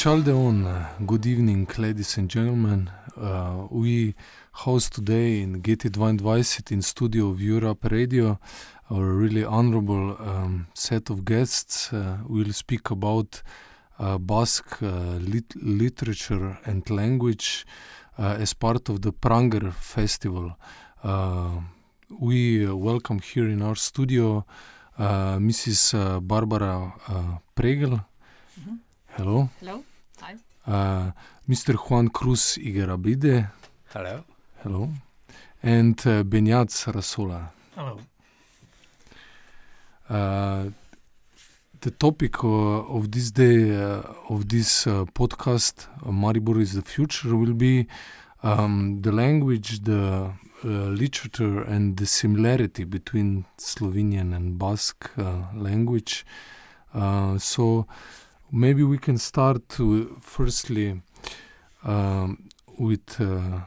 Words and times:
Archaldeon, 0.00 0.86
good 1.04 1.26
evening, 1.26 1.68
ladies 1.76 2.16
and 2.16 2.30
gentlemen. 2.30 2.90
Uh, 3.20 3.66
we 3.70 4.14
host 4.52 4.94
today 4.94 5.42
in 5.42 5.60
GT22 5.60 6.72
in 6.72 6.80
studio 6.80 7.28
of 7.28 7.38
Europe 7.42 7.84
Radio 7.90 8.38
our 8.90 9.04
really 9.04 9.44
honorable 9.44 10.16
um, 10.18 10.68
set 10.72 11.10
of 11.10 11.26
guests. 11.26 11.92
Uh, 11.92 12.16
we'll 12.26 12.54
speak 12.54 12.90
about 12.90 13.42
uh, 13.98 14.16
Basque 14.16 14.82
uh, 14.82 15.18
lit- 15.20 15.54
literature 15.62 16.58
and 16.64 16.88
language 16.88 17.66
uh, 18.18 18.38
as 18.40 18.54
part 18.54 18.88
of 18.88 19.02
the 19.02 19.12
Pranger 19.12 19.70
Festival. 19.70 20.56
Uh, 21.04 21.60
we 22.18 22.64
welcome 22.72 23.18
here 23.18 23.50
in 23.50 23.60
our 23.60 23.76
studio 23.76 24.46
Mrs. 24.98 25.92
Barbara 26.26 26.94
Pregel. 27.54 28.02
Mhm. 28.58 28.78
Hello. 29.16 29.50
Hello. 29.60 29.84
Uh, 30.66 31.10
Mr. 31.48 31.74
Juan 31.74 32.08
Cruz 32.08 32.58
Igerabide. 32.58 33.50
Hello. 33.92 34.24
Hello. 34.62 34.88
And 35.62 35.98
uh, 36.06 36.22
Benyat 36.22 36.70
Sarasola. 36.70 37.50
Hello. 37.74 37.98
Uh, 40.08 40.70
the 41.80 41.90
topic 41.90 42.44
uh, 42.44 42.48
of 42.96 43.10
this 43.10 43.30
day, 43.30 43.74
uh, 43.74 44.02
of 44.28 44.48
this 44.48 44.86
uh, 44.86 45.04
podcast, 45.14 45.86
uh, 46.04 46.10
Maribor 46.10 46.60
is 46.60 46.74
the 46.74 46.82
Future, 46.82 47.34
will 47.36 47.54
be 47.54 47.86
um, 48.42 49.00
the 49.02 49.12
language, 49.12 49.80
the 49.84 50.32
uh, 50.62 50.68
literature, 50.68 51.62
and 51.62 51.96
the 51.96 52.06
similarity 52.06 52.84
between 52.84 53.46
Slovenian 53.56 54.34
and 54.34 54.58
Basque 54.58 55.10
uh, 55.16 55.44
language. 55.54 56.26
Uh, 56.92 57.38
so 57.38 57.86
maybe 58.52 58.82
we 58.82 58.98
can 58.98 59.18
start 59.18 59.68
to, 59.70 60.16
firstly 60.20 61.02
um, 61.84 62.48
with 62.78 63.20
uh, 63.20 63.60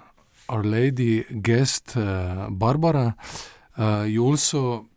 our 0.50 0.64
lady 0.64 1.24
guest, 1.42 1.96
uh, 1.98 2.48
Barbara. 2.50 3.16
Uh, 3.78 4.06
you 4.08 4.24
also 4.24 4.88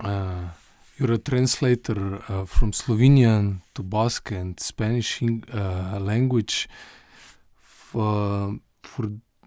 uh, 0.00 0.48
you're 0.96 1.12
a 1.12 1.18
translator 1.18 2.22
uh, 2.28 2.44
from 2.46 2.72
Slovenian 2.72 3.60
to 3.74 3.82
Basque 3.82 4.30
and 4.30 4.58
Spanish 4.58 5.22
uh, 5.22 5.98
language. 6.00 6.68
For, 7.60 8.58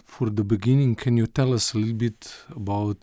for 0.06 0.30
the 0.30 0.44
beginning, 0.44 0.96
can 0.96 1.18
you 1.18 1.28
tell 1.28 1.54
us 1.54 1.74
a 1.74 1.78
little 1.78 1.96
bit 1.96 2.34
about 2.56 3.02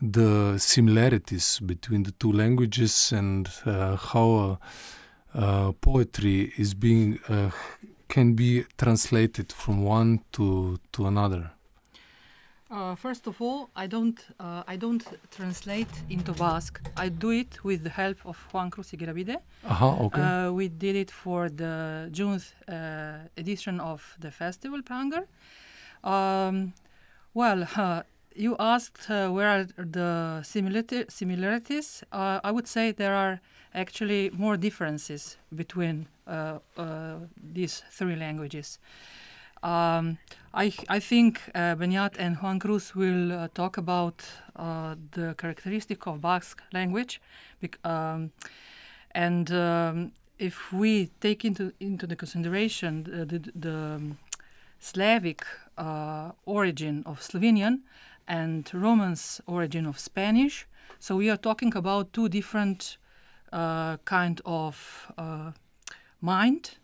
the 0.00 0.58
similarities 0.58 1.60
between 1.60 2.02
the 2.02 2.12
two 2.12 2.32
languages 2.32 3.12
and 3.12 3.48
how 3.64 4.58
poetry 5.80 6.52
is 6.56 6.74
being 6.74 7.18
uh, 7.28 7.50
can 8.08 8.34
be 8.34 8.64
translated 8.78 9.52
from 9.52 9.84
one 9.84 10.20
to 10.32 10.78
to 10.92 11.06
another? 11.06 11.50
Uh, 12.68 12.96
first 12.96 13.28
of 13.28 13.40
all, 13.40 13.70
I 13.76 13.86
don't 13.86 14.18
uh, 14.40 14.62
I 14.66 14.76
don't 14.76 15.04
translate 15.30 15.94
into 16.10 16.32
Basque. 16.32 16.80
I 16.96 17.08
do 17.08 17.30
it 17.30 17.62
with 17.62 17.84
the 17.84 17.90
help 17.90 18.18
of 18.24 18.36
Juan 18.52 18.70
Kruz 18.70 18.92
Igerabide. 18.92 19.36
Aha, 19.64 19.96
okay. 20.06 20.20
Uh, 20.20 20.52
we 20.52 20.68
did 20.68 20.96
it 20.96 21.10
for 21.10 21.48
the 21.48 22.08
June 22.10 22.40
uh, 22.68 23.18
edition 23.36 23.78
of 23.78 24.16
the 24.18 24.32
festival 24.32 24.82
Pranger. 24.82 25.26
Um, 26.02 26.72
well, 27.34 27.68
uh, 27.76 28.02
you 28.34 28.56
asked 28.58 29.10
uh, 29.10 29.28
where 29.30 29.48
are 29.48 29.66
the 29.76 30.42
similarities. 30.42 32.02
Uh, 32.10 32.40
I 32.42 32.50
would 32.50 32.66
say 32.66 32.90
there 32.90 33.14
are 33.14 33.40
actually 33.76 34.30
more 34.30 34.56
differences 34.56 35.36
between 35.54 36.08
uh, 36.26 36.58
uh, 36.76 37.16
these 37.52 37.82
three 37.90 38.16
languages. 38.16 38.78
Um, 39.62 40.18
I, 40.54 40.72
I 40.88 41.00
think 41.00 41.40
uh, 41.54 41.74
Beñat 41.76 42.16
and 42.18 42.36
Juan 42.36 42.58
Kruz 42.58 42.94
will 42.94 43.32
uh, 43.32 43.48
talk 43.54 43.76
about 43.76 44.24
uh, 44.54 44.94
the 45.12 45.34
characteristic 45.36 46.06
of 46.06 46.20
Basque 46.20 46.62
language, 46.72 47.20
um, 47.84 48.30
and 49.12 49.50
um, 49.52 50.12
if 50.38 50.72
we 50.72 51.10
take 51.20 51.44
into 51.44 51.72
into 51.80 52.06
the 52.06 52.16
consideration 52.16 53.04
the, 53.04 53.24
the, 53.24 53.50
the 53.54 53.76
um, 53.76 54.18
Slavic 54.78 55.44
uh, 55.78 56.32
origin 56.44 57.02
of 57.06 57.20
Slovenian 57.20 57.80
and 58.28 58.70
Romance 58.74 59.40
origin 59.46 59.86
of 59.86 59.98
Spanish, 59.98 60.66
so 61.00 61.16
we 61.16 61.30
are 61.30 61.38
talking 61.38 61.74
about 61.74 62.12
two 62.12 62.28
different 62.28 62.98
uh, 63.52 63.96
kind 64.04 64.40
of 64.44 65.12
uh, 65.18 65.52
mind 66.20 66.78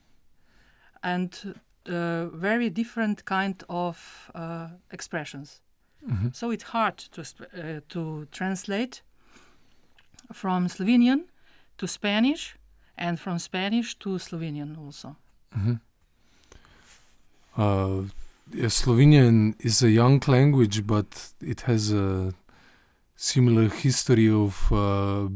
and 1.03 1.55
uh, 1.89 2.27
very 2.29 2.71
different 2.71 3.25
kind 3.25 3.63
of 3.69 4.31
uh, 4.35 4.69
expressions. 4.91 5.61
Mhm. 6.07 6.35
So 6.35 6.51
it's 6.51 6.65
hard 6.65 6.97
to 7.13 7.23
sp- 7.25 7.51
uh, 7.55 7.81
to 7.89 8.27
translate 8.31 9.03
from 10.33 10.69
Slovenian 10.69 11.25
to 11.77 11.87
Spanish 11.87 12.57
and 12.97 13.19
from 13.19 13.39
Spanish 13.39 13.99
to 13.99 14.19
Slovenian 14.19 14.77
also. 14.79 15.17
Mhm. 15.57 15.81
Uh, 17.57 18.09
yeah, 18.53 18.69
Slovenian 18.69 19.55
is 19.59 19.83
a 19.83 19.91
young 19.91 20.21
language, 20.27 20.87
but 20.87 21.33
it 21.41 21.63
has 21.63 21.93
a 21.93 22.33
similar 23.17 23.69
history 23.69 24.29
of 24.31 24.73
uh, 24.73 25.29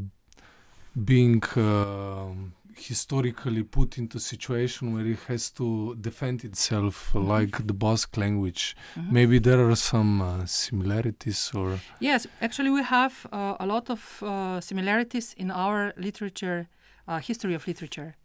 being 1.05 1.43
uh, 1.55 2.33
historically 2.75 3.63
put 3.63 3.97
into 3.97 4.17
a 4.17 4.21
situation 4.21 4.93
where 4.93 5.05
it 5.05 5.19
has 5.27 5.51
to 5.51 5.95
defend 6.01 6.43
itself, 6.43 7.11
Mhm. 7.13 7.27
like 7.27 7.65
the 7.67 7.73
Basque 7.73 8.17
language. 8.17 8.75
Mhm. 8.95 9.11
Maybe 9.11 9.39
there 9.39 9.61
are 9.69 9.75
some 9.75 10.21
uh, 10.21 10.45
similarities, 10.45 11.51
or 11.53 11.79
Yes, 11.99 12.27
actually, 12.41 12.69
we 12.69 12.83
have 12.83 13.13
uh, 13.31 13.55
a 13.59 13.65
lot 13.65 13.89
of 13.89 14.21
uh, 14.23 14.59
similarities 14.61 15.33
in 15.37 15.51
our 15.51 15.93
literature, 15.97 16.67
uh, 17.07 17.19
history 17.19 17.53
of 17.55 17.67
literature. 17.67 18.15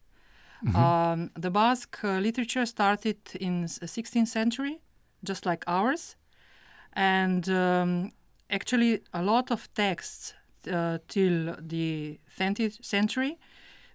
Mhm. 0.65 0.75
Um, 0.77 1.31
the 1.41 1.51
Basque 1.51 1.99
uh, 2.05 2.21
literature 2.21 2.67
started 2.67 3.17
in 3.41 3.65
s- 3.65 3.79
16th 3.85 4.29
century, 4.29 4.81
just 5.23 5.45
like 5.47 5.65
ours, 5.67 6.17
and 6.93 7.49
um, 7.49 8.11
actually 8.51 9.01
a 9.13 9.23
lot 9.23 9.51
of 9.51 9.69
texts 9.75 10.35
uh, 10.69 10.99
till 11.09 11.57
the 11.61 12.19
20th 12.39 12.85
century, 12.85 13.39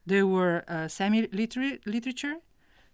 they 0.06 0.24
were 0.24 0.64
uh, 0.68 0.88
semi-literature, 0.88 2.36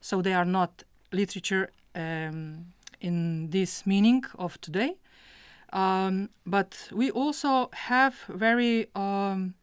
so 0.01 0.21
they 0.21 0.33
are 0.33 0.45
not 0.45 0.83
literature 1.11 1.69
um, 1.95 2.65
in 2.99 3.49
this 3.49 3.85
meaning 3.85 4.23
of 4.37 4.59
today. 4.61 4.95
Um, 5.73 6.29
but 6.45 6.89
we 6.91 7.11
also 7.11 7.69
have 7.73 8.15
very 8.29 8.87
um, 8.95 9.53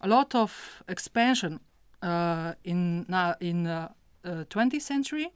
a 0.00 0.08
lot 0.08 0.34
of 0.34 0.82
expansion 0.88 1.60
uh, 2.02 2.52
in 2.64 3.06
now 3.08 3.34
in 3.40 3.66
uh, 3.66 3.88
uh, 4.24 4.44
20th 4.50 4.82
century, 4.82 5.32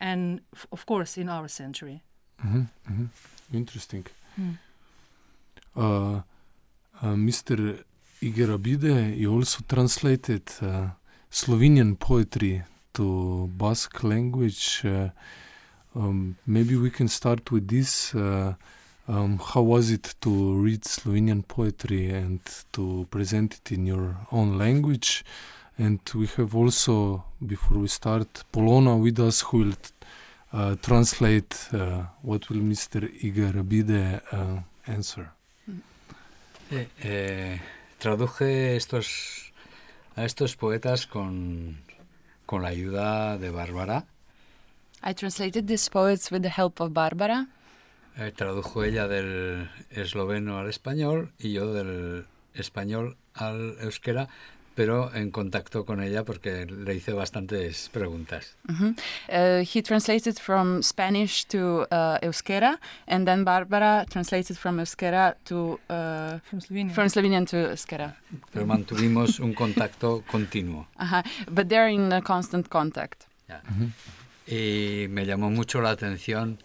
and 0.00 0.40
f- 0.54 0.66
of 0.70 0.84
course 0.86 1.16
in 1.20 1.28
our 1.28 1.48
century. 1.48 2.02
Mhm, 2.44 2.68
mhm. 2.90 3.08
interesting. 3.52 4.06
Mm. 4.36 4.58
Mr. 7.02 7.84
Igerabide, 8.20 9.16
you 9.16 9.32
also 9.32 9.60
translated 9.68 10.42
uh, 10.60 10.88
Slovenian 11.30 11.96
poetry 11.98 12.62
to 12.94 13.48
Basque 13.56 14.02
language. 14.02 14.82
Uh, 14.84 15.10
um, 15.94 16.36
maybe 16.46 16.76
we 16.76 16.90
can 16.90 17.08
start 17.08 17.52
with 17.52 17.68
this. 17.68 18.14
Uh, 18.14 18.54
um, 19.06 19.38
how 19.38 19.62
was 19.62 19.90
it 19.90 20.14
to 20.20 20.56
read 20.56 20.82
Slovenian 20.82 21.46
poetry 21.46 22.10
and 22.10 22.40
to 22.72 23.06
present 23.10 23.54
it 23.54 23.72
in 23.72 23.86
your 23.86 24.16
own 24.32 24.58
language? 24.58 25.24
And 25.78 26.00
we 26.14 26.26
have 26.36 26.56
also, 26.56 27.24
before 27.46 27.78
we 27.78 27.88
start, 27.88 28.42
Polona 28.52 29.00
with 29.00 29.20
us 29.20 29.42
who 29.42 29.58
will 29.58 29.74
uh, 30.52 30.74
translate 30.82 31.68
uh, 31.72 32.02
what 32.22 32.50
will 32.50 32.60
Mr. 32.60 33.08
Igerabide 33.22 34.20
uh, 34.32 34.60
answer. 34.86 35.30
Eh, 36.70 36.88
eh, 37.02 37.60
traduje 37.98 38.76
estos, 38.76 39.52
a 40.16 40.24
estos 40.24 40.56
poetas 40.56 41.06
con, 41.06 41.78
con 42.44 42.62
la 42.62 42.68
ayuda 42.68 43.38
de 43.38 43.50
Bárbara. 43.50 44.06
I 45.02 45.14
translated 45.14 45.66
these 45.66 45.88
poets 45.88 46.30
with 46.30 46.42
the 46.42 46.52
help 46.54 46.80
of 46.80 46.92
Barbara. 46.92 47.46
Eh, 48.16 48.32
tradujo 48.32 48.84
ella 48.84 49.06
del 49.06 49.70
esloveno 49.90 50.58
al 50.58 50.68
español 50.68 51.32
y 51.38 51.52
yo 51.52 51.72
del 51.72 52.26
español 52.52 53.16
al 53.32 53.76
euskera, 53.80 54.28
pero 54.78 55.12
en 55.12 55.32
contacto 55.32 55.84
con 55.84 56.00
ella 56.00 56.22
porque 56.24 56.64
le 56.64 56.94
hice 56.94 57.12
bastantes 57.12 57.88
preguntas. 57.92 58.54
Mhm. 58.68 58.94
Uh, 59.28 59.64
he 59.64 59.82
translated 59.82 60.38
from 60.38 60.84
Spanish 60.84 61.46
to 61.46 61.84
uh, 61.90 62.16
Euskera, 62.22 62.78
and 63.08 63.26
then 63.26 63.42
Barbara 63.42 64.06
translated 64.08 64.56
from 64.56 64.78
Euskera 64.78 65.34
to 65.46 65.80
uh, 65.90 66.38
From 66.48 66.60
Slovenia. 66.60 66.94
from 66.94 67.08
Slovenian 67.08 67.44
to 67.46 67.56
Euskera. 67.56 68.14
Pero 68.52 68.66
mantuvimos 68.66 69.40
un 69.40 69.52
contacto 69.52 70.22
continuo. 70.30 70.86
Uh-huh. 71.00 71.22
But 71.50 71.68
they're 71.68 71.88
in 71.88 72.12
uh, 72.12 72.20
constant 72.20 72.68
contact. 72.68 73.26
Ya. 73.48 73.60
Y 74.46 75.08
me 75.08 75.26
llamó 75.26 75.50
mucho 75.50 75.80
la 75.80 75.90
atención 75.90 76.58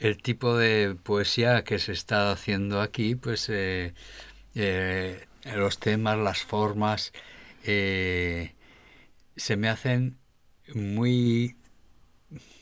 el 0.00 0.16
tipo 0.16 0.56
de 0.56 0.96
poesía 1.00 1.62
que 1.62 1.78
se 1.78 1.92
está 1.92 2.32
haciendo 2.32 2.80
aquí, 2.80 3.14
pues 3.14 3.48
eh, 3.48 3.94
eh, 4.56 5.26
los 5.44 5.78
temas, 5.78 6.18
las 6.18 6.42
formas, 6.42 7.12
eh, 7.64 8.52
se 9.36 9.56
me 9.56 9.68
hacen 9.68 10.16
muy, 10.74 11.56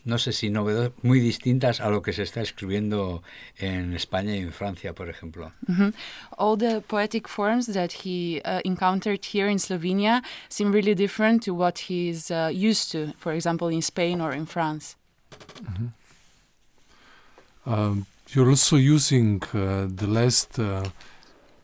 no 0.05 0.19
sé 0.19 0.33
si 0.33 0.51
novedosas, 0.51 0.93
muy 1.03 1.21
distintas 1.21 1.81
a 1.81 1.91
lo 1.91 2.03
que 2.03 2.13
se 2.13 2.23
está 2.23 2.41
escribiendo 2.41 3.23
en 3.59 3.95
España 3.95 4.35
y 4.37 4.41
en 4.41 4.53
Francia, 4.53 4.95
por 4.95 5.09
ejemplo. 5.09 5.53
Mhm. 5.67 5.93
All 6.39 6.59
the 6.59 6.81
poetic 6.81 7.29
forms 7.29 7.67
that 7.73 8.05
he 8.05 8.41
uh, 8.45 8.61
encountered 8.65 9.25
here 9.25 9.51
in 9.51 9.59
Slovenia 9.59 10.23
seem 10.49 10.73
really 10.73 10.95
different 10.95 11.45
to 11.45 11.55
what 11.55 11.91
he's 11.91 12.31
uh, 12.31 12.51
used 12.53 12.93
to, 12.93 13.13
for 13.19 13.33
example, 13.33 13.69
in 13.69 13.83
Spain 13.83 14.21
or 14.21 14.33
in 14.33 14.47
France. 14.47 14.97
Um, 17.67 18.07
you're 18.35 18.49
also 18.49 18.77
using 18.77 19.43
uh, 19.53 19.87
the 19.89 20.07
last 20.07 20.59
uh, 20.59 20.85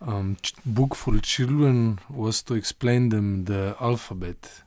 um, 0.00 0.36
book 0.64 0.94
for 0.94 1.18
children 1.20 1.98
was 2.10 2.42
to 2.42 2.54
explain 2.54 3.08
them 3.08 3.44
the 3.44 3.76
alphabet 3.80 4.62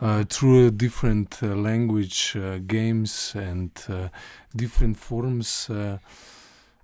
uh, 0.00 0.24
through 0.28 0.70
different 0.72 1.38
uh, 1.42 1.54
language 1.54 2.36
uh, 2.36 2.58
games 2.66 3.34
and 3.36 3.70
uh, 3.88 4.08
different 4.54 4.96
forms. 4.96 5.70
Uh, 5.70 5.98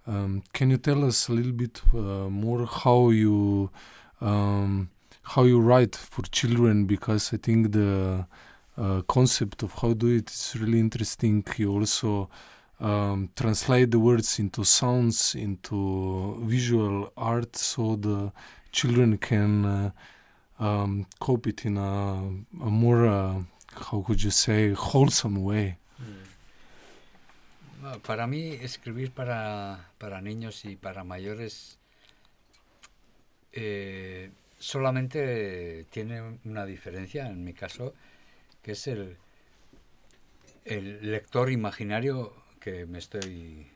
um, 0.07 0.43
can 0.53 0.71
you 0.71 0.77
tell 0.79 1.05
us 1.05 1.29
a 1.29 1.33
little 1.33 1.53
bit 1.53 1.83
uh, 1.93 2.29
more 2.31 2.67
how 2.67 3.11
you 3.11 3.71
um, 4.21 4.91
how 5.23 5.45
you 5.45 5.61
write 5.61 5.95
for 5.95 6.23
children? 6.31 6.87
Because 6.87 7.33
I 7.35 7.37
think 7.39 7.73
the 7.73 8.25
concept 9.09 9.65
of 9.65 9.73
how 9.73 9.93
do 9.93 10.07
it 10.07 10.31
is 10.31 10.57
really 10.59 10.79
interesting. 10.79 11.45
You 11.57 11.73
also 11.73 12.31
um, 12.81 13.31
translate 13.35 13.91
the 13.91 13.99
words 13.99 14.39
into 14.39 14.65
sounds, 14.65 15.35
into 15.35 16.39
visual 16.45 17.13
art, 17.17 17.57
so 17.57 17.97
the 17.97 18.33
children 18.73 19.19
can 19.19 19.65
uh, 19.65 19.91
um, 20.59 21.07
cope 21.19 21.47
it 21.47 21.65
in 21.65 21.77
a, 21.77 22.23
a 22.63 22.71
more, 22.71 23.07
uh, 23.07 23.43
how 23.75 24.03
could 24.03 24.23
you 24.23 24.31
say, 24.31 24.73
wholesome 24.73 25.43
way. 25.43 25.77
Bueno, 27.81 27.99
Para 28.01 28.27
mí, 28.27 28.59
escribir 28.61 29.13
para, 29.13 29.89
para 29.99 30.21
niños 30.21 30.65
y 30.65 30.77
para 30.77 31.05
mayores 31.05 31.79
eh, 33.53 34.31
solamente 34.59 35.87
tiene 35.91 36.39
una 36.45 36.67
diferencia, 36.67 37.27
en 37.27 37.45
mi 37.45 37.55
caso, 37.55 37.95
que 38.63 38.73
es 38.73 38.87
el, 38.89 39.17
el 40.65 41.11
lector 41.11 41.51
imaginario 41.51 42.33
que 42.69 42.87
me 42.87 42.99
estoy 42.99 43.67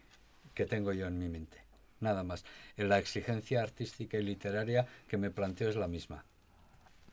que 0.54 0.66
tengo 0.66 0.92
yo 0.92 1.06
en 1.06 1.18
mi 1.18 1.28
mente. 1.28 1.58
Nada 2.00 2.22
más. 2.24 2.44
La 2.76 2.98
exigencia 2.98 3.62
artística 3.62 4.18
y 4.18 4.22
literaria 4.22 4.86
que 5.08 5.16
me 5.16 5.30
planteo 5.30 5.68
es 5.70 5.76
la 5.76 5.86
misma. 5.88 6.24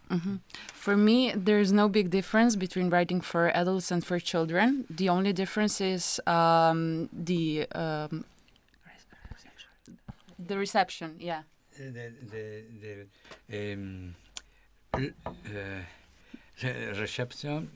Mhm. 0.10 0.42
For 0.74 0.98
me, 0.98 1.34
there's 1.36 1.72
no 1.72 1.88
big 1.88 2.10
difference 2.10 2.58
between 2.58 2.90
writing 2.90 3.22
for 3.22 3.52
adults 3.56 3.92
and 3.92 4.04
for 4.04 4.20
children. 4.20 4.86
The 4.90 5.08
only 5.10 5.32
difference 5.34 5.80
is 5.80 6.20
um, 6.26 7.08
the 7.14 7.68
um, 7.76 8.26
the 10.48 10.58
reception. 10.58 11.16
Yeah. 11.20 11.44
de, 11.78 11.92
de- 12.32 12.64
de- 12.82 13.08
em, 13.48 14.14
l- 14.98 15.14
eh, 15.46 15.86
re- 16.62 16.94
reception, 16.94 17.70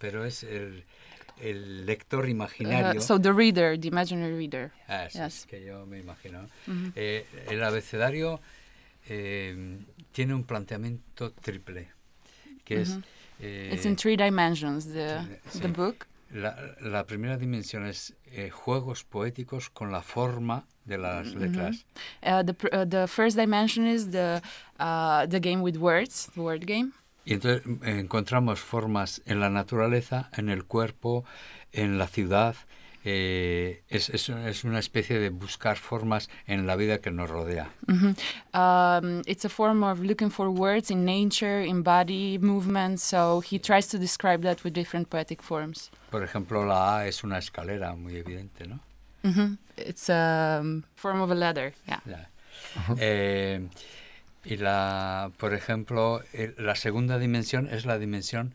pero 0.00 0.24
es 0.24 0.42
el, 0.42 0.82
el 1.40 1.84
lector 1.86 2.24
Uh, 2.24 2.28
imaginario. 2.28 3.00
so 3.00 3.18
the 3.18 3.32
reader, 3.32 3.76
the 3.78 3.88
imaginary 3.88 4.34
reader. 4.36 4.70
Ah, 4.88 5.08
sí, 5.10 5.18
yes. 5.18 5.46
que 5.46 5.64
yo 5.64 5.84
me 5.86 5.98
imagino. 5.98 6.48
Mhm. 6.66 6.92
Eh, 6.96 7.24
el 7.50 7.62
abecedario 7.62 8.40
em, 9.08 9.84
tiene 10.12 10.34
un 10.34 10.44
planteamiento 10.44 11.32
triple, 11.32 11.88
que 12.64 12.80
es... 12.82 12.90
Mhm. 12.90 13.02
eh, 13.40 13.70
It's 13.74 13.84
in 13.84 13.96
three 13.96 14.16
dimensions. 14.16 14.86
The 14.86 15.20
sí. 15.50 15.60
the 15.60 15.68
book. 15.68 16.06
la, 16.30 16.56
la 16.80 17.04
primera 17.04 17.36
dimensión 17.36 17.86
es 17.86 18.14
eh, 18.32 18.50
juegos 18.50 19.04
poéticos 19.04 19.70
con 19.70 19.92
la 19.92 20.02
forma 20.02 20.66
de 20.84 20.98
las 20.98 21.26
Mhm. 21.34 21.40
letras. 21.40 21.84
Uh, 22.22 22.42
the 22.44 22.54
uh, 22.72 22.84
the 22.88 23.06
first 23.06 23.36
dimension 23.36 23.86
is 23.86 24.10
the 24.10 24.40
uh, 24.80 25.26
the 25.28 25.38
game 25.40 25.60
with 25.62 25.76
words, 25.76 26.28
the 26.34 26.40
word 26.40 26.64
game. 26.66 26.92
Y 27.24 27.34
entonces 27.34 27.66
mm, 27.66 27.84
encontramos 27.84 28.60
formas 28.60 29.22
en 29.26 29.40
la 29.40 29.50
naturaleza, 29.50 30.30
en 30.36 30.48
el 30.48 30.64
cuerpo, 30.64 31.24
en 31.72 31.98
la 31.98 32.06
ciudad. 32.06 32.56
eh, 33.04 33.82
es, 33.88 34.08
es, 34.08 34.30
es 34.30 34.64
una 34.64 34.78
especie 34.78 35.18
de 35.18 35.28
buscar 35.28 35.76
formas 35.76 36.30
en 36.46 36.66
la 36.66 36.74
vida 36.74 36.98
que 36.98 37.10
nos 37.10 37.28
rodea. 37.28 37.70
Mhm. 37.86 38.16
Um, 38.54 39.22
it's 39.26 39.44
a 39.44 39.48
form 39.48 39.82
of 39.82 40.00
looking 40.00 40.30
for 40.30 40.48
words 40.48 40.90
in 40.90 41.04
nature, 41.04 41.62
in 41.62 41.82
body 41.82 42.38
movement. 42.38 42.98
So 42.98 43.40
he 43.40 43.58
tries 43.58 43.88
to 43.88 43.98
describe 43.98 44.42
that 44.42 44.64
with 44.64 44.72
different 44.72 45.10
poetic 45.10 45.42
forms. 45.42 45.90
Por 46.10 46.24
ejemplo, 46.24 46.64
la 46.64 46.98
A 46.98 47.06
es 47.06 47.22
una 47.24 47.38
escalera 47.38 47.94
muy 47.94 48.16
evidente, 48.16 48.66
¿no? 48.66 48.80
Mhm. 49.22 49.58
It's 49.76 50.08
a 50.08 50.60
um, 50.62 50.82
form 50.94 51.20
of 51.20 51.30
a 51.30 51.34
ladder. 51.34 51.74
Yeah. 51.86 52.00
Ya. 52.06 52.28
Eh, 52.98 53.60
y 54.44 54.56
la, 54.56 55.30
por 55.38 55.54
ejemplo, 55.54 56.22
el- 56.32 56.54
la 56.58 56.74
segunda 56.76 57.18
dimensión 57.18 57.68
es 57.68 57.86
la 57.86 57.98
dimensión 57.98 58.54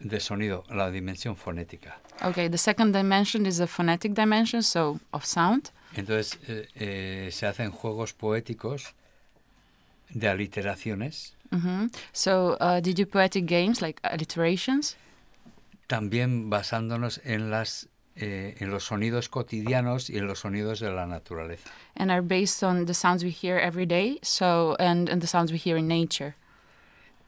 de 0.00 0.20
sonido, 0.20 0.64
la 0.68 0.90
dimensión 0.90 1.36
fonética. 1.36 1.98
Okay. 2.22 2.48
The 2.50 2.58
second 2.58 2.94
dimension 2.94 3.46
is 3.46 3.60
a 3.60 3.66
phonetic 3.66 4.12
dimension, 4.14 4.62
so 4.62 5.00
of 5.12 5.24
sound. 5.24 5.70
Entonces 5.96 6.38
eh, 6.48 6.68
eh, 6.74 7.28
se 7.32 7.46
hacen 7.46 7.70
juegos 7.70 8.12
poéticos 8.12 8.94
de 10.10 10.28
aliteraciones, 10.28 11.34
Mhm. 11.50 11.90
So 12.12 12.56
uh, 12.60 12.80
they 12.82 12.92
do 12.94 13.06
poetic 13.06 13.46
games 13.48 13.80
like 13.80 14.00
alliterations. 14.02 14.96
también 15.86 16.50
basándonos 16.50 17.20
en 17.24 17.50
las 17.50 17.88
eh, 18.16 18.54
en 18.60 18.70
los 18.70 18.84
sonidos 18.84 19.28
cotidianos 19.28 20.08
y 20.10 20.18
en 20.18 20.26
los 20.26 20.40
sonidos 20.40 20.80
de 20.80 20.90
la 20.90 21.06
naturaleza. 21.06 21.68
and 21.96 22.10
are 22.10 22.22
based 22.22 22.62
on 22.62 22.86
the 22.86 22.94
sounds 22.94 23.24
we 23.24 23.30
hear 23.30 23.58
every 23.58 23.86
day 23.86 24.18
so 24.22 24.76
and, 24.78 25.08
and 25.08 25.20
the 25.20 25.26
sounds 25.26 25.50
we 25.52 25.58
hear 25.58 25.76
in 25.76 25.88
nature 25.88 26.34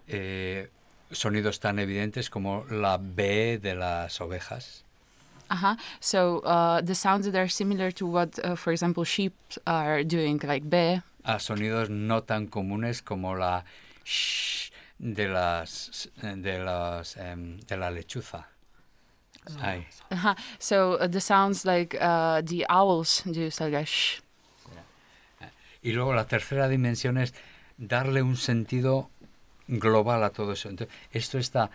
Eh, 0.09 0.69
sonidos 1.11 1.59
tan 1.59 1.79
evidentes 1.81 2.31
como 2.31 2.65
la 2.71 2.97
B 2.99 3.59
de 3.59 3.75
las 3.75 4.21
ovejas, 4.21 4.85
uh-huh. 5.51 5.75
so 6.01 6.39
uh, 6.45 6.81
the 6.81 6.95
sounds 6.95 7.27
that 7.27 7.35
are 7.35 7.49
similar 7.49 7.91
to 7.91 8.07
what 8.07 8.39
uh, 8.45 8.55
for 8.55 8.73
example 8.73 9.03
sheep 9.05 9.33
are 9.67 10.05
doing 10.05 10.39
like 10.45 10.69
be 10.71 11.03
a 11.25 11.41
sonidos 11.41 11.91
no 11.91 12.23
tan 12.23 12.47
comunes 12.47 13.03
como 13.03 13.35
la 13.35 13.65
sh 14.05 14.71
de 14.99 15.29
las 15.29 16.09
de 16.23 16.59
las 16.65 17.17
em, 17.17 17.59
de 17.67 17.77
la 17.77 17.91
lechuza. 17.91 18.47
Ay, 19.61 19.87
uh-huh. 20.11 20.35
so 20.59 20.95
uh, 20.95 21.07
the 21.07 21.21
sounds 21.21 21.65
like 21.65 21.97
uh, 22.01 22.43
the 22.43 22.67
owls 22.69 23.23
do 23.23 23.51
so 23.51 23.65
like 23.65 23.75
a 23.75 23.85
shh. 23.85 24.21
Y 25.83 25.93
luego 25.93 26.15
la 26.15 26.27
tercera 26.27 26.69
dimensión 26.69 27.17
es 27.17 27.33
darle 27.79 28.23
un 28.23 28.37
sentido 28.37 29.09
global 29.69 30.25
a 30.25 30.31
todo 30.31 30.53
eso. 30.53 30.69
Entonces, 30.69 30.95
esto 31.13 31.39
está 31.39 31.71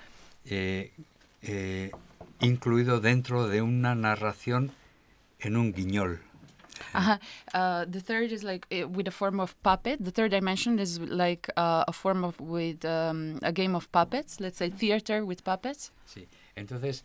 eh, 0.46 0.92
eh, 1.42 1.92
incluido 2.42 3.00
dentro 3.00 3.48
de 3.48 3.62
una 3.62 3.96
narración 3.96 4.72
en 5.40 5.56
un 5.56 5.74
guiñol. 5.74 6.20
Uh-huh. 6.94 7.18
Uh, 7.54 7.86
the 7.86 8.02
third 8.02 8.32
is 8.32 8.44
like 8.44 8.66
uh, 8.72 8.88
with 8.88 9.08
a 9.08 9.12
form 9.12 9.40
of 9.40 9.56
puppet. 9.64 10.04
The 10.04 10.12
third 10.12 10.32
dimension 10.32 10.80
is 10.80 11.00
like 11.00 11.48
uh, 11.56 11.86
a 11.88 11.94
form 11.94 12.24
of 12.24 12.40
with 12.40 12.84
um, 12.84 13.40
a 13.44 13.52
game 13.52 13.76
of 13.76 13.92
puppets. 13.92 14.40
Let's 14.40 14.58
say 14.58 14.70
theater 14.70 15.24
with 15.24 15.44
puppets. 15.44 15.92
Sí. 16.06 16.28
Entonces, 16.56 17.04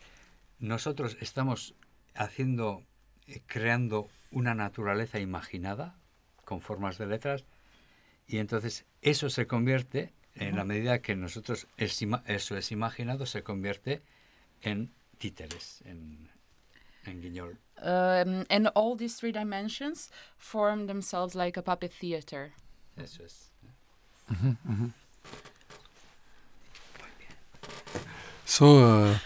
nosotros 0.58 1.16
estamos 1.20 1.74
haciendo, 2.14 2.82
eh, 3.26 3.40
creando 3.46 4.08
una 4.30 4.54
naturaleza 4.54 5.18
imaginada 5.20 5.94
con 6.44 6.60
formas 6.60 6.98
de 6.98 7.06
letras 7.06 7.44
y 8.26 8.38
entonces 8.38 8.84
eso 9.02 9.30
se 9.30 9.46
convierte, 9.46 10.12
en 10.34 10.56
la 10.56 10.64
medida 10.64 11.00
que 11.00 11.16
nosotros 11.16 11.66
es 11.78 12.02
ima- 12.02 12.22
eso 12.26 12.56
es 12.58 12.70
imaginado, 12.70 13.24
se 13.24 13.42
convierte 13.42 14.02
en 14.60 14.92
títeres, 15.18 15.80
en, 15.86 16.28
en 17.06 17.22
guiñol. 17.22 17.58
Um, 17.78 18.44
and 18.50 18.68
all 18.74 18.96
these 18.96 19.16
three 19.18 19.32
dimensions 19.32 20.10
form 20.36 20.86
themselves 20.86 21.34
like 21.34 21.58
a 21.58 21.62
puppet 21.62 21.92
theater. 21.92 22.52
Eso 22.96 23.24
es. 23.24 23.50
So, 28.44 28.78
uh, 28.78 29.18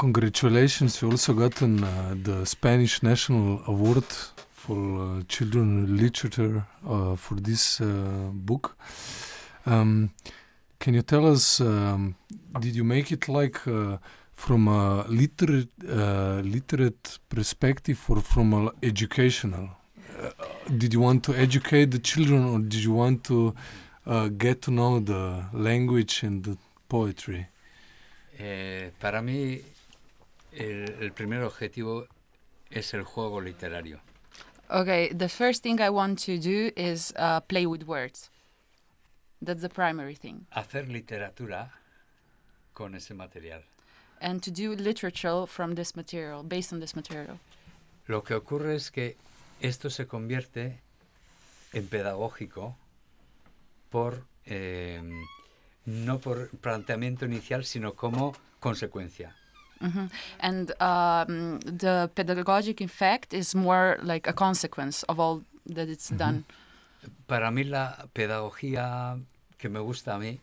congratulations! 0.00 1.02
You 1.02 1.10
also 1.10 1.34
gotten 1.34 1.84
uh, 1.84 2.14
the 2.22 2.46
Spanish 2.46 3.02
National 3.02 3.60
Award 3.66 4.06
for 4.50 4.78
uh, 4.78 5.22
children 5.28 5.94
literature 5.94 6.64
uh, 6.88 7.16
for 7.16 7.34
this 7.34 7.82
uh, 7.82 8.30
book. 8.32 8.78
Um, 9.66 10.10
can 10.78 10.94
you 10.94 11.02
tell 11.02 11.26
us? 11.26 11.60
Um, 11.60 12.14
did 12.60 12.74
you 12.74 12.82
make 12.82 13.12
it 13.12 13.28
like 13.28 13.58
uh, 13.68 13.98
from 14.32 14.68
a 14.68 15.04
literate 15.06 15.68
uh, 15.86 16.40
literate 16.56 17.18
perspective 17.28 18.00
or 18.08 18.20
from 18.22 18.54
a 18.54 18.72
educational? 18.82 19.68
Did 20.78 20.94
you 20.94 21.00
want 21.00 21.24
to 21.24 21.34
educate 21.34 21.90
the 21.90 21.98
children, 21.98 22.42
or 22.52 22.58
did 22.60 22.82
you 22.82 22.94
want 22.94 23.24
to 23.24 23.54
get 24.38 24.62
to 24.62 24.70
know 24.70 24.98
the 25.00 25.44
language 25.52 26.22
and 26.22 26.42
the 26.42 26.56
poetry? 26.88 27.48
Eh, 28.38 28.90
para 28.98 29.20
mí, 29.20 29.60
el, 30.52 30.96
el 31.00 31.12
primer 31.12 31.42
objetivo 31.42 32.06
es 32.70 32.94
el 32.94 33.02
juego 33.02 33.40
literario. 33.40 34.00
Okay, 34.70 35.08
the 35.12 35.28
first 35.28 35.62
thing 35.62 35.80
I 35.80 35.90
want 35.90 36.20
to 36.26 36.38
do 36.38 36.70
is 36.76 37.12
uh, 37.16 37.40
play 37.40 37.66
with 37.66 37.82
words. 37.84 38.30
That's 39.42 39.62
the 39.62 39.68
primary 39.68 40.14
thing. 40.14 40.46
Hacer 40.50 40.86
literatura 40.88 41.70
con 42.72 42.94
ese 42.94 43.14
material. 43.14 43.62
And 44.20 44.42
to 44.42 44.50
do 44.50 44.76
literature 44.76 45.46
from 45.46 45.74
this 45.74 45.96
material, 45.96 46.42
based 46.42 46.72
on 46.72 46.80
this 46.80 46.94
material. 46.94 47.38
Lo 48.06 48.22
que 48.22 48.34
ocurre 48.34 48.74
es 48.76 48.90
que 48.90 49.16
esto 49.60 49.90
se 49.90 50.06
convierte 50.06 50.78
en 51.72 51.86
pedagógico 51.86 52.76
por 53.88 54.24
eh, 54.46 55.02
no 55.86 56.18
por 56.18 56.48
planteamiento 56.48 57.24
inicial, 57.24 57.64
sino 57.64 57.94
como 57.94 58.34
consecuencia. 58.60 59.34
Mhm. 59.80 60.10
And 60.40 60.70
um, 60.80 61.60
the 61.60 62.10
pedagogic 62.14 62.80
effect 62.80 63.32
is 63.32 63.54
more 63.54 63.98
like 64.02 64.28
a 64.28 64.32
consequence 64.32 65.02
of 65.08 65.18
all 65.18 65.42
that 65.74 65.88
it's 65.88 66.10
done. 66.10 66.44
Para 67.26 67.50
mí 67.50 67.64
la 67.64 68.06
pedagogía 68.12 69.18
que 69.56 69.68
me 69.68 69.80
gusta 69.80 70.14
a 70.14 70.18
mí 70.18 70.38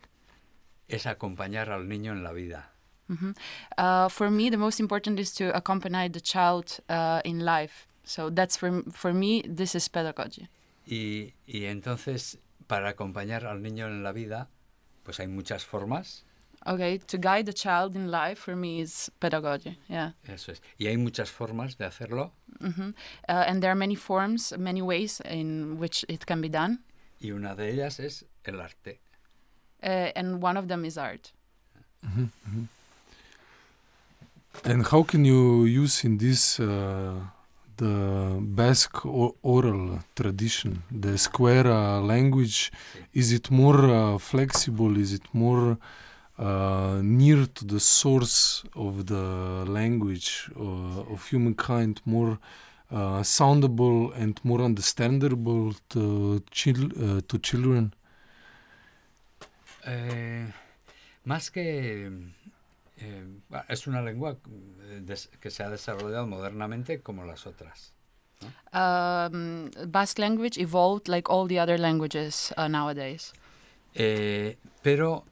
es 0.87 1.05
acompañar 1.05 1.69
al 1.69 1.87
niño 1.87 2.11
en 2.13 2.23
la 2.23 2.31
vida. 2.31 2.71
Mhm. 3.09 3.35
Uh, 3.77 4.09
for 4.09 4.29
me, 4.29 4.49
the 4.49 4.57
most 4.57 4.79
important 4.79 5.19
is 5.19 5.33
to 5.33 5.55
accompany 5.55 6.09
the 6.09 6.19
child 6.19 6.79
uh, 6.89 7.21
in 7.23 7.45
life. 7.45 7.87
So 8.03 8.29
that's 8.29 8.57
for 8.57 8.83
for 8.91 9.13
me. 9.13 9.43
This 9.43 9.75
is 9.75 9.87
pedagogy. 9.89 10.49
Y, 10.85 11.33
y 11.45 11.65
entonces, 11.65 12.37
para 12.67 12.89
acompañar 12.89 13.45
al 13.45 13.61
niño 13.61 13.87
en 13.87 14.03
la 14.03 14.13
vida, 14.13 14.49
pues 15.03 15.19
hay 15.19 15.27
muchas 15.27 15.65
formas, 15.65 16.25
Okay, 16.67 16.97
to 17.07 17.17
guide 17.17 17.45
the 17.45 17.53
child 17.53 17.95
in 17.95 18.11
life 18.11 18.37
for 18.39 18.55
me 18.55 18.81
is 18.81 19.09
pedagogy. 19.21 19.77
Yeah. 19.87 20.11
eso 20.27 20.51
es. 20.51 20.61
Y 20.77 20.87
hay 20.87 20.97
muchas 20.97 21.29
formas 21.31 21.77
de 21.77 21.85
hacerlo 21.85 22.31
hmm 22.59 22.89
Uh, 23.29 23.43
and 23.47 23.61
there 23.61 23.71
are 23.71 23.75
many 23.75 23.95
forms, 23.95 24.53
many 24.57 24.81
ways 24.81 25.21
in 25.25 25.77
which 25.79 26.03
it 26.09 26.25
can 26.25 26.41
be 26.41 26.49
done. 26.49 26.79
y 27.21 27.31
una 27.31 27.55
de 27.55 27.69
ellas 27.71 27.99
es 27.99 28.25
el 28.45 28.59
arte. 28.61 28.99
Uh, 29.83 30.11
and 30.15 30.41
one 30.43 30.57
of 30.57 30.67
them 30.67 30.83
is 30.85 30.97
art. 30.97 31.31
And 34.63 34.85
how 34.87 35.03
can 35.03 35.23
you 35.25 35.65
use 35.65 36.03
in 36.03 36.17
this 36.17 36.59
uh, 36.59 37.13
the 37.77 38.37
Basque 38.41 39.05
oral 39.05 39.99
tradition, 40.15 40.83
the 40.91 41.09
Euskera 41.09 42.01
language? 42.05 42.71
Is 43.13 43.31
it 43.31 43.51
more 43.51 43.79
uh, 43.89 44.17
flexible? 44.17 44.97
Is 44.97 45.13
it 45.13 45.23
more 45.33 45.77
uh, 46.37 46.99
near 47.01 47.45
to 47.47 47.65
the 47.65 47.79
source 47.79 48.63
of 48.75 49.05
the 49.05 49.65
language 49.67 50.49
uh, 50.55 51.13
of 51.13 51.25
humankind? 51.31 52.01
More 52.05 52.37
uh, 52.91 53.21
soundable 53.23 54.13
and 54.15 54.39
more 54.43 54.61
understandable 54.61 55.73
to, 55.89 56.43
chil- 56.51 56.91
uh, 56.97 57.21
to 57.27 57.37
children? 57.39 57.93
Eh, 59.85 60.45
más 61.25 61.49
que... 61.49 62.11
eh, 62.97 63.25
es 63.69 63.87
una 63.87 64.01
lengua 64.01 64.37
eh, 64.81 65.15
que 65.39 65.51
se 65.51 65.63
ha 65.63 65.69
desarrollado 65.69 66.27
modernamente 66.27 67.01
como 67.01 67.25
las 67.25 67.45
otras. 67.47 67.93
Um, 68.71 69.71
Basque 69.87 70.19
language 70.19 70.57
evolved 70.59 71.07
like 71.07 71.29
all 71.29 71.47
the 71.47 71.59
other 71.59 71.77
languages 71.77 72.53
uh, 72.57 72.67
nowadays. 72.67 73.33
Eh, 73.95 74.57
pero 74.83 75.25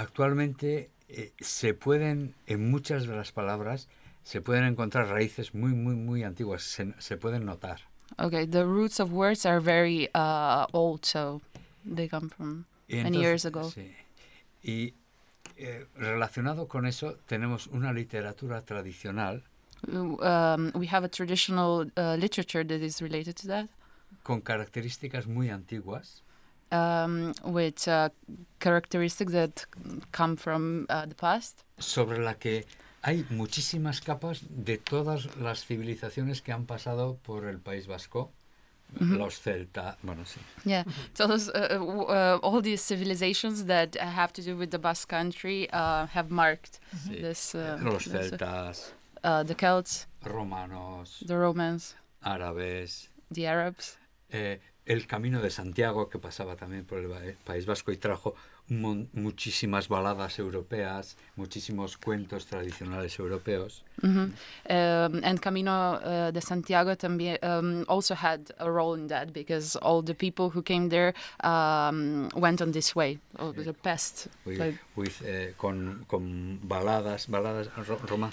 actualmente 0.00 0.90
eh, 1.08 1.32
se 1.40 1.74
pueden, 1.74 2.34
en 2.46 2.70
muchas 2.70 3.06
de 3.06 3.16
las 3.16 3.32
palabras, 3.32 3.88
se 4.22 4.40
pueden 4.40 4.64
encontrar 4.64 5.08
raíces 5.08 5.54
muy, 5.54 5.72
muy, 5.72 5.94
muy 5.94 6.24
antiguas, 6.24 6.62
se, 6.62 6.94
se 6.98 7.16
pueden 7.16 7.44
notar. 7.44 7.80
Okay, 8.18 8.46
the 8.46 8.64
roots 8.64 9.00
of 9.00 9.10
words 9.12 9.44
are 9.44 9.60
very 9.60 10.08
uh, 10.14 10.66
old, 10.72 11.04
so 11.04 11.40
they 11.84 12.08
come 12.08 12.28
from. 12.28 12.64
Y 12.88 13.02
Many 13.02 13.18
years 13.18 13.44
ago. 13.44 13.70
sí. 13.70 13.92
Y 14.62 14.94
eh, 15.56 15.86
relacionado 15.96 16.68
con 16.68 16.86
eso 16.86 17.16
tenemos 17.26 17.66
una 17.68 17.92
literatura 17.92 18.62
tradicional 18.62 19.44
Um, 19.88 20.72
we 20.74 20.86
have 20.86 21.04
a 21.04 21.08
traditional 21.08 21.86
uh, 21.96 22.16
literature 22.18 22.64
that 22.64 22.80
is 22.80 23.00
related 23.02 23.36
to 23.36 23.46
that, 23.48 23.68
con 24.24 24.40
características 24.40 25.26
muy 25.26 25.50
antiguas 25.50 26.22
um, 26.72 27.32
with 27.44 27.86
uh, 27.88 28.08
characteristics 28.60 29.32
that 29.32 29.66
come 30.12 30.36
from 30.36 30.86
uh, 30.88 31.06
the 31.06 31.14
past. 31.14 31.64
sobre 31.78 32.18
la 32.18 32.34
que 32.34 32.64
hay 33.02 33.24
muchísimas 33.30 34.00
capas 34.00 34.40
de 34.48 34.78
todas 34.78 35.36
las 35.36 35.64
civilizaciones 35.64 36.42
que 36.42 36.52
han 36.52 36.66
pasado 36.66 37.18
por 37.22 37.46
el 37.46 37.58
País 37.58 37.86
Vasco. 37.86 38.32
Ujú. 39.00 39.16
Los 39.18 39.40
celtas, 39.40 39.96
bueno, 40.02 40.24
sí. 40.24 40.38
Yeah, 40.64 40.84
those, 41.14 41.48
uh, 41.48 41.76
uh, 41.82 42.38
all 42.40 42.62
these 42.62 42.80
civilizations 42.80 43.64
that 43.64 43.96
have 43.96 44.32
to 44.34 44.42
do 44.42 44.56
with 44.56 44.70
the 44.70 44.78
Basque 44.78 45.08
country 45.08 45.68
uh, 45.72 46.06
have 46.06 46.30
marked 46.30 46.78
sí. 47.04 47.20
this. 47.20 47.54
Uh, 47.54 47.78
Los 47.82 48.06
uh, 48.06 48.10
celtas, 48.10 48.92
uh, 49.24 49.42
the 49.42 49.54
Celts, 49.56 50.06
romanos, 50.24 51.22
the 51.26 51.36
Romans, 51.36 51.96
árabes, 52.24 53.08
the 53.32 53.46
Arabs. 53.46 53.98
eh, 54.30 54.58
el 54.86 55.06
camino 55.06 55.42
de 55.42 55.50
Santiago 55.50 56.08
que 56.08 56.18
pasaba 56.18 56.56
también 56.56 56.84
por 56.84 56.98
el 56.98 57.34
País 57.44 57.66
Vasco 57.66 57.90
y 57.92 57.96
trajo 57.96 58.34
muchísimas 58.68 59.88
baladas 59.88 60.38
europeas, 60.38 61.16
muchísimos 61.36 61.96
cuentos 61.96 62.46
tradicionales 62.46 63.18
europeos. 63.18 63.82
Um, 64.02 64.32
and 64.68 65.40
Camino 65.40 66.00
uh, 66.02 66.32
de 66.32 66.40
Santiago 66.40 66.96
también 66.96 67.38
um, 67.42 67.84
also 67.88 68.14
had 68.14 68.40
a 68.58 68.68
role 68.70 68.94
in 68.98 69.06
that 69.08 69.32
because 69.32 69.76
all 69.82 70.02
the 70.02 70.14
people 70.14 70.50
who 70.50 70.62
came 70.62 70.88
there 70.88 71.14
um, 71.44 72.28
went 72.34 72.60
on 72.60 72.72
this 72.72 72.94
way, 72.96 73.18
oh, 73.38 73.52
the 73.52 73.72
past. 73.72 74.28
With- 74.44 74.58
Like- 74.58 74.78
with, 74.96 75.22
eh, 75.24 75.54
con, 75.56 76.04
con 76.08 76.58
baladas, 76.62 77.28
baladas, 77.28 77.68
ro- 77.86 78.00
Roma, 78.08 78.30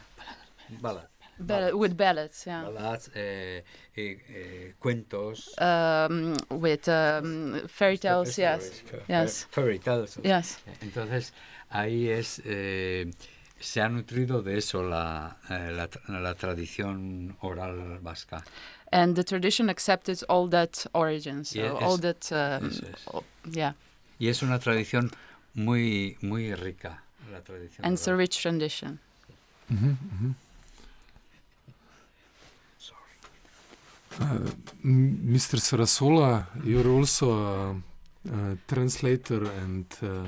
baladas, 0.82 1.10
Ball- 1.40 1.74
with 1.76 1.96
ballads, 1.96 2.46
yeah. 2.46 2.64
baladas, 2.64 3.10
eh, 3.16 3.64
eh, 3.96 4.18
eh, 4.30 4.74
cuentos. 4.80 5.50
Um, 5.60 6.36
with 6.50 6.88
um, 6.88 7.68
fairy 7.68 7.98
tales, 7.98 8.30
Esto 8.30 8.42
yes. 8.42 8.84
Yes. 9.08 9.48
Fairy 9.52 9.80
tales. 9.80 10.18
Yes. 10.24 10.60
Entonces, 10.82 11.34
ahí 11.70 12.08
es, 12.10 12.42
eh, 12.46 13.12
se 13.60 13.82
ha 13.82 13.90
nutrido 13.90 14.42
de 14.44 14.58
eso 14.58 14.84
la, 14.84 15.38
eh, 15.50 15.72
la, 15.72 15.90
la 16.20 16.34
tradición 16.36 17.36
oral 17.42 18.00
vasca. 18.02 18.44
And 18.92 19.16
the 19.16 19.24
tradition 19.24 19.70
accepted 19.70 20.24
all 20.30 20.48
that 20.52 20.86
origins, 20.94 21.50
so 21.50 21.60
Yeah, 21.60 21.72
all 21.72 21.98
that, 22.02 22.32
um, 22.32 22.68
es. 22.70 22.82
all- 23.08 23.24
yeah. 23.52 23.74
Y 24.20 24.28
es 24.30 24.44
una 24.44 24.60
tradición 24.60 25.10
muy, 25.56 26.16
muy 26.22 26.54
rica, 26.54 27.02
la 27.32 27.42
tradición 27.42 27.86
And 27.86 27.94
it's 27.98 28.08
a 28.08 28.16
rich 28.16 28.40
tradition. 28.42 29.00
Mhm, 29.70 29.98
mhm. 29.98 30.36
Sorry. 30.36 30.36
Uh, 34.22 34.38
M- 34.84 35.20
Mr. 35.34 35.58
Sarasola, 35.60 36.46
you're 36.64 36.88
also 36.90 37.32
a, 37.34 37.76
a 38.32 38.58
translator 38.68 39.44
and 39.64 39.86
uh, 40.04 40.24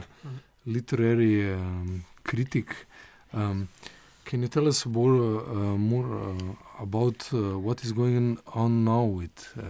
literary 0.66 1.54
um, 1.54 2.04
critic. 2.24 2.88
Um, 3.34 3.68
can 4.24 4.42
you 4.42 4.48
tell 4.48 4.68
us 4.68 4.86
more, 4.88 5.16
uh, 5.42 5.54
more 5.78 6.20
uh, 6.20 6.82
about 6.84 7.30
uh, 7.32 7.60
what 7.60 7.84
is 7.84 7.92
going 7.92 8.40
on 8.54 8.84
now 8.84 9.04
with 9.04 9.54
uh, 9.60 9.64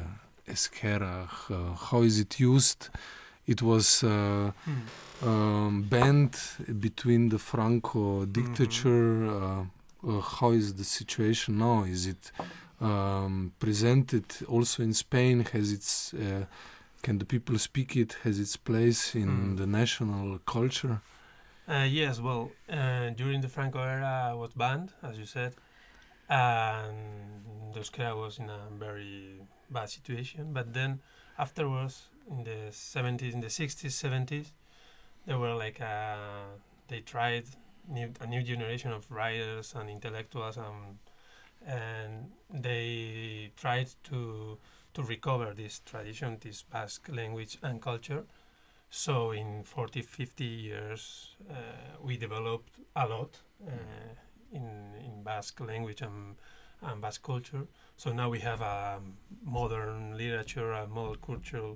Esquerra? 0.47 1.27
Uh, 1.49 1.73
how 1.75 2.01
is 2.03 2.19
it 2.19 2.39
used? 2.39 2.89
It 3.47 3.61
was 3.61 4.03
uh, 4.03 4.51
um, 5.21 5.83
banned 5.89 6.37
between 6.79 7.29
the 7.29 7.37
Franco 7.37 8.25
dictature. 8.25 9.27
Uh, 9.27 9.65
uh, 10.07 10.21
how 10.21 10.51
is 10.51 10.73
the 10.75 10.83
situation 10.83 11.57
now? 11.57 11.83
Is 11.83 12.05
it 12.07 12.31
um, 12.81 13.53
presented 13.59 14.25
also 14.47 14.83
in 14.83 14.93
Spain? 14.93 15.45
Has 15.53 15.71
its 15.71 16.13
can 17.01 17.19
the 17.19 17.25
people 17.25 17.59
speak 17.59 17.95
it? 17.95 18.17
Has 18.23 18.39
its 18.39 18.57
place 18.57 19.13
in 19.15 19.55
Mm. 19.55 19.57
the 19.57 19.67
national 19.67 20.39
culture? 20.39 21.01
Uh, 21.67 21.87
yes, 21.87 22.19
well, 22.19 22.51
uh, 22.69 23.09
during 23.11 23.41
the 23.41 23.47
Franco 23.47 23.79
era, 23.79 24.29
I 24.31 24.33
was 24.33 24.53
banned, 24.53 24.93
as 25.01 25.17
you 25.17 25.25
said, 25.25 25.53
and 26.29 27.73
the 27.73 27.79
Euskera 27.79 28.15
was 28.15 28.39
in 28.39 28.49
a 28.49 28.67
very 28.77 29.41
bad 29.69 29.89
situation. 29.89 30.53
But 30.53 30.73
then 30.73 30.99
afterwards, 31.37 32.07
in 32.29 32.43
the 32.43 32.71
70s, 32.71 33.33
in 33.33 33.39
the 33.41 33.49
60s, 33.49 33.93
70s, 33.93 34.51
there 35.25 35.37
were 35.39 35.55
like 35.55 35.81
uh, 35.81 36.57
they 36.87 37.01
tried 37.01 37.45
new, 37.87 38.11
a 38.21 38.27
new 38.27 38.41
generation 38.43 38.91
of 38.91 39.09
writers 39.11 39.73
and 39.75 39.89
intellectuals, 39.89 40.57
and 40.57 40.97
and 41.65 42.31
they 42.49 43.51
tried 43.55 43.89
to 44.05 44.57
to 44.93 45.03
recover 45.03 45.53
this 45.53 45.81
tradition, 45.85 46.37
this 46.39 46.63
Basque 46.63 47.09
language 47.09 47.57
and 47.61 47.81
culture. 47.81 48.23
So 48.89 49.31
in 49.31 49.63
40, 49.63 50.01
50 50.01 50.45
years, 50.45 51.35
uh, 51.49 51.53
we 52.01 52.15
developed 52.17 52.79
a 52.95 53.05
lot 53.05 53.37
uh, 53.67 53.71
in, 54.53 54.93
in 55.03 55.21
Basque 55.21 55.59
language 55.59 56.01
and, 56.01 56.35
and 56.81 57.01
Basque 57.01 57.23
culture. 57.23 57.67
So 57.97 58.13
now 58.13 58.29
we 58.29 58.39
have 58.39 58.61
a 58.61 59.01
modern 59.43 60.17
literature, 60.17 60.71
a 60.71 60.87
modern 60.87 61.17
culture, 61.21 61.73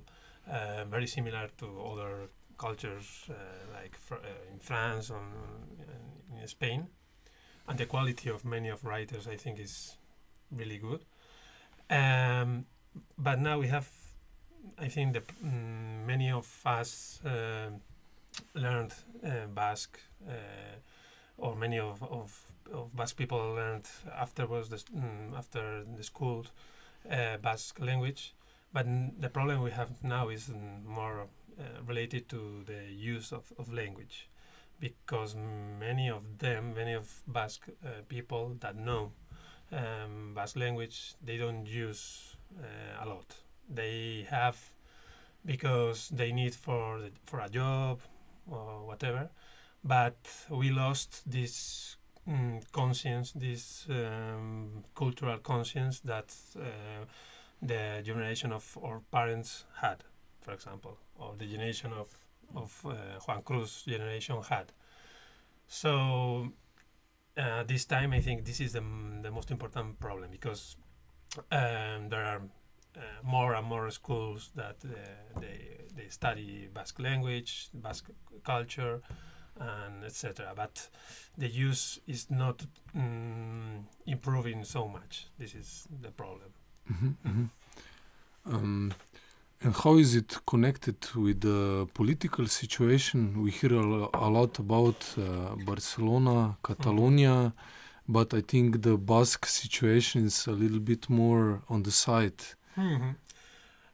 uh, 0.50 0.84
very 0.86 1.06
similar 1.06 1.48
to 1.58 1.66
other 1.82 2.30
cultures 2.56 3.28
uh, 3.28 3.34
like 3.74 3.96
fr- 3.96 4.14
uh, 4.14 4.52
in 4.52 4.58
France 4.58 5.10
or 5.10 5.20
in 6.40 6.48
Spain. 6.48 6.88
And 7.68 7.78
the 7.78 7.86
quality 7.86 8.30
of 8.30 8.44
many 8.44 8.68
of 8.68 8.84
writers, 8.84 9.28
I 9.28 9.36
think, 9.36 9.60
is 9.60 9.96
really 10.50 10.78
good. 10.78 11.04
Um, 11.88 12.66
but 13.16 13.40
now 13.40 13.58
we 13.58 13.68
have 13.68 13.88
I 14.78 14.88
think 14.88 15.12
the, 15.12 15.20
mm, 15.20 16.06
many 16.06 16.30
of 16.30 16.46
us 16.64 17.20
uh, 17.24 17.70
learned 18.54 18.94
uh, 19.24 19.46
Basque, 19.54 19.98
uh, 20.26 20.32
or 21.38 21.54
many 21.54 21.78
of, 21.78 22.02
of, 22.02 22.38
of, 22.72 22.94
Basque 22.96 23.16
people 23.16 23.38
learned 23.54 23.88
afterwards 24.16 24.68
the, 24.68 24.76
mm, 24.76 25.36
after 25.36 25.84
the 25.96 26.02
school 26.02 26.46
uh, 27.10 27.36
Basque 27.38 27.78
language. 27.80 28.34
But 28.72 28.86
the 29.20 29.28
problem 29.28 29.62
we 29.62 29.70
have 29.72 30.02
now 30.02 30.28
is 30.28 30.50
more 30.86 31.26
uh, 31.58 31.62
related 31.86 32.28
to 32.30 32.62
the 32.66 32.90
use 32.90 33.32
of, 33.32 33.52
of 33.58 33.72
language, 33.72 34.28
because 34.80 35.36
many 35.78 36.08
of 36.10 36.38
them, 36.38 36.74
many 36.74 36.94
of 36.94 37.22
Basque 37.26 37.68
uh, 37.84 37.88
people 38.08 38.56
that 38.60 38.76
know 38.76 39.12
um, 39.72 40.32
Basque 40.34 40.56
language, 40.56 41.14
they 41.22 41.36
don't 41.36 41.66
use 41.66 42.36
a 43.00 43.06
lot. 43.06 43.34
They 43.68 44.26
have 44.28 44.58
because 45.44 46.08
they 46.10 46.32
need 46.32 46.54
for 46.54 46.98
the, 47.00 47.10
for 47.24 47.40
a 47.40 47.48
job 47.48 48.00
or 48.50 48.86
whatever 48.86 49.30
but 49.82 50.16
we 50.50 50.70
lost 50.70 51.22
this 51.30 51.96
mm, 52.28 52.60
conscience 52.72 53.32
this 53.32 53.86
um, 53.88 54.84
cultural 54.94 55.38
conscience 55.38 56.00
that 56.00 56.34
uh, 56.58 57.04
the 57.62 58.02
generation 58.04 58.52
of 58.52 58.78
our 58.82 59.00
parents 59.10 59.64
had 59.80 60.04
for 60.40 60.52
example 60.52 60.98
or 61.18 61.34
the 61.38 61.46
generation 61.46 61.92
of 61.92 62.08
of 62.54 62.84
uh, 62.84 62.92
Juan 63.26 63.42
Kruz 63.42 63.86
generation 63.86 64.36
had 64.42 64.72
so 65.70 66.48
uh, 67.38 67.62
this 67.62 67.84
time 67.84 68.12
I 68.12 68.20
think 68.20 68.44
this 68.44 68.60
is 68.60 68.72
the, 68.72 68.82
the 69.22 69.30
most 69.30 69.52
important 69.52 70.00
problem 70.00 70.28
because 70.30 70.76
um, 71.52 72.08
there 72.08 72.24
are 72.24 72.42
uh, 72.96 73.00
more 73.22 73.54
and 73.54 73.64
more 73.66 73.88
schools 73.90 74.50
that 74.56 74.76
uh, 74.84 75.40
they 75.40 75.78
they 75.96 76.08
study 76.08 76.68
Basque 76.74 76.98
language, 76.98 77.68
Basque 77.72 78.10
culture, 78.42 79.00
and 79.60 80.04
etc. 80.04 80.52
But 80.56 80.88
the 81.38 81.46
use 81.46 82.00
is 82.08 82.30
not 82.30 82.66
mm, 82.96 83.84
improving 84.06 84.64
so 84.64 84.88
much. 84.88 85.28
This 85.38 85.54
is 85.54 85.86
the 86.02 86.10
problem. 86.10 86.52
Mm-hmm, 86.92 87.28
mm-hmm. 87.28 88.54
Um, 88.54 88.92
and 89.62 89.74
how 89.74 89.96
is 89.98 90.14
it 90.14 90.38
connected 90.46 90.96
with 91.14 91.40
the 91.42 91.86
political 91.92 92.46
situation? 92.46 93.42
We 93.42 93.50
hear 93.50 93.74
a, 93.74 94.28
lot 94.28 94.58
about 94.58 95.14
uh, 95.18 95.54
Barcelona, 95.66 96.56
Catalonia, 96.62 97.28
mm-hmm. 97.28 98.12
but 98.12 98.32
I 98.32 98.40
think 98.40 98.82
the 98.82 98.96
Basque 98.96 99.44
situation 99.46 100.24
is 100.24 100.46
a 100.46 100.52
little 100.52 100.80
bit 100.80 101.10
more 101.10 101.62
on 101.68 101.82
the 101.82 101.90
side. 101.90 102.38
Mm-hmm. 102.76 103.10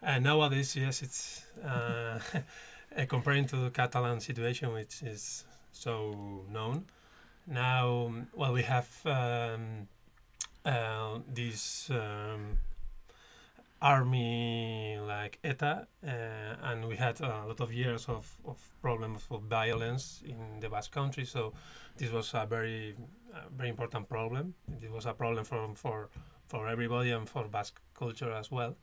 And 0.03 0.25
nowadays, 0.25 0.77
yes, 0.77 1.03
it's 1.03 1.43
uh, 1.65 2.21
comparing 3.09 3.47
to 3.47 3.57
the 3.57 3.71
Catalan 3.71 4.21
situation, 4.21 4.73
which 4.73 5.03
is 5.03 5.45
so 5.73 6.45
known. 6.49 6.85
Now, 7.49 8.13
well, 8.35 8.53
we 8.53 8.63
have 8.63 8.89
um, 9.05 9.89
uh, 10.65 11.19
this 11.33 11.91
um, 11.91 12.59
army 13.81 14.99
like 15.07 15.39
ETA, 15.45 15.87
uh, 16.05 16.11
and 16.63 16.89
we 16.89 16.97
had 16.97 17.21
a 17.21 17.45
lot 17.47 17.61
of 17.61 17.73
years 17.73 18.09
of, 18.09 18.37
of 18.47 18.59
problems 18.81 19.27
of 19.31 19.43
violence 19.43 20.23
in 20.25 20.61
the 20.61 20.69
Basque 20.69 20.93
country. 20.93 21.25
So 21.25 21.53
this 21.97 22.11
was 22.11 22.33
a 22.35 22.47
very, 22.47 22.97
uh, 23.35 23.41
very 23.57 23.69
important 23.69 24.09
problem. 24.09 24.55
It 24.83 24.91
was 24.91 25.07
a 25.07 25.13
problem 25.13 25.45
for 25.45 25.75
for 25.75 26.09
for 26.49 26.69
everybody 26.69 27.11
and 27.11 27.29
for 27.29 27.49
Basque 27.49 27.81
culture 27.95 28.33
as 28.33 28.51
well. 28.51 28.77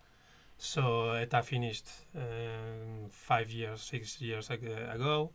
So 0.58 1.12
ETA 1.12 1.42
finished 1.44 1.90
um, 2.16 3.10
five 3.10 3.50
years, 3.50 3.82
six 3.82 4.22
years 4.22 4.50
ago, 4.50 5.32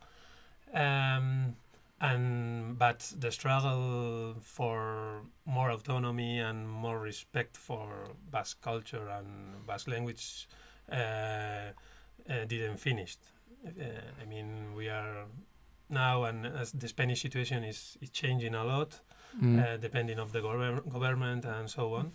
um, 0.73 1.55
and 2.01 2.77
but 2.77 3.11
the 3.19 3.31
struggle 3.31 4.35
for 4.41 5.21
more 5.45 5.71
autonomy 5.71 6.39
and 6.39 6.69
more 6.69 6.99
respect 6.99 7.57
for 7.57 8.09
Basque 8.31 8.61
culture 8.61 9.07
and 9.09 9.65
Basque 9.67 9.87
language 9.87 10.47
uh, 10.91 10.95
uh, 10.95 11.71
didn't 12.47 12.77
finish. 12.77 13.17
Uh, 13.65 13.83
I 14.21 14.25
mean, 14.25 14.73
we 14.75 14.87
are 14.87 15.25
now, 15.89 16.23
and 16.23 16.45
as 16.45 16.71
the 16.71 16.87
Spanish 16.87 17.21
situation 17.21 17.63
is, 17.63 17.97
is 18.01 18.09
changing 18.09 18.55
a 18.55 18.63
lot, 18.63 18.99
mm. 19.41 19.81
depending 19.81 20.19
of 20.19 20.31
the 20.31 20.39
gov- 20.39 20.89
government 20.91 21.45
and 21.45 21.69
so 21.69 21.93
on 21.95 22.11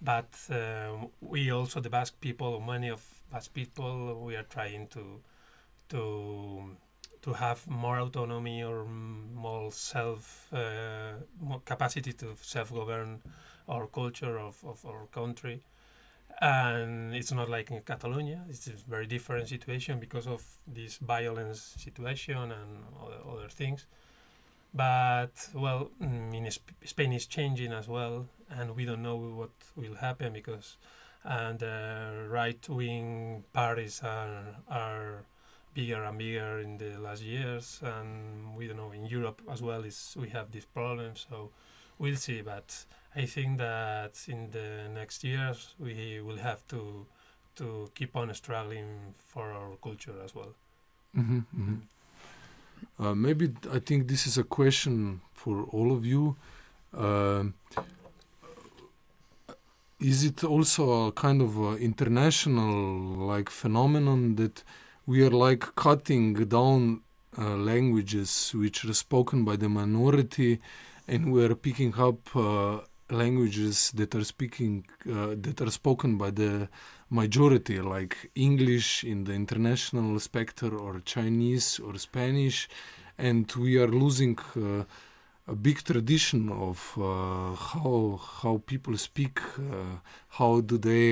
but 0.00 0.38
um, 0.50 1.08
we 1.20 1.50
also 1.50 1.80
the 1.80 1.90
Basque 1.90 2.20
people, 2.20 2.60
many 2.60 2.88
of 2.88 3.02
Basque 3.32 3.52
people, 3.52 4.22
we 4.24 4.36
are 4.36 4.44
trying 4.44 4.86
to 4.88 5.20
to 5.88 6.76
to 7.22 7.32
have 7.32 7.66
more 7.68 7.98
autonomy 8.00 8.62
or 8.62 8.84
more 8.84 9.72
self 9.72 10.48
uh, 10.52 11.12
more 11.40 11.60
capacity 11.64 12.12
to 12.14 12.36
self 12.40 12.72
govern 12.72 13.20
our 13.68 13.86
culture 13.86 14.38
of, 14.38 14.56
of 14.64 14.84
our 14.86 15.06
country. 15.06 15.62
And 16.40 17.14
it's 17.14 17.32
not 17.32 17.48
like 17.50 17.70
in 17.70 17.80
Catalonia. 17.82 18.44
It's 18.48 18.66
a 18.68 18.72
very 18.88 19.06
different 19.06 19.48
situation 19.48 19.98
because 20.00 20.26
of 20.26 20.42
this 20.66 20.98
violence 20.98 21.74
situation 21.78 22.38
and 22.52 22.84
other, 23.02 23.20
other 23.32 23.48
things. 23.48 23.86
But 24.74 25.48
well, 25.54 25.90
mm, 26.00 26.34
in 26.34 26.50
Sp- 26.52 26.76
Spain 26.84 27.12
is 27.12 27.26
changing 27.26 27.72
as 27.72 27.88
well, 27.88 28.26
and 28.50 28.74
we 28.76 28.84
don't 28.84 29.02
know 29.02 29.16
what 29.16 29.50
will 29.76 29.94
happen 29.94 30.32
because 30.32 30.76
and 31.24 31.62
uh, 31.62 32.12
right 32.28 32.68
wing 32.68 33.44
parties 33.52 34.00
are 34.02 34.56
are 34.68 35.24
bigger 35.74 36.04
and 36.04 36.18
bigger 36.18 36.58
in 36.60 36.78
the 36.78 36.98
last 36.98 37.22
years, 37.22 37.80
and 37.82 38.56
we 38.56 38.66
don't 38.66 38.76
know 38.76 38.92
in 38.92 39.06
Europe 39.06 39.42
as 39.50 39.62
well 39.62 39.84
is 39.84 40.16
we 40.18 40.28
have 40.30 40.50
this 40.50 40.64
problem. 40.64 41.16
So 41.16 41.50
we'll 41.98 42.16
see, 42.16 42.42
but 42.42 42.84
I 43.14 43.26
think 43.26 43.58
that 43.58 44.24
in 44.28 44.50
the 44.50 44.88
next 44.94 45.24
years 45.24 45.74
we 45.78 46.20
will 46.20 46.38
have 46.38 46.66
to 46.68 47.06
to 47.56 47.90
keep 47.94 48.16
on 48.16 48.32
struggling 48.34 49.14
for 49.18 49.52
our 49.52 49.76
culture 49.82 50.14
as 50.24 50.34
well. 50.34 50.54
Mm-hmm, 51.16 51.38
mm-hmm. 51.38 53.04
Uh, 53.04 53.14
maybe 53.14 53.52
I 53.72 53.80
think 53.80 54.06
this 54.06 54.26
is 54.26 54.38
a 54.38 54.44
question 54.44 55.20
for 55.34 55.64
all 55.64 55.92
of 55.92 56.06
you. 56.06 56.36
Uh, 56.96 57.44
is 60.00 60.24
it 60.24 60.44
also 60.44 61.08
a 61.08 61.12
kind 61.12 61.42
of 61.42 61.58
a 61.58 61.76
international 61.76 63.26
like 63.26 63.50
phenomenon 63.50 64.36
that 64.36 64.62
we 65.08 65.24
are 65.24 65.30
like 65.30 65.74
cutting 65.74 66.34
down 66.34 67.00
uh, 67.38 67.56
languages 67.56 68.52
which 68.54 68.84
are 68.84 68.92
spoken 68.92 69.42
by 69.42 69.56
the 69.56 69.68
minority 69.68 70.60
and 71.06 71.32
we 71.32 71.42
are 71.42 71.54
picking 71.54 71.94
up 71.94 72.36
uh, 72.36 72.78
languages 73.08 73.90
that 73.92 74.14
are 74.14 74.24
speaking 74.24 74.84
uh, 75.10 75.28
that 75.44 75.62
are 75.62 75.70
spoken 75.70 76.18
by 76.18 76.30
the 76.30 76.68
majority, 77.08 77.80
like 77.80 78.30
English 78.34 79.02
in 79.02 79.24
the 79.24 79.32
international 79.32 80.20
spectrum, 80.20 80.78
or 80.78 81.00
Chinese 81.00 81.78
or 81.78 81.96
Spanish, 81.96 82.68
and 83.16 83.50
we 83.52 83.78
are 83.78 83.88
losing 83.88 84.38
uh, 84.38 84.84
a 85.46 85.54
big 85.54 85.82
tradition 85.84 86.50
of 86.50 86.78
uh, 86.98 87.54
how 87.54 88.20
how 88.42 88.62
people 88.66 88.94
speak, 88.98 89.40
uh, 89.58 90.00
how 90.28 90.60
do 90.60 90.76
they 90.76 91.06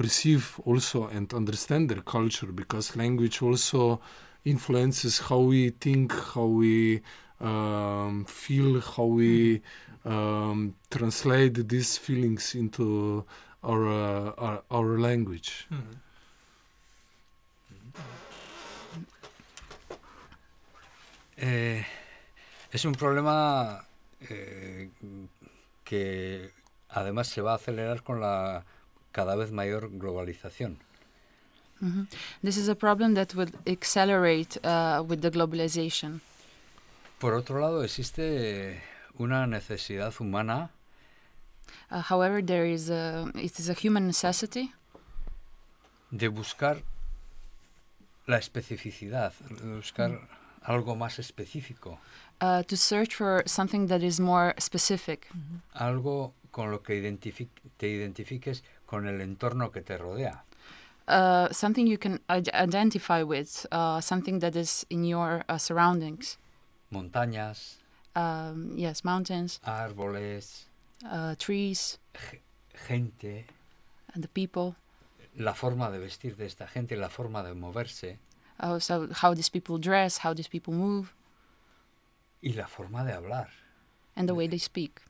perceive 0.00 0.44
also 0.64 1.08
and 1.08 1.30
understand 1.34 1.90
their 1.90 2.02
culture, 2.02 2.50
because 2.52 2.96
language 2.96 3.42
also 3.42 4.00
influences 4.44 5.20
how 5.28 5.40
we 5.40 5.70
think, 5.84 6.12
how 6.34 6.46
we 6.46 7.02
um, 7.40 8.24
feel, 8.24 8.80
how 8.80 9.04
we 9.04 9.60
um, 10.06 10.74
translate 10.88 11.68
these 11.68 11.98
feelings 11.98 12.54
into 12.54 13.26
our 13.62 13.82
uh, 13.88 14.44
our, 14.44 14.62
our 14.70 14.98
language. 14.98 15.66
Mhm. 15.70 15.96
Eh, 21.42 21.84
es 22.72 22.84
un 22.84 22.94
problema 22.94 23.86
eh, 24.28 24.88
que 25.84 26.50
además 26.88 27.28
se 27.28 27.42
va 27.42 27.52
a 27.52 27.56
acelerar 27.56 28.02
con 28.02 28.20
la 28.20 28.64
cada 29.12 29.36
vez 29.36 29.50
mayor 29.50 29.88
globalización. 29.92 30.78
Mhm. 31.80 32.08
This 32.42 32.56
is 32.56 32.68
a 32.68 32.74
problem 32.74 33.14
that 33.14 33.34
will 33.34 33.50
accelerate 33.66 34.58
uh, 34.64 35.02
with 35.02 35.20
the 35.22 35.30
globalization. 35.30 36.20
Por 37.18 37.34
otro 37.34 37.60
lado, 37.60 37.82
existe 37.82 38.82
una 39.18 39.46
necesidad 39.46 40.12
humana 40.18 40.70
Uh, 41.92 42.00
however, 42.08 42.40
there 42.44 42.66
is 42.66 42.88
a 42.88 43.30
it 43.34 43.58
is 43.58 43.68
a 43.68 43.74
human 43.74 44.06
necessity 44.06 44.72
de 46.12 46.28
buscar 46.28 46.82
la 48.26 48.38
especificidad, 48.38 49.32
de 49.48 49.76
buscar 49.76 50.20
algo 50.62 50.94
más 50.94 51.18
específico, 51.18 51.98
uh, 52.40 52.62
to 52.64 52.76
search 52.76 53.14
for 53.16 53.42
something 53.46 53.88
that 53.88 54.02
is 54.02 54.20
more 54.20 54.54
specific, 54.58 55.26
algo 55.74 56.32
con 56.52 56.70
lo 56.70 56.80
que 56.82 56.94
identifi- 56.94 57.48
te 57.76 57.88
identifiques 57.88 58.62
con 58.90 59.06
el 59.06 59.20
entorno 59.20 59.70
que 59.70 59.80
te 59.82 59.96
rodea. 59.96 60.42
uh, 61.06 61.48
something 61.52 61.86
you 61.86 61.96
can 61.98 62.20
id- 62.28 62.50
identify 62.54 63.22
with, 63.22 63.66
uh, 63.72 64.00
something 64.00 64.40
that 64.40 64.54
is 64.56 64.84
in 64.90 65.04
your 65.04 65.44
uh, 65.48 65.56
surroundings. 65.58 66.38
Montañas, 66.90 67.76
Um, 68.16 68.76
yes, 68.76 69.04
mountains, 69.04 69.60
árboles, 69.64 70.66
uh, 71.04 71.36
trees, 71.36 71.98
gente, 72.88 73.46
and 74.12 74.22
the 74.24 74.28
people. 74.28 74.74
la 75.36 75.54
forma 75.54 75.88
de 75.90 75.98
vestir 76.00 76.36
de 76.36 76.44
esta 76.46 76.66
gente, 76.66 76.96
la 76.96 77.08
forma 77.08 77.42
de 77.44 77.54
moverse 77.54 78.18
Uh, 78.58 78.78
so 78.80 79.08
how 79.22 79.32
these 79.34 79.48
people 79.48 79.78
dress, 79.78 80.18
how 80.18 80.34
these 80.34 80.48
people 80.48 80.74
move, 80.74 81.14
y 82.42 82.52
la 82.54 82.66
forma 82.66 83.04
de 83.04 83.12
hablar. 83.12 83.48
and 84.16 84.28
the 84.28 84.34
way 84.34 84.48
they 84.48 84.58
speak. 84.58 85.00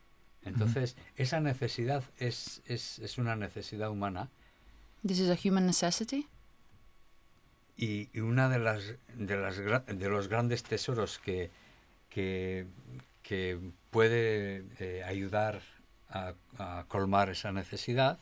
Entonces, 0.44 0.96
esa 1.16 1.40
necesidad 1.40 2.03
es, 2.18 2.62
es, 2.66 2.98
es 3.00 3.18
una 3.18 3.37
necesidad 3.37 3.90
humana. 3.90 4.29
This 5.07 5.20
is 5.20 5.31
a 5.31 5.37
human 5.37 5.66
necessity, 5.66 6.26
y, 7.81 8.09
y 8.12 8.20
una 8.20 8.48
de 8.48 8.59
las 8.59 8.94
de 9.14 9.37
las 9.37 9.57
de 9.57 10.09
los 10.09 10.29
grandes 10.29 10.62
tesoros 10.62 11.18
que 11.18 11.50
que, 12.11 12.66
que 13.22 13.59
puede 13.90 14.64
eh, 14.79 15.03
ayudar 15.05 15.62
a, 16.11 16.35
a 16.59 16.85
colmar 16.88 17.31
esa 17.31 17.53
necesidad 17.53 18.18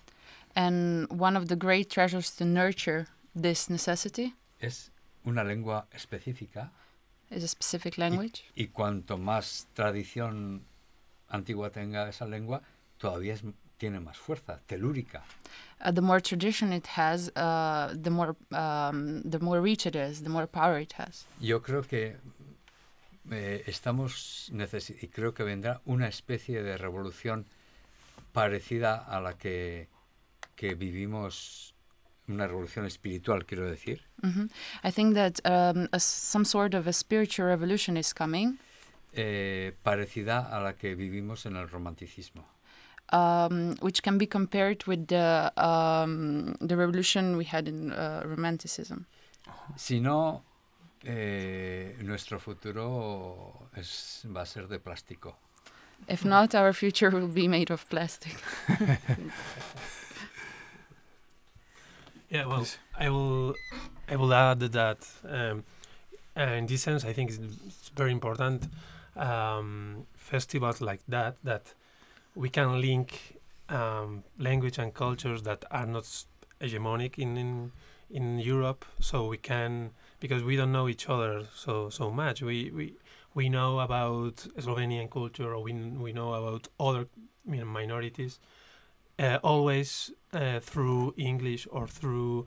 and 0.55 1.09
one 1.11 1.37
of 1.37 1.49
the 1.49 1.57
great 1.57 1.91
treasures 1.91 2.31
to 2.31 2.45
nurture 2.45 3.09
this 3.35 3.69
necessity 3.69 4.35
es 4.61 4.91
una 5.25 5.43
lengua 5.43 5.87
específica. 5.93 6.71
is 7.31 7.43
a 7.43 7.49
specific 7.49 7.99
language. 7.99 8.45
y 8.55 8.69
cuanto 8.69 9.19
más 9.19 9.67
tradición 9.75 10.63
antigua 11.31 11.71
tenga 11.71 12.09
esa 12.09 12.27
lengua 12.27 12.63
todavía 12.99 13.35
es- 13.35 13.43
tiene 13.79 14.01
más 14.01 14.17
fuerza 14.17 14.59
telúrica. 14.67 15.23
Uh, 15.85 15.93
the 15.93 16.01
more 16.01 16.21
tradition 16.21 16.73
it 16.73 16.87
has, 16.97 17.31
uh, 17.37 17.95
the 18.03 18.11
more 18.11 18.35
um, 18.51 19.23
the 19.23 19.39
more 19.39 19.61
reach 19.61 19.87
it 19.87 19.95
is, 19.95 20.23
the 20.23 20.29
more 20.29 20.47
power 20.49 20.81
it 20.81 20.93
has. 20.99 21.27
yo 21.41 21.61
creo 21.63 21.83
que 21.83 22.17
eh, 23.31 23.63
estamos 23.67 24.51
y 25.01 25.07
creo 25.09 25.33
que 25.35 25.45
vendrá 25.45 25.81
una 25.85 26.09
especie 26.09 26.63
de 26.63 26.77
revolución 26.77 27.47
parecida 28.33 28.97
a 28.97 29.21
la 29.21 29.35
que, 29.35 29.89
que 30.57 30.75
vivimos 30.75 31.75
una 32.27 32.47
revolución 32.47 32.85
espiritual 32.87 33.45
quiero 33.47 33.65
decir. 33.71 34.03
Hmm 34.23 34.47
I 34.83 34.91
think 34.91 35.15
that 35.15 35.41
um, 35.45 35.89
a 35.93 36.01
some 36.01 36.45
sort 36.45 36.75
of 36.75 36.87
a 36.87 36.93
spiritual 36.93 37.47
revolution 37.49 37.97
is 37.97 38.13
coming, 38.13 38.59
eh, 39.13 39.73
parecida 39.83 40.39
a 40.39 40.61
la 40.61 40.75
que 40.75 40.95
vivimos 40.95 41.47
en 41.47 41.57
el 41.57 41.69
romanticismo 41.69 42.45
um, 43.13 43.75
which 43.81 44.03
can 44.03 44.19
be 44.19 44.27
compared 44.27 44.85
with 44.87 45.09
the 45.09 45.53
um, 45.57 46.55
the 46.61 46.77
revolution 46.77 47.37
we 47.37 47.45
had 47.45 47.69
in 47.69 47.93
uh, 47.93 48.23
Romanticism. 48.25 49.07
si 49.77 50.01
no 50.01 50.43
eh, 51.05 51.97
nuestro 52.03 52.39
futuro 52.39 53.69
es, 53.77 54.27
va 54.27 54.43
a 54.43 54.47
ser 54.47 54.69
de 54.69 54.79
plástico 54.79 55.37
If 56.07 56.25
not, 56.25 56.55
our 56.55 56.73
future 56.73 57.11
will 57.11 57.27
be 57.27 57.49
made 57.49 57.73
of 57.73 57.89
plastic. 57.89 58.37
Yeah, 62.31 62.47
well. 62.47 62.67
I 62.99 63.09
will, 63.09 63.55
I 64.09 64.17
will 64.17 64.35
add 64.35 64.61
that 64.61 64.99
um, 65.25 65.65
uh, 66.37 66.43
in 66.43 66.67
this 66.67 66.83
sense, 66.83 67.05
I 67.05 67.13
think 67.13 67.31
it's, 67.31 67.39
it's 67.39 67.91
very 67.95 68.13
important 68.13 68.69
um, 69.19 70.07
festivals 70.15 70.81
like 70.81 71.01
that 71.09 71.37
that 71.45 71.75
we 72.35 72.49
can 72.49 72.81
link 72.81 73.39
um, 73.69 74.25
language 74.39 74.79
and 74.79 74.95
cultures 74.95 75.43
that 75.43 75.65
are 75.71 75.87
not 75.87 76.05
hegemonic 76.61 77.19
in, 77.19 77.37
in 77.37 77.73
in 78.11 78.39
Europe, 78.39 78.87
so 79.01 79.27
we 79.27 79.37
can 79.37 79.91
because 80.21 80.43
we 80.43 80.57
don't 80.57 80.73
know 80.73 80.89
each 80.89 81.09
other 81.09 81.45
so 81.55 81.91
so 81.91 82.11
much. 82.11 82.43
We 82.43 82.71
we 82.71 82.95
we 83.35 83.49
know 83.49 83.81
about 83.81 84.37
Slovenian 84.59 85.11
culture, 85.11 85.55
or 85.55 85.63
we 85.63 85.73
we 85.73 86.13
know 86.13 86.33
about 86.35 86.69
other 86.81 87.07
you 87.47 87.59
know, 87.59 87.65
minorities, 87.65 88.41
uh, 89.19 89.39
always 89.43 90.11
uh, 90.33 90.61
through 90.61 91.15
English 91.17 91.67
or 91.71 91.87
through 91.87 92.47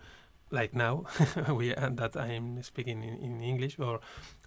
like 0.52 0.74
now 0.74 1.06
we 1.50 1.74
and 1.74 1.98
that 1.98 2.18
I'm 2.18 2.62
speaking 2.64 3.04
in, 3.04 3.18
in 3.18 3.42
English 3.42 3.80
or 3.80 4.00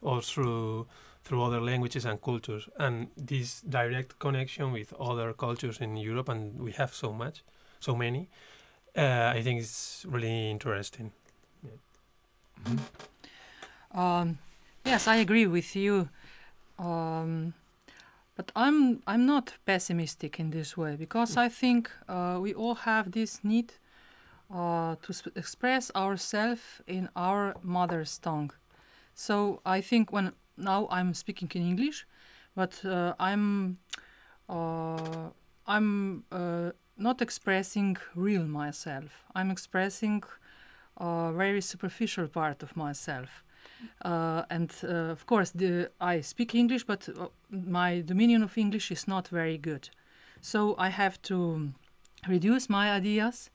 or 0.03 0.21
through 0.21 0.87
through 1.25 1.43
other 1.43 1.61
languages 1.61 2.05
and 2.05 2.21
cultures 2.21 2.69
and 2.79 3.09
this 3.17 3.61
direct 3.63 4.19
connection 4.19 4.73
with 4.73 4.93
other 5.01 5.33
cultures 5.33 5.81
in 5.81 5.97
Europe 5.97 6.29
and 6.29 6.61
we 6.61 6.73
have 6.73 6.93
so 6.95 7.13
much 7.13 7.43
so 7.81 7.95
many 7.95 8.29
uh, 8.97 9.33
I 9.35 9.43
think 9.43 9.61
it's 9.61 10.07
really 10.09 10.51
interesting 10.51 11.13
Um, 13.95 14.39
yes, 14.85 15.07
I 15.07 15.17
agree 15.17 15.47
with 15.47 15.77
you. 15.77 16.09
Um, 16.79 17.55
but 18.37 18.51
I'm 18.57 19.03
I'm 19.07 19.27
not 19.27 19.55
pessimistic 19.65 20.41
in 20.41 20.51
this 20.51 20.77
way 20.77 20.97
because 20.97 21.37
I 21.37 21.49
think 21.49 21.91
uh, 22.09 22.39
we 22.41 22.53
all 22.53 22.75
have 22.75 23.13
this 23.13 23.45
need 23.45 23.75
uh, 24.53 24.97
to 25.03 25.13
sp- 25.15 25.37
express 25.37 25.93
ourselves 25.95 26.83
in 26.87 27.09
our 27.15 27.55
mother's 27.63 28.19
tongue. 28.19 28.51
So 29.15 29.61
I 29.65 29.81
think 29.81 30.11
when 30.11 30.33
now 30.57 30.89
I'm 30.91 31.15
speaking 31.15 31.51
in 31.55 31.63
English, 31.63 32.07
but 32.55 32.85
uh, 32.85 33.15
I'm 33.19 33.79
uh, 34.49 35.31
I'm 35.67 36.25
uh, 36.31 36.71
not 36.97 37.23
expressing 37.23 37.97
real 38.15 38.45
myself. 38.45 39.25
I'm 39.35 39.51
expressing 39.51 40.23
a 40.97 41.33
very 41.33 41.61
superficial 41.61 42.29
part 42.29 42.63
of 42.63 42.77
myself. 42.77 43.45
Uh, 44.03 44.43
and 44.51 44.73
uh, 44.85 45.13
of 45.13 45.27
course, 45.27 45.51
the, 45.51 45.91
I 46.01 46.21
speak 46.21 46.55
English, 46.55 46.85
but 46.85 47.09
uh, 47.09 47.29
my 47.51 48.03
dominion 48.03 48.43
of 48.43 48.57
English 48.57 48.91
is 48.91 49.09
not 49.09 49.29
very 49.29 49.59
good. 49.59 49.89
So 50.41 50.75
I 50.79 50.91
have 50.91 51.21
to 51.23 51.73
reduce 52.29 52.69
my 52.69 52.93
ideas 52.93 53.51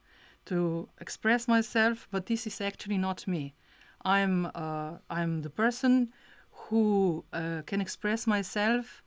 to 0.45 0.89
express 0.99 1.47
myself, 1.47 2.07
but 2.11 2.25
this 2.25 2.47
is 2.47 2.61
actually 2.61 2.97
not 2.97 3.27
me. 3.27 3.53
I'm 4.03 4.47
uh, 4.55 4.97
I'm 5.09 5.41
the 5.41 5.49
person 5.49 6.11
who 6.69 7.23
uh, 7.33 7.61
can 7.65 7.81
express 7.81 8.27
myself 8.27 9.03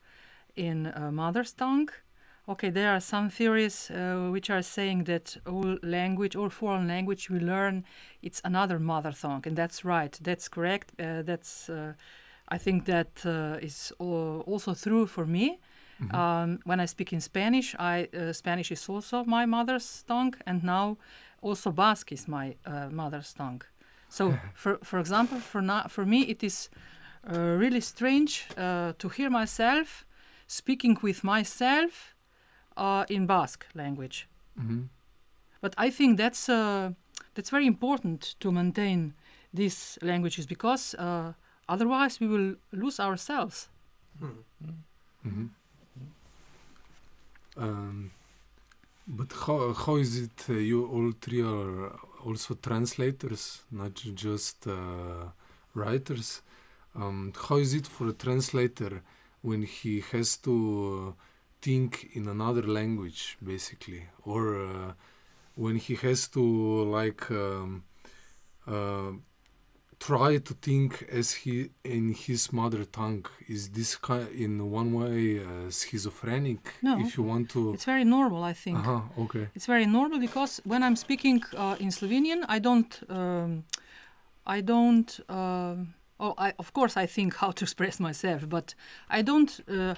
in 0.57 0.87
uh, 0.87 1.11
mother's 1.13 1.53
tongue. 1.53 1.89
Okay, 2.49 2.71
there 2.71 2.91
are 2.91 3.01
some 3.01 3.31
theories 3.31 3.91
uh, 3.91 4.29
which 4.33 4.51
are 4.51 4.63
saying 4.63 5.05
that 5.05 5.37
all 5.47 5.79
language, 5.83 6.35
all 6.35 6.51
foreign 6.51 6.89
language 6.89 7.31
we 7.31 7.39
learn, 7.39 7.85
it's 8.21 8.41
another 8.45 8.79
mother 8.81 9.13
tongue, 9.13 9.43
and 9.47 9.57
that's 9.57 9.85
right. 9.85 10.19
That's 10.21 10.49
correct. 10.49 10.93
Uh, 10.99 11.23
that's 11.23 11.69
uh, 11.71 11.93
I 12.49 12.59
think 12.59 12.85
that 12.87 13.25
uh, 13.25 13.59
is 13.63 13.93
also 13.99 14.75
true 14.75 15.07
for 15.07 15.25
me. 15.25 15.61
Um, 16.11 16.59
when 16.65 16.81
I 16.81 16.87
speak 16.87 17.13
in 17.13 17.21
Spanish, 17.21 17.77
I 17.79 18.09
uh, 18.13 18.33
Spanish 18.33 18.73
is 18.73 18.89
also 18.89 19.25
my 19.25 19.47
mother's 19.47 20.03
tongue, 20.09 20.35
and 20.47 20.65
now 20.65 20.97
also 21.43 21.71
Basque 21.71 22.13
is 22.13 22.27
my 22.27 22.57
uh, 22.67 22.89
mother's 22.91 23.33
tongue. 23.33 23.63
So, 24.09 24.35
for 24.55 24.79
for 24.83 24.99
example, 24.99 25.39
for 25.39 25.63
na- 25.63 25.87
for 25.89 26.05
me, 26.05 26.23
it 26.23 26.43
is 26.43 26.71
really 27.31 27.81
strange 27.81 28.47
uh, 28.57 28.93
to 28.99 29.09
hear 29.09 29.31
myself 29.31 30.05
speaking 30.47 30.99
with 31.03 31.25
myself 31.25 32.15
uh, 32.77 33.05
in 33.09 33.27
Basque 33.27 33.67
language. 33.75 34.29
Mhm. 34.59 34.89
But 35.61 35.75
I 35.79 35.91
think 35.91 36.19
that's 36.19 36.49
uh, 36.49 36.93
that's 37.35 37.51
very 37.51 37.67
important 37.67 38.35
to 38.41 38.53
maintain 38.53 39.15
these 39.55 39.99
languages 40.03 40.47
because 40.47 40.95
uh, 40.99 41.33
otherwise, 41.69 42.21
we 42.21 42.27
will 42.27 42.57
lose 42.73 43.01
ourselves. 43.01 43.69
Hmm. 44.19 44.43
Mhm. 45.25 45.49
Um, 47.57 48.11
but 49.07 49.33
how 49.47 49.73
how 49.73 49.97
is 49.97 50.17
it? 50.17 50.47
Uh, 50.49 50.55
you 50.55 50.87
all 50.87 51.13
three 51.21 51.43
are 51.43 51.93
also 52.25 52.55
translators, 52.55 53.63
not 53.71 53.95
just 54.15 54.67
uh, 54.67 55.31
writers. 55.75 56.43
Um, 56.95 57.33
how 57.49 57.57
is 57.57 57.75
it 57.75 57.87
for 57.87 58.09
a 58.09 58.13
translator 58.13 59.03
when 59.41 59.63
he 59.63 60.03
has 60.13 60.37
to 60.39 61.15
think 61.61 62.11
in 62.15 62.29
another 62.29 62.63
language, 62.63 63.39
basically, 63.43 64.05
or 64.25 64.63
uh, 64.67 64.93
when 65.55 65.77
he 65.77 65.95
has 65.97 66.29
to 66.29 66.41
like 66.41 67.31
um, 67.31 67.85
uh, 68.67 69.13
try 69.99 70.37
to 70.39 70.55
think 70.55 71.07
as 71.11 71.33
he 71.33 71.71
in 71.85 72.13
his 72.13 72.53
mother 72.53 72.85
tongue? 72.85 73.25
Is 73.49 73.71
this 73.71 73.97
ki 73.97 74.45
in 74.45 74.71
one 74.71 74.93
way 74.93 75.41
uh, 75.41 75.71
schizophrenic? 75.71 76.75
No. 76.83 76.99
If 76.99 77.17
you 77.17 77.23
want 77.23 77.49
to. 77.51 77.73
It's 77.75 77.85
very 77.85 78.05
normal, 78.05 78.43
I 78.45 78.53
think. 78.53 78.79
Uh-huh, 78.79 79.01
okay. 79.25 79.49
It's 79.55 79.67
very 79.67 79.87
normal 79.87 80.19
because 80.19 80.61
when 80.65 80.83
I'm 80.83 80.97
speaking 80.97 81.43
uh, 81.57 81.77
in 81.81 81.89
Slovenian, 81.89 82.45
I 82.49 82.59
don't, 82.59 82.93
um, 83.09 83.65
I 84.47 84.61
don't. 84.61 85.11
Um 86.23 86.35
oh, 86.39 86.47
I, 86.49 86.53
of 86.59 86.73
course, 86.73 86.97
I 87.05 87.07
think 87.07 87.35
how 87.35 87.53
to 87.53 87.65
express 87.65 87.99
myself, 88.01 88.49
but 88.49 88.75
I 89.19 89.23
don't. 89.23 89.61
Uh, 89.69 89.95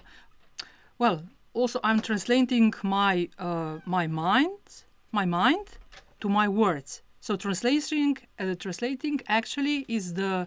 well, 0.98 1.22
also, 1.54 1.78
I'm 1.84 2.00
translating 2.00 2.72
my 2.82 3.28
uh, 3.38 3.78
my 3.86 4.06
mind, 4.06 4.84
my 5.12 5.24
mind, 5.26 5.78
to 6.20 6.28
my 6.28 6.48
words. 6.48 7.02
So 7.20 7.36
translating, 7.36 8.18
uh, 8.38 8.54
translating 8.58 9.20
actually 9.26 9.84
is 9.88 10.14
the 10.14 10.46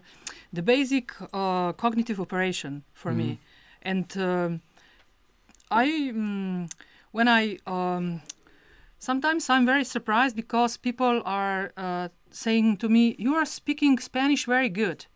the 0.52 0.62
basic 0.62 1.12
uh, 1.32 1.72
cognitive 1.72 2.20
operation 2.20 2.82
for 2.92 3.12
Mhm. 3.12 3.16
me, 3.16 3.38
and 3.82 4.16
um 4.16 4.60
I 5.70 6.12
mm, 6.14 6.70
when 7.12 7.28
I 7.28 7.58
um, 7.66 8.20
sometimes 8.98 9.50
I'm 9.50 9.66
very 9.66 9.84
surprised 9.84 10.36
because 10.36 10.78
people 10.78 11.22
are 11.24 11.72
uh, 11.76 12.08
saying 12.30 12.78
to 12.78 12.88
me, 12.88 13.14
"You 13.18 13.34
are 13.36 13.46
speaking 13.46 13.98
Spanish 14.00 14.46
very 14.46 14.68
good," 14.70 15.06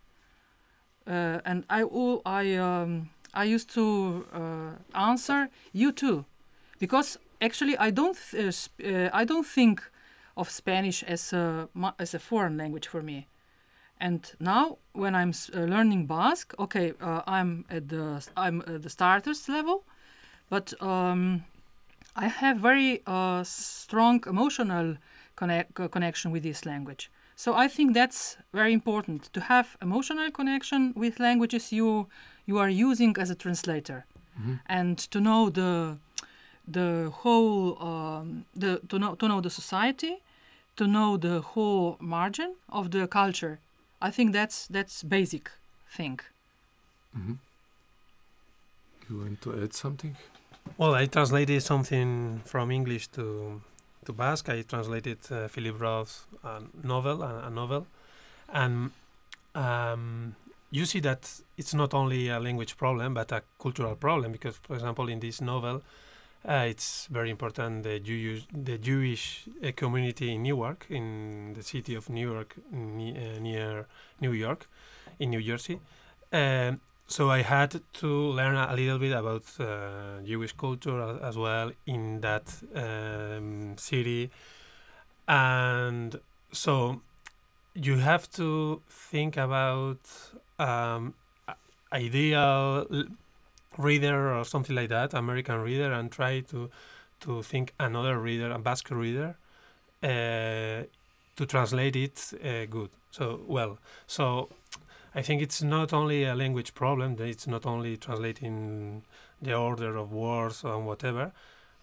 and 1.07 1.65
I 1.71 1.83
al- 1.83 2.23
I 2.25 2.55
um, 2.57 3.11
I 3.35 3.45
used 3.45 3.71
to 3.75 4.27
uh, 4.33 4.99
answer, 4.99 5.49
"You 5.73 5.93
too," 5.93 6.25
because 6.79 7.19
actually 7.41 7.77
I 7.79 7.91
don't 7.91 8.19
uh, 8.35 8.53
uh, 8.85 9.11
I 9.13 9.25
don't 9.25 9.47
think 9.47 9.83
of 10.37 10.51
Spanish 10.51 11.03
as 11.03 11.33
a 11.33 11.69
as 11.99 12.15
a 12.15 12.19
foreign 12.19 12.57
language 12.57 12.89
for 12.89 13.03
me. 13.03 13.27
And 14.01 14.33
now, 14.41 14.79
when 14.95 15.15
I'm 15.15 15.33
uh, 15.55 15.61
learning 15.61 16.07
Basque, 16.07 16.55
okay, 16.59 16.93
uh, 17.01 17.23
I'm 17.27 17.65
at 17.71 17.89
the 17.89 18.27
I'm 18.37 18.63
at 18.67 18.83
the 18.83 18.91
starters 18.91 19.49
level, 19.49 19.85
but 20.51 20.75
um, 20.83 21.45
I 22.17 22.27
have 22.27 22.59
very 22.59 23.03
uh, 23.07 23.45
strong 23.45 24.25
emotional 24.27 24.97
connect, 25.37 25.79
uh, 25.79 25.89
connection 25.89 26.33
with 26.33 26.43
this 26.43 26.67
language. 26.67 27.11
So 27.43 27.55
I 27.55 27.67
think 27.67 27.93
that's 27.95 28.37
very 28.53 28.73
important 28.73 29.33
to 29.33 29.41
have 29.41 29.77
emotional 29.83 30.31
connection 30.31 30.93
with 30.95 31.19
languages 31.19 31.73
you 31.73 32.07
you 32.47 32.59
are 32.59 32.71
using 32.89 33.17
as 33.23 33.31
a 33.31 33.35
translator, 33.35 34.05
Mhm. 34.39 34.61
and 34.67 34.97
to 35.11 35.19
know 35.19 35.51
the 35.51 35.97
the 36.73 37.11
whole 37.21 37.77
um, 37.89 38.45
the 38.63 38.81
to 38.89 38.97
know 38.99 39.17
to 39.17 39.27
know 39.27 39.41
the 39.41 39.51
society, 39.51 40.15
to 40.77 40.85
know 40.87 41.19
the 41.19 41.41
whole 41.41 41.97
margin 42.01 42.51
of 42.69 42.85
the 42.91 43.07
culture. 43.09 43.59
I 44.09 44.11
think 44.13 44.33
that's 44.33 44.59
that's 44.75 45.03
basic 45.03 45.45
thing. 45.97 46.21
Mhm. 47.17 47.39
You 49.09 49.19
want 49.19 49.41
to 49.43 49.51
add 49.63 49.73
something? 49.75 50.15
Well, 50.79 50.95
I 51.03 51.07
translated 51.07 51.63
something 51.63 52.41
from 52.45 52.71
English 52.71 53.09
to 53.17 53.61
to 54.05 54.13
Basque. 54.13 54.49
I 54.49 54.63
translated 54.63 55.19
uh, 55.31 55.49
Philip 55.49 55.81
Roth's 55.81 56.27
uh, 56.45 56.61
novel, 56.83 57.23
a, 57.23 57.47
a 57.47 57.51
novel, 57.51 57.87
and 58.53 58.91
um, 59.55 60.35
you 60.71 60.87
see 60.87 61.01
that 61.01 61.31
it's 61.57 61.75
not 61.75 61.95
only 61.95 62.29
a 62.29 62.41
language 62.41 62.77
problem 62.77 63.15
but 63.15 63.31
a 63.33 63.43
cultural 63.61 63.95
problem 63.95 64.33
because, 64.33 64.57
for 64.57 64.75
example, 64.75 65.09
in 65.09 65.21
this 65.21 65.41
novel, 65.41 65.83
uh, 66.49 66.67
it's 66.69 67.07
very 67.07 67.31
important 67.31 67.85
the 67.85 68.01
Jewish 68.01 68.47
the 68.53 68.79
Jewish 68.79 69.45
uh, 69.65 69.71
community 69.77 70.35
in 70.35 70.43
Newark, 70.43 70.87
in 70.91 71.53
the 71.55 71.63
city 71.63 71.95
of 71.95 72.09
New 72.11 72.33
York, 72.33 72.57
uh, 72.73 72.77
near 73.41 73.87
New 74.21 74.33
York, 74.33 74.69
in 75.19 75.31
New 75.31 75.43
Jersey. 75.43 75.79
Um, 76.33 76.81
so 77.07 77.31
I 77.31 77.43
had 77.43 77.81
to 77.95 78.07
learn 78.07 78.57
a 78.57 78.75
little 78.75 78.99
bit 78.99 79.13
about 79.13 79.45
uh, 79.61 80.21
Jewish 80.25 80.53
culture 80.53 81.19
as 81.23 81.37
well 81.37 81.73
in 81.87 82.21
that 82.21 82.55
um, 82.75 83.77
city, 83.77 84.31
and 85.29 86.19
so 86.53 87.01
you 87.75 87.97
have 87.97 88.31
to 88.33 88.83
think 88.89 89.37
about 89.37 90.01
um, 90.59 91.15
ideal 91.93 92.87
reader 93.79 94.35
or 94.37 94.45
something 94.45 94.77
like 94.77 94.89
that, 94.91 95.15
American 95.15 95.61
reader, 95.61 95.93
and 95.93 96.11
try 96.11 96.41
to 96.41 96.71
to 97.21 97.43
think 97.43 97.73
another 97.79 98.19
reader, 98.19 98.51
a 98.51 98.59
Basque 98.59 98.91
reader, 98.91 99.37
uh, 100.03 100.83
to 101.37 101.47
translate 101.47 101.97
it 101.97 102.33
uh, 102.45 102.67
good. 102.67 102.91
So 103.11 103.41
well, 103.47 103.79
so 104.07 104.49
I 105.15 105.23
think 105.23 105.43
it's 105.43 105.63
not 105.63 105.93
only 105.93 106.25
a 106.25 106.35
language 106.35 106.75
problem. 106.75 107.17
It's 107.19 107.47
not 107.47 107.67
only 107.67 107.97
translating 107.97 109.03
the 109.41 109.55
order 109.55 109.97
of 109.97 110.13
words 110.13 110.65
or 110.65 110.79
whatever, 110.81 111.33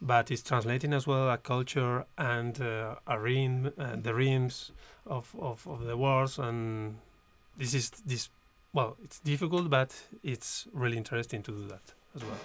but 0.01 0.31
it's 0.31 0.41
translating 0.41 0.93
as 0.93 1.05
well 1.05 1.29
a 1.29 1.37
culture 1.37 2.05
and 2.17 2.59
uh, 2.61 2.95
a 3.05 3.19
rhythm, 3.19 3.71
uh, 3.77 3.95
the 3.95 4.13
rhythms 4.13 4.71
of, 5.05 5.35
of, 5.39 5.67
of 5.67 5.85
the 5.85 5.97
words. 5.97 6.39
And 6.39 6.97
this 7.57 7.73
is 7.73 7.91
this. 8.05 8.29
Well, 8.73 8.97
it's 9.03 9.19
difficult, 9.19 9.69
but 9.69 9.95
it's 10.23 10.67
really 10.73 10.97
interesting 10.97 11.41
to 11.43 11.51
do 11.51 11.67
that 11.67 11.93
as 12.15 12.23
well. 12.23 12.39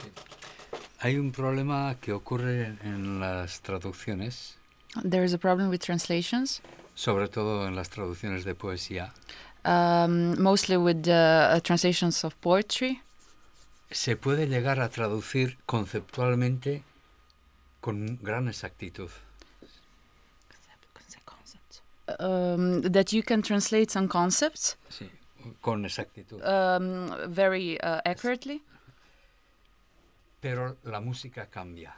Sí. 0.00 0.10
Hay 1.00 1.18
un 1.18 1.32
problema 1.32 1.96
que 2.00 2.12
ocurre 2.12 2.76
en 2.84 3.18
las 3.18 3.60
traducciones, 3.60 4.56
There 5.02 5.24
is 5.24 5.32
a 5.32 5.38
problem 5.38 5.70
with 5.70 5.80
translations, 5.80 6.60
sobre 6.94 7.26
todo 7.28 7.66
en 7.66 7.74
las 7.74 7.88
traducciones 7.88 8.44
de 8.44 8.54
poesía. 8.54 9.12
Um, 9.64 10.40
mostly 10.42 10.76
with 10.76 11.02
the 11.02 11.50
uh, 11.54 11.60
translations 11.60 12.24
of 12.24 12.34
poetry. 12.40 13.00
Se 13.90 14.16
puede 14.16 14.46
llegar 14.48 14.80
a 14.80 14.88
traducir 14.88 15.58
conceptualmente 15.66 16.82
con 17.80 18.18
gran 18.22 18.48
exactitud. 18.48 19.10
Um, 22.18 22.82
that 22.82 23.12
you 23.12 23.22
can 23.22 23.42
translate 23.42 23.90
some 23.90 24.08
concepts 24.08 24.76
Sí, 24.90 25.08
con 25.62 25.84
exactitud. 25.84 26.42
um, 26.44 27.32
very 27.32 27.80
uh, 27.80 28.00
accurately, 28.04 28.60
Pero 30.40 30.76
la 30.84 31.00
música 31.00 31.46
cambia. 31.46 31.94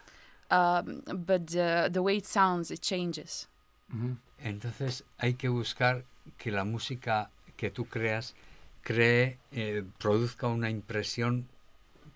um, 0.50 1.00
but 1.26 1.46
the, 1.48 1.88
the 1.90 2.02
way 2.02 2.18
it 2.18 2.26
sounds, 2.26 2.70
it 2.70 2.80
changes. 2.82 3.48
Mhm. 3.92 4.18
Entonces 4.40 5.02
hay 5.18 5.34
que 5.34 5.48
buscar 5.48 6.04
que 6.36 6.50
la 6.52 6.64
música 6.64 7.30
que 7.56 7.70
tú 7.70 7.86
creas 7.86 8.34
cree, 8.84 9.38
eh, 9.50 9.82
produzca 9.98 10.46
una 10.46 10.70
impresión 10.70 11.48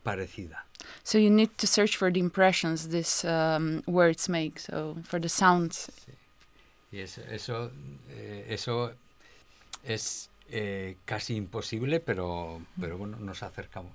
parecida. 0.03 0.67
So 1.03 1.19
you 1.19 1.31
need 1.31 1.51
to 1.57 1.67
search 1.67 1.97
for 1.97 2.13
the 2.13 2.21
impressions 2.21 2.89
these 2.89 3.25
um, 3.25 3.83
words 3.87 4.29
make, 4.29 4.61
so 4.61 4.97
for 5.03 5.21
the 5.21 5.29
sounds. 5.29 5.91
Y 6.93 7.01
eso, 7.01 7.23
eso, 7.31 7.71
eh, 8.11 8.47
eso 8.49 8.93
es 9.85 10.31
eh, 10.51 10.97
casi 11.05 11.35
imposible, 11.35 12.01
pero, 12.01 12.63
pero 12.81 12.97
bueno, 12.97 13.19
nos 13.19 13.43
acercamos. 13.43 13.93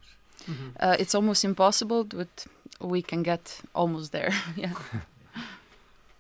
Uh, 0.48 0.96
it's 1.00 1.16
almost 1.16 1.46
impossible, 1.46 2.04
but 2.04 2.46
we 2.82 3.02
can 3.02 3.24
get 3.24 3.62
almost 3.74 4.12
there. 4.12 4.34
yeah. 4.58 4.74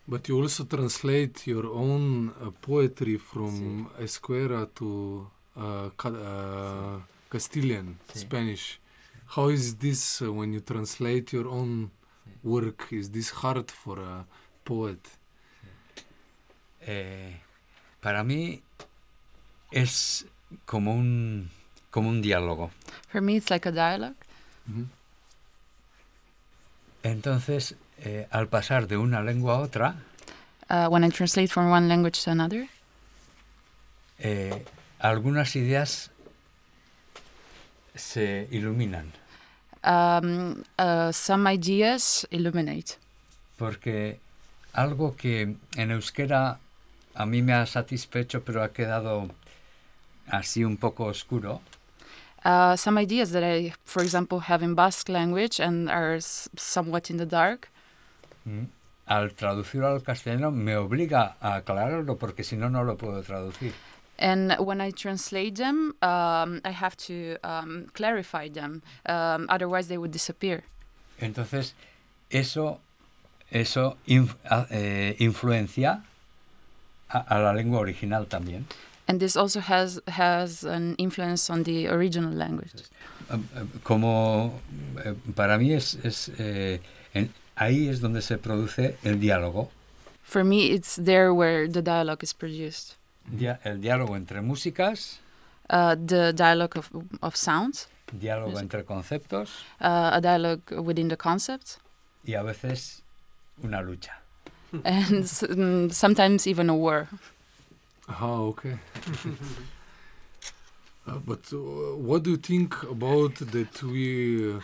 But 0.07 0.27
you 0.27 0.41
also 0.41 0.65
translate 0.65 1.47
your 1.47 1.65
own 1.67 2.29
uh, 2.41 2.51
poetry 2.61 3.17
from 3.17 3.89
Euskera 3.99 4.67
to 4.75 5.27
uh, 5.55 5.89
Ca- 5.95 6.09
uh, 6.09 6.99
Castilian, 7.29 7.97
Sí. 8.13 8.19
Spanish. 8.19 8.79
How 9.27 9.47
is 9.49 9.75
this 9.77 10.21
uh, 10.21 10.31
when 10.31 10.51
you 10.53 10.59
translate 10.59 11.31
your 11.31 11.47
own 11.47 11.89
work? 12.43 12.87
Is 12.91 13.09
this 13.11 13.29
hard 13.31 13.71
for 13.71 13.97
a 13.99 14.25
poet? 14.65 14.99
Eh, 16.85 17.39
para 18.01 18.23
mí 18.25 18.61
es 19.71 20.25
como 20.65 20.93
un, 20.93 21.49
como 21.91 22.09
un 22.09 22.21
diálogo. 22.21 22.71
For 23.07 23.21
me, 23.21 23.37
it's 23.37 23.49
like 23.49 23.65
a 23.69 23.71
dialogue. 23.71 24.15
Mhm. 24.67 24.89
Entonces, 27.03 27.75
eh, 28.03 28.27
al 28.31 28.47
pasar 28.47 28.87
de 28.87 28.97
una 28.97 29.21
lengua 29.21 29.55
a 29.55 29.59
otra, 29.59 29.95
Uh, 30.69 30.87
when 30.87 31.03
I 31.03 31.09
translate 31.09 31.51
from 31.51 31.69
one 31.69 31.87
language 31.87 32.23
to 32.23 32.31
another, 32.31 32.67
eh, 34.17 34.63
algunas 34.99 35.55
ideas 35.55 36.09
se 37.93 38.47
iluminan. 38.49 39.11
Um, 39.83 40.63
uh, 40.79 41.11
some 41.11 41.45
ideas 41.47 42.25
illuminate. 42.31 42.97
Porque 43.57 44.19
algo 44.73 45.15
que 45.15 45.57
en 45.75 45.91
euskera 45.91 46.59
a 47.13 47.25
mí 47.25 47.41
me 47.43 47.53
ha 47.53 47.65
satisfecho, 47.65 48.41
pero 48.43 48.63
ha 48.63 48.69
quedado 48.69 49.29
así 50.27 50.63
un 50.63 50.77
poco 50.77 51.05
oscuro, 51.05 51.61
Uh, 52.45 52.75
some 52.75 52.97
ideas 52.97 53.31
that 53.31 53.43
I, 53.43 53.73
for 53.85 54.03
example, 54.03 54.39
have 54.41 54.61
in 54.61 54.75
Basque 54.75 55.07
language 55.07 55.61
and 55.61 55.89
are 55.89 56.19
somewhat 56.19 57.09
in 57.09 57.15
the 57.15 57.25
dark. 57.25 57.69
Mm, 58.45 58.63
al 59.07 59.33
traducirlo 59.33 59.87
al 59.87 60.01
castellano 60.03 60.51
me 60.51 60.75
obliga 60.77 61.35
a 61.41 61.55
aclararlo 61.55 62.17
porque 62.17 62.43
si 62.43 62.55
no, 62.55 62.69
no 62.69 62.83
lo 62.83 62.95
puedo 62.97 63.21
traducir. 63.23 63.73
And 64.19 64.53
when 64.59 64.79
I 64.79 64.91
translate 64.91 65.55
them, 65.55 65.95
um, 66.01 66.61
I 66.63 66.71
have 66.71 66.95
to 67.07 67.37
um, 67.43 67.87
clarify 67.93 68.47
them. 68.47 68.81
Um, 69.07 69.47
otherwise, 69.49 69.87
they 69.87 69.97
would 69.97 70.11
disappear. 70.11 70.63
Entonces, 71.19 71.73
eso, 72.29 72.79
eso 73.51 73.97
inf- 74.07 74.35
a- 74.45 74.67
eh, 74.69 75.15
influencia 75.19 76.03
a, 77.09 77.17
a 77.27 77.39
la 77.39 77.53
lengua 77.53 77.79
original 77.79 78.27
también. 78.27 78.65
And 79.07 79.19
this 79.19 79.35
also 79.35 79.59
has 79.59 79.99
has 80.07 80.63
an 80.63 80.95
influence 80.97 81.49
on 81.49 81.63
the 81.63 81.89
original 81.89 82.31
language. 82.31 82.71
Eh, 83.29 83.35
eh, 83.55 83.65
Como 83.83 84.61
eh, 85.03 85.13
para 85.35 85.57
mí 85.57 85.73
es, 85.73 85.95
es, 86.05 86.29
eh, 86.39 86.79
en- 87.13 87.29
ahí 87.55 87.89
es 87.89 88.01
donde 88.01 88.21
se 88.21 88.37
produce 88.37 88.97
el 89.03 89.19
diálogo, 89.19 89.69
For 90.23 90.43
me, 90.43 90.71
it's 90.71 90.95
there 90.95 91.31
where 91.33 91.67
the 91.67 91.81
dialogue 91.81 92.23
is 92.23 92.33
produced. 92.33 92.95
dia- 93.25 93.59
el 93.63 93.79
diálogo 93.81 94.15
entre 94.15 94.41
músicas, 94.41 95.19
Uh, 95.69 95.95
the 95.95 96.33
dialogue 96.33 96.77
of, 96.77 96.89
of 97.21 97.35
sounds, 97.35 97.87
diálogo 98.11 98.49
Music. 98.49 98.63
entre 98.63 98.83
conceptos 98.83 99.49
uh, 99.79 100.11
a 100.13 100.19
dialogue 100.21 100.61
within 100.71 101.07
the 101.07 101.17
concept, 101.17 101.77
y 102.25 102.33
a 102.35 102.43
veces 102.43 103.01
una 103.63 103.81
lucha. 103.81 104.19
and 104.83 105.23
mm, 105.23 105.91
sometimes 105.91 106.45
even 106.47 106.69
a 106.69 106.75
war. 106.75 107.07
Ah, 108.09 108.39
okay. 108.41 108.77
uh, 111.07 111.19
but 111.25 111.51
uh, 111.53 111.95
what 111.97 112.23
do 112.23 112.31
you 112.31 112.37
think 112.37 112.81
about 112.83 113.35
that 113.35 113.83
we 113.83 114.53
uh, 114.53 114.59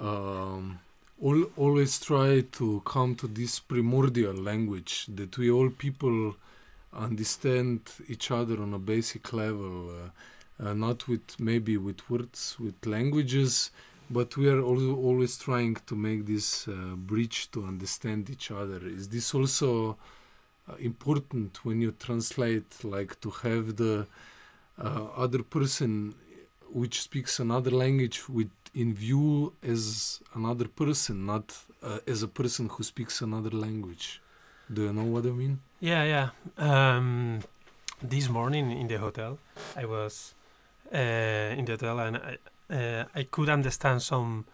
um, 0.00 0.78
all, 1.20 1.44
always 1.56 2.00
try 2.00 2.40
to 2.52 2.82
come 2.84 3.14
to 3.16 3.26
this 3.26 3.60
primordial 3.60 4.34
language 4.34 5.06
that 5.14 5.36
we 5.38 5.50
all 5.50 5.70
people 5.70 6.34
understand 6.92 7.80
each 8.08 8.30
other 8.30 8.60
on 8.60 8.74
a 8.74 8.78
basic 8.78 9.32
level, 9.32 9.90
uh, 9.90 10.64
uh, 10.64 10.74
not 10.74 11.08
with 11.08 11.38
maybe 11.38 11.76
with 11.76 12.08
words, 12.08 12.56
with 12.58 12.86
languages, 12.86 13.70
but 14.10 14.36
we 14.36 14.48
are 14.48 14.60
al- 14.60 14.94
always 14.94 15.36
trying 15.38 15.76
to 15.86 15.96
make 15.96 16.26
this 16.26 16.68
uh, 16.68 16.72
bridge 16.96 17.50
to 17.50 17.64
understand 17.64 18.30
each 18.30 18.50
other. 18.50 18.80
Is 18.84 19.08
this 19.08 19.34
also 19.34 19.96
uh, 20.68 20.74
important 20.78 21.64
when 21.64 21.80
you 21.80 21.92
translate, 21.92 22.84
like 22.84 23.20
to 23.20 23.30
have 23.30 23.76
the 23.76 24.06
uh, 24.82 25.06
other 25.16 25.42
person 25.42 26.14
which 26.74 27.00
speaks 27.00 27.38
another 27.38 27.70
language 27.70 28.28
with 28.28 28.50
in 28.74 28.92
view 28.92 29.52
as 29.62 30.20
another 30.34 30.66
person, 30.66 31.24
not 31.24 31.56
uh, 31.82 32.00
as 32.06 32.24
a 32.24 32.28
person 32.28 32.68
who 32.68 32.82
speaks 32.82 33.22
another 33.22 33.50
language. 33.50 34.20
Do 34.72 34.82
you 34.82 34.92
know 34.92 35.04
what 35.04 35.24
I 35.24 35.30
mean? 35.30 35.60
Yeah, 35.80 36.02
yeah. 36.14 36.28
Um, 36.58 37.40
this 38.02 38.28
morning 38.28 38.72
in 38.72 38.88
the 38.88 38.98
hotel, 38.98 39.38
I 39.76 39.84
was 39.84 40.34
uh, 40.92 41.58
in 41.58 41.64
the 41.64 41.72
hotel 41.72 42.00
and 42.00 42.16
I, 42.16 42.38
uh, 42.74 43.04
I 43.14 43.22
could 43.24 43.48
understand 43.48 44.02
some 44.02 44.44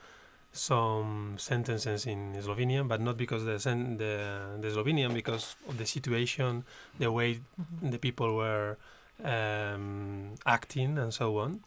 some 0.52 1.36
sentences 1.38 2.06
in 2.06 2.34
Slovenian, 2.42 2.88
but 2.88 3.00
not 3.00 3.16
because 3.16 3.44
the 3.44 3.58
sen- 3.58 3.96
the 3.96 4.58
the 4.60 4.68
Slovenian, 4.68 5.14
because 5.14 5.56
of 5.68 5.78
the 5.78 5.86
situation, 5.86 6.64
the 6.98 7.10
way 7.10 7.40
the 7.80 7.98
people 7.98 8.34
were 8.36 8.76
um, 9.24 10.34
acting, 10.44 10.98
and 10.98 11.14
so 11.14 11.38
on. 11.38 11.60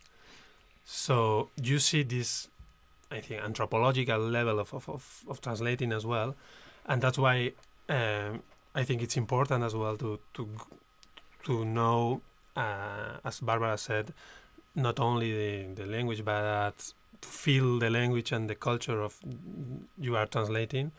So 0.85 1.49
you 1.61 1.79
see 1.79 2.03
this, 2.03 2.49
I 3.11 3.19
think, 3.19 3.41
anthropological 3.41 4.19
level 4.19 4.59
of 4.59 4.73
of, 4.73 4.89
of, 4.89 5.23
of 5.29 5.41
translating 5.41 5.91
as 5.91 6.05
well, 6.05 6.35
and 6.85 7.01
that's 7.01 7.17
why. 7.17 7.53
Um, 7.89 8.43
I 8.75 8.83
think 8.83 9.03
it's 9.03 9.17
important 9.17 9.63
as 9.63 9.75
well 9.75 9.97
to 9.97 10.19
to 10.33 10.49
to 11.43 11.65
know, 11.65 12.21
uh, 12.55 13.17
as 13.23 13.39
Barbara 13.39 13.77
said, 13.77 14.13
not 14.73 14.99
only 14.99 15.31
the, 15.31 15.73
the 15.75 15.85
language 15.85 16.25
but 16.25 16.93
to 17.21 17.27
feel 17.27 17.77
the 17.77 17.89
language 17.89 18.31
and 18.31 18.49
the 18.49 18.55
culture 18.55 19.01
of 19.01 19.19
you 19.99 20.15
are 20.15 20.25
translating. 20.25 20.91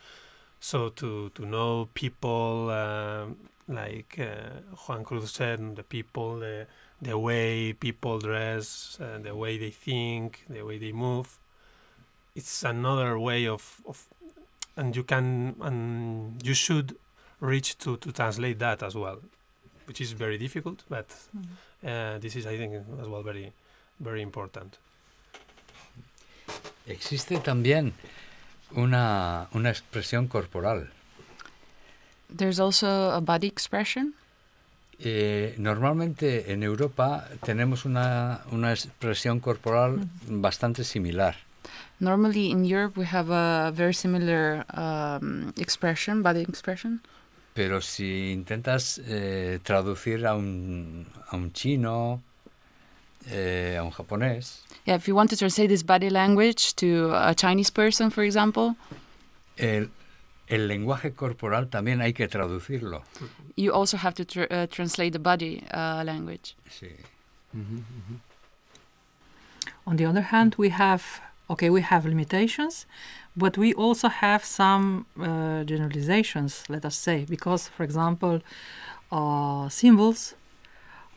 So 0.60 0.90
to 0.90 1.30
to 1.30 1.44
know 1.44 1.88
people 1.94 2.70
um 2.70 3.36
like 3.66 4.18
uh, 4.18 4.60
Juan 4.86 5.04
Kruz 5.04 5.28
said, 5.28 5.74
the 5.74 5.82
people, 5.82 6.38
the 6.38 6.66
the 7.04 7.18
way 7.18 7.72
people 7.72 8.18
dress, 8.18 8.98
uh, 9.00 9.18
the 9.22 9.34
way 9.34 9.58
they 9.58 9.70
think, 9.70 10.44
the 10.48 10.62
way 10.62 10.78
they 10.78 10.92
move. 10.92 11.38
It's 12.34 12.64
another 12.64 13.18
way 13.18 13.46
of, 13.46 13.62
of 13.86 14.06
and 14.76 14.96
you 14.96 15.04
can 15.04 15.54
and 15.60 16.42
you 16.42 16.54
should 16.54 16.96
reach 17.40 17.78
to, 17.78 17.96
to 17.98 18.10
translate 18.10 18.58
that 18.58 18.82
as 18.82 18.94
well, 18.94 19.18
which 19.86 20.00
is 20.00 20.12
very 20.12 20.38
difficult, 20.38 20.82
but 20.88 21.06
uh, 21.86 22.18
this 22.18 22.34
is, 22.36 22.46
I 22.46 22.56
think, 22.56 22.72
as 23.00 23.08
well 23.08 23.22
very, 23.22 23.52
very 24.00 24.22
important. 24.22 24.78
Existe 26.86 27.38
también 27.38 27.92
una, 28.76 29.48
una 29.54 29.70
expresión 29.70 30.28
corporal. 30.28 30.88
There's 32.28 32.58
also 32.58 33.10
a 33.10 33.20
body 33.20 33.46
expression. 33.46 34.14
Eh, 35.04 35.54
normalmente 35.58 36.52
en 36.52 36.62
Europa 36.62 37.28
tenemos 37.44 37.84
una, 37.84 38.40
una 38.50 38.72
expresión 38.72 39.38
corporal 39.38 40.08
bastante 40.26 40.82
similar. 40.82 41.36
Normally 42.00 42.50
in 42.50 42.64
Europe 42.64 42.98
we 42.98 43.06
have 43.06 43.30
a 43.30 43.70
very 43.70 43.94
similar 43.94 44.64
um, 44.74 45.52
expression, 45.58 46.22
body 46.22 46.40
expression. 46.40 47.02
Pero 47.52 47.80
si 47.80 48.32
intentas 48.32 49.00
eh, 49.06 49.60
traducir 49.62 50.26
a 50.26 50.34
un, 50.34 51.06
a 51.28 51.36
un 51.36 51.52
chino, 51.52 52.22
eh, 53.30 53.76
a 53.78 53.84
un 53.84 53.90
japonés, 53.90 54.64
Yeah, 54.86 54.96
if 54.96 55.08
you 55.08 55.14
want 55.14 55.30
to 55.30 55.36
translate 55.36 55.68
this 55.68 55.82
body 55.82 56.10
language 56.10 56.74
to 56.76 57.10
a 57.14 57.34
Chinese 57.34 57.70
person, 57.70 58.10
for 58.10 58.22
example, 58.22 58.76
el, 59.56 59.88
el 60.48 60.68
lenguaje 60.68 61.14
corporal 61.14 61.68
también 61.68 62.00
hay 62.00 62.12
que 62.12 62.28
traducirlo. 62.28 63.02
you 63.56 63.72
also 63.72 63.96
have 63.96 64.14
to 64.14 64.24
tr- 64.24 64.50
uh, 64.50 64.66
translate 64.66 65.12
the 65.12 65.18
body 65.18 65.64
uh, 65.72 66.02
language. 66.04 66.54
Sí. 66.70 66.88
On 69.86 69.96
the 69.96 70.04
other 70.06 70.22
hand, 70.22 70.54
we 70.58 70.70
have 70.70 71.20
okay, 71.48 71.70
we 71.70 71.82
have 71.82 72.06
limitations, 72.06 72.86
but 73.36 73.56
we 73.58 73.74
also 73.74 74.08
have 74.08 74.44
some 74.44 75.06
uh, 75.20 75.62
generalizations. 75.64 76.64
Let 76.68 76.84
us 76.84 76.96
say, 76.96 77.26
because 77.28 77.68
for 77.68 77.84
example, 77.84 78.40
uh, 79.12 79.68
symbols 79.68 80.34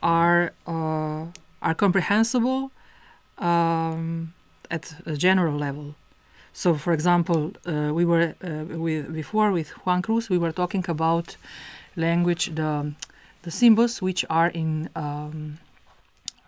are 0.02 0.52
uh, 0.66 1.26
are 1.62 1.74
comprehensible 1.74 2.70
um, 3.38 4.32
at 4.70 4.94
a 5.06 5.16
general 5.16 5.56
level. 5.56 5.94
So, 6.58 6.74
for 6.74 6.92
example, 6.92 7.52
uh, 7.68 7.94
we 7.94 8.04
were 8.04 8.34
uh, 8.42 8.76
with, 8.76 9.14
before 9.14 9.52
with 9.52 9.68
Juan 9.86 10.02
Kruz, 10.02 10.28
we 10.28 10.38
were 10.38 10.50
talking 10.50 10.84
about 10.88 11.36
language, 11.94 12.52
the 12.52 12.94
the 13.42 13.50
symbols 13.52 14.02
which 14.02 14.24
are 14.28 14.48
in 14.48 14.90
um, 14.96 15.58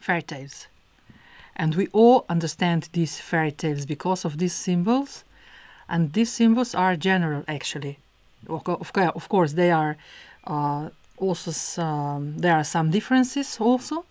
fairy 0.01 0.23
tales. 0.23 0.67
And 1.55 1.77
we 1.77 1.87
all 1.93 2.25
understand 2.29 2.89
these 2.93 3.21
fairy 3.21 3.53
tales 3.53 3.87
because 3.87 4.25
of 4.25 4.39
these 4.39 4.53
symbols. 4.53 5.23
And 5.89 6.13
these 6.13 6.33
symbols 6.33 6.75
are 6.75 6.97
general 6.97 7.45
actually. 7.47 7.99
Of, 8.49 8.69
of, 8.97 9.29
course 9.29 9.53
they 9.53 9.71
are 9.71 9.97
uh, 10.45 10.89
also 11.19 11.53
some 11.53 12.39
there 12.39 12.57
are 12.57 12.65
some 12.65 12.91
differences 12.91 13.61
also 13.61 14.07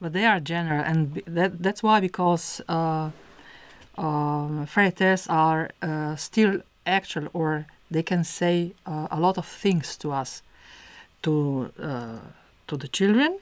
but 0.00 0.12
they 0.12 0.24
are 0.24 0.40
general. 0.40 0.82
And 0.84 1.22
that, 1.26 1.62
that's 1.62 1.82
why 1.82 2.00
because 2.00 2.60
uh, 2.68 3.10
um, 3.96 4.66
fairy 4.66 4.92
tales 4.92 5.26
are 5.28 5.70
uh, 5.82 6.16
still 6.16 6.60
actual 6.86 7.28
or 7.32 7.66
they 7.90 8.02
can 8.02 8.24
say 8.24 8.72
uh, 8.86 9.08
a 9.10 9.18
lot 9.20 9.38
of 9.38 9.46
things 9.46 9.96
to 9.96 10.12
us 10.12 10.42
to 11.22 11.70
uh, 11.80 12.18
to 12.66 12.76
the 12.76 12.88
children 12.88 13.38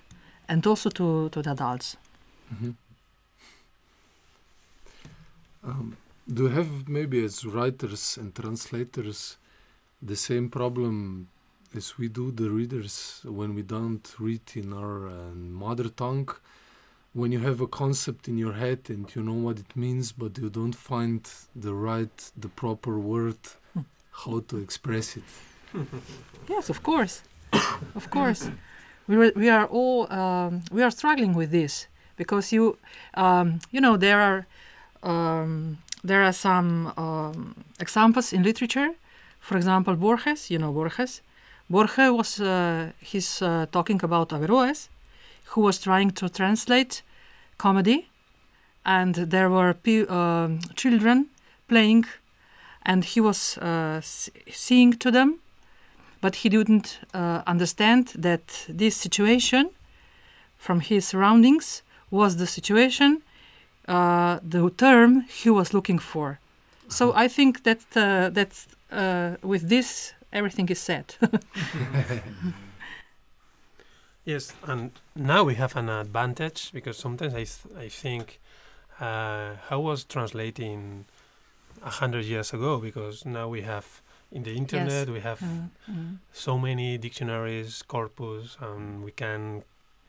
and 0.48 0.66
also 0.66 0.90
to, 0.90 1.28
to 1.30 1.42
the 1.42 1.50
adults 1.52 1.96
Um, 5.64 5.96
do 6.26 6.44
you 6.44 6.48
have 6.48 6.88
maybe 6.88 7.24
as 7.24 7.44
writers 7.44 8.18
and 8.20 8.34
translators 8.34 9.36
the 10.00 10.16
same 10.16 10.48
problem 10.48 11.28
as 11.74 11.96
we 11.98 12.08
do, 12.08 12.32
the 12.32 12.50
readers, 12.50 13.20
when 13.24 13.54
we 13.54 13.62
don't 13.62 14.14
read 14.18 14.42
in 14.54 14.72
our 14.72 15.08
uh, 15.08 15.34
mother 15.34 15.88
tongue? 15.88 16.28
When 17.14 17.30
you 17.32 17.40
have 17.40 17.60
a 17.60 17.66
concept 17.66 18.28
in 18.28 18.38
your 18.38 18.54
head 18.54 18.80
and 18.88 19.14
you 19.14 19.22
know 19.22 19.34
what 19.46 19.58
it 19.58 19.76
means, 19.76 20.12
but 20.12 20.38
you 20.38 20.48
don't 20.50 20.74
find 20.74 21.20
the 21.54 21.74
right, 21.74 22.32
the 22.36 22.48
proper 22.48 22.98
word, 22.98 23.38
Hmm. 23.74 23.80
how 24.24 24.40
to 24.48 24.56
express 24.58 25.16
it. 25.16 25.24
Yes, 26.48 26.68
of 26.70 26.82
course, 26.82 27.22
of 27.94 28.10
course. 28.10 28.50
We 29.08 29.16
were, 29.16 29.32
we 29.36 29.48
are 29.50 29.66
all 29.66 30.06
um, 30.12 30.62
we 30.70 30.82
are 30.82 30.90
struggling 30.90 31.34
with 31.34 31.50
this 31.50 31.86
because 32.16 32.52
you 32.52 32.76
um, 33.14 33.58
you 33.70 33.80
know 33.80 33.96
there 33.96 34.20
are 34.20 34.46
um, 35.02 35.78
there 36.04 36.22
are 36.22 36.32
some 36.32 36.92
um, 36.96 37.54
examples 37.80 38.32
in 38.32 38.42
literature. 38.42 38.90
For 39.40 39.56
example, 39.56 39.96
Borges. 39.96 40.50
You 40.50 40.58
know 40.58 40.72
Borges. 40.72 41.20
Borges 41.70 42.10
was 42.10 42.40
uh, 42.40 42.90
he's 43.00 43.42
uh, 43.42 43.66
talking 43.72 44.00
about 44.04 44.28
Averroes, 44.32 44.88
who 45.44 45.60
was 45.60 45.78
trying 45.78 46.10
to 46.12 46.28
translate 46.28 47.02
comedy, 47.58 48.08
and 48.84 49.14
there 49.14 49.48
were 49.48 49.74
pe- 49.74 50.06
um 50.06 50.60
children 50.76 51.26
playing, 51.68 52.04
and 52.82 53.04
he 53.04 53.20
was 53.20 53.58
uh, 53.58 54.00
seeing 54.50 54.92
to 54.98 55.10
them. 55.10 55.38
But 56.20 56.36
he 56.36 56.48
didn't 56.48 57.00
uh, 57.14 57.42
understand 57.46 58.12
that 58.18 58.66
this 58.68 58.96
situation 58.96 59.70
from 60.56 60.80
his 60.80 61.08
surroundings 61.08 61.82
was 62.10 62.36
the 62.36 62.46
situation 62.46 63.22
uh, 63.88 64.38
the 64.42 64.70
term 64.70 65.22
he 65.42 65.50
was 65.50 65.72
looking 65.74 65.98
for. 66.00 66.38
So 66.88 67.12
i 67.14 67.28
think 67.28 67.62
that 67.62 67.80
uh, 67.96 68.30
that 68.30 68.66
uh, 68.92 69.36
with 69.42 69.68
this 69.68 70.14
everything 70.32 70.68
is 70.70 70.78
said 70.80 71.14
Yes, 74.24 74.52
and 74.64 74.92
now 75.16 75.42
we 75.44 75.54
have 75.56 75.74
an 75.76 75.88
advantage 75.88 76.70
because 76.72 76.96
sometimes 76.96 77.34
I 77.34 77.44
th- 77.44 77.76
I 77.76 77.88
think 77.88 78.38
uh, 79.00 79.56
how 79.68 79.80
was 79.80 80.04
translating 80.04 81.04
a 81.82 81.90
hundred 81.90 82.24
years 82.24 82.52
ago? 82.54 82.78
Because 82.78 83.24
now 83.26 83.48
we 83.48 83.62
have 83.62 84.00
in 84.30 84.44
the 84.44 84.54
internet 84.56 85.08
we 85.08 85.20
have 85.20 85.40
Mm, 85.40 85.70
mm. 85.90 86.16
so 86.32 86.56
many 86.58 86.98
dictionaries 86.98 87.82
corpus 87.82 88.56
and 88.60 89.02
we 89.04 89.10
can 89.10 89.62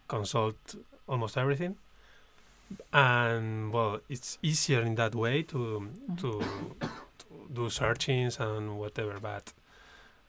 consult 0.08 0.76
almost 1.08 1.36
everything. 1.38 1.76
And 2.92 3.74
well 3.74 4.00
it's 4.10 4.38
easier 4.42 4.82
in 4.82 4.96
that 4.96 5.16
way 5.16 5.42
to 5.44 5.90
to, 6.18 6.30
to 7.20 7.48
do 7.54 7.70
searchings 7.70 8.40
and 8.40 8.78
whatever 8.80 9.20
but 9.20 9.54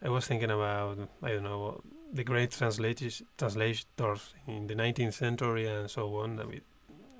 i 0.02 0.08
was 0.08 0.26
thinking 0.26 0.50
about 0.50 0.98
i 1.22 1.28
don't 1.32 1.44
know 1.44 1.80
the 2.14 2.24
great 2.24 2.50
translators 2.52 3.22
translators 3.36 4.34
in 4.46 4.66
the 4.68 4.74
19th 4.74 5.14
century 5.14 5.66
and 5.66 5.90
so 5.90 6.02
on 6.22 6.36
that 6.36 6.46
we, 6.48 6.56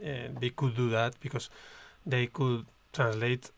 uh, 0.05 0.29
they 0.41 0.51
could 0.51 0.75
do 0.77 0.89
that 0.91 1.13
because 1.21 1.51
they 2.07 2.27
could 2.29 2.65
translate 2.93 3.51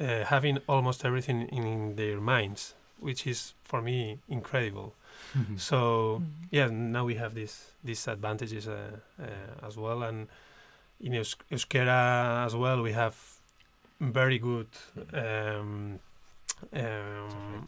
uh, 0.00 0.24
having 0.24 0.58
almost 0.68 1.04
everything 1.04 1.42
in 1.48 1.96
their 1.96 2.20
minds 2.20 2.74
which 2.98 3.26
is 3.26 3.54
for 3.64 3.82
me 3.82 4.18
incredible. 4.28 4.94
So 5.56 5.76
Mm. 6.20 6.24
yeah 6.50 6.68
now 6.70 7.04
we 7.06 7.14
have 7.16 7.34
these 7.34 7.56
these 7.84 8.10
advantages 8.12 8.66
uh, 8.68 8.74
uh, 9.20 9.66
as 9.66 9.76
well. 9.76 10.02
And 10.02 10.28
in 11.00 11.12
Eus- 11.14 11.36
euskera 11.50 12.44
as 12.46 12.54
well 12.54 12.82
we 12.82 12.92
have 12.92 13.14
very 14.00 14.38
good 14.38 14.68
um, 15.12 15.98
um, 16.72 17.66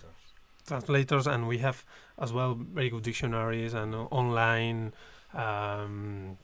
translators 0.67 1.27
and 1.27 1.47
we 1.49 1.59
have 1.59 1.85
as 2.19 2.33
well 2.33 2.55
very 2.55 2.89
good 2.91 3.03
dictionaries 3.03 3.75
and 3.75 3.95
uh, 3.95 4.07
online 4.11 4.93
um, 5.35 6.37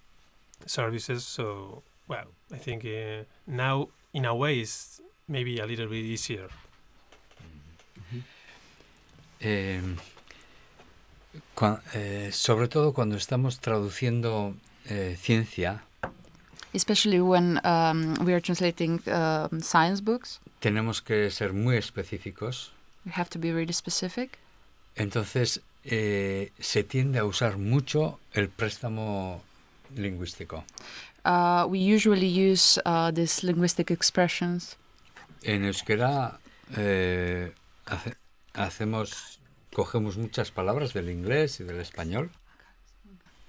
services. 0.66 1.25
So 1.25 1.83
well 2.09 2.27
i 2.53 2.59
think 2.59 2.85
uh, 2.85 3.23
now 3.47 3.89
in 4.12 4.25
a 4.25 4.35
way 4.35 4.59
it's 4.61 5.01
maybe 5.29 5.61
a 5.61 5.66
little 5.66 5.87
bit 5.87 6.05
easier. 6.05 6.49
Eh, 9.41 9.81
cua- 11.55 11.81
eh, 11.95 12.31
sobre 12.33 12.68
todo 12.68 12.93
cuando 12.93 13.16
estamos 13.16 13.61
traduciendo 13.61 14.55
eh, 14.87 15.16
ciencia, 15.18 15.83
Especially 16.73 17.21
when 17.21 17.61
um, 17.64 18.14
we 18.25 18.33
are 18.33 18.41
translating 18.41 19.01
um, 19.09 19.61
science 19.61 20.01
books, 20.01 20.41
tenemos 20.61 21.01
que 21.03 21.31
ser 21.31 21.53
muy 21.53 21.77
específicos. 21.77 22.73
We 23.05 23.12
have 23.12 23.28
to 23.30 23.38
be 23.38 23.53
really 23.53 23.72
specific. 23.72 24.38
Entonces 24.96 25.61
eh, 25.84 26.53
se 26.59 26.82
tiende 26.84 27.18
a 27.18 27.24
usar 27.24 27.57
mucho 27.59 28.18
el 28.32 28.48
préstamo 28.48 29.42
lingüístico. 29.96 30.64
Uh, 31.24 31.64
we 31.68 31.78
usually 31.94 32.28
use 32.53 32.80
uh, 32.86 33.12
these 33.12 33.42
linguistic 33.46 33.90
expressions. 33.90 34.76
En 35.42 35.64
euskera 35.64 36.38
eh, 36.76 37.53
hace- 37.86 38.16
hacemos, 38.55 39.38
cogemos 39.74 40.16
muchas 40.16 40.51
palabras 40.51 40.92
del 40.92 41.09
inglés 41.11 41.61
y 41.61 41.64
del 41.64 41.80
español. 41.80 42.30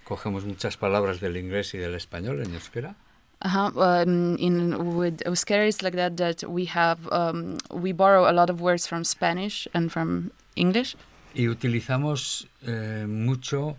Cogemos 0.04 0.44
muchas 0.46 0.78
palabras 0.78 1.20
del 1.22 1.38
inglés 1.38 1.74
y 1.74 1.78
del 1.78 1.96
español 1.96 2.42
en 2.42 2.54
euskera. 2.54 2.96
Uh-huh. 3.44 3.72
Um, 3.76 4.36
in 4.38 4.96
with 4.96 5.18
Euskera, 5.26 5.68
it's 5.68 5.82
like 5.82 5.96
that. 5.96 6.18
That 6.18 6.44
we 6.44 6.66
have 6.66 7.00
um, 7.12 7.58
we 7.72 7.92
borrow 7.92 8.30
a 8.30 8.34
lot 8.34 8.50
of 8.50 8.62
words 8.62 8.86
from 8.86 9.04
Spanish 9.04 9.68
and 9.74 9.92
from 9.92 10.32
English, 10.56 10.96
Y 11.34 11.48
utilizamos 11.48 12.48
eh, 12.68 13.06
mucho 13.08 13.78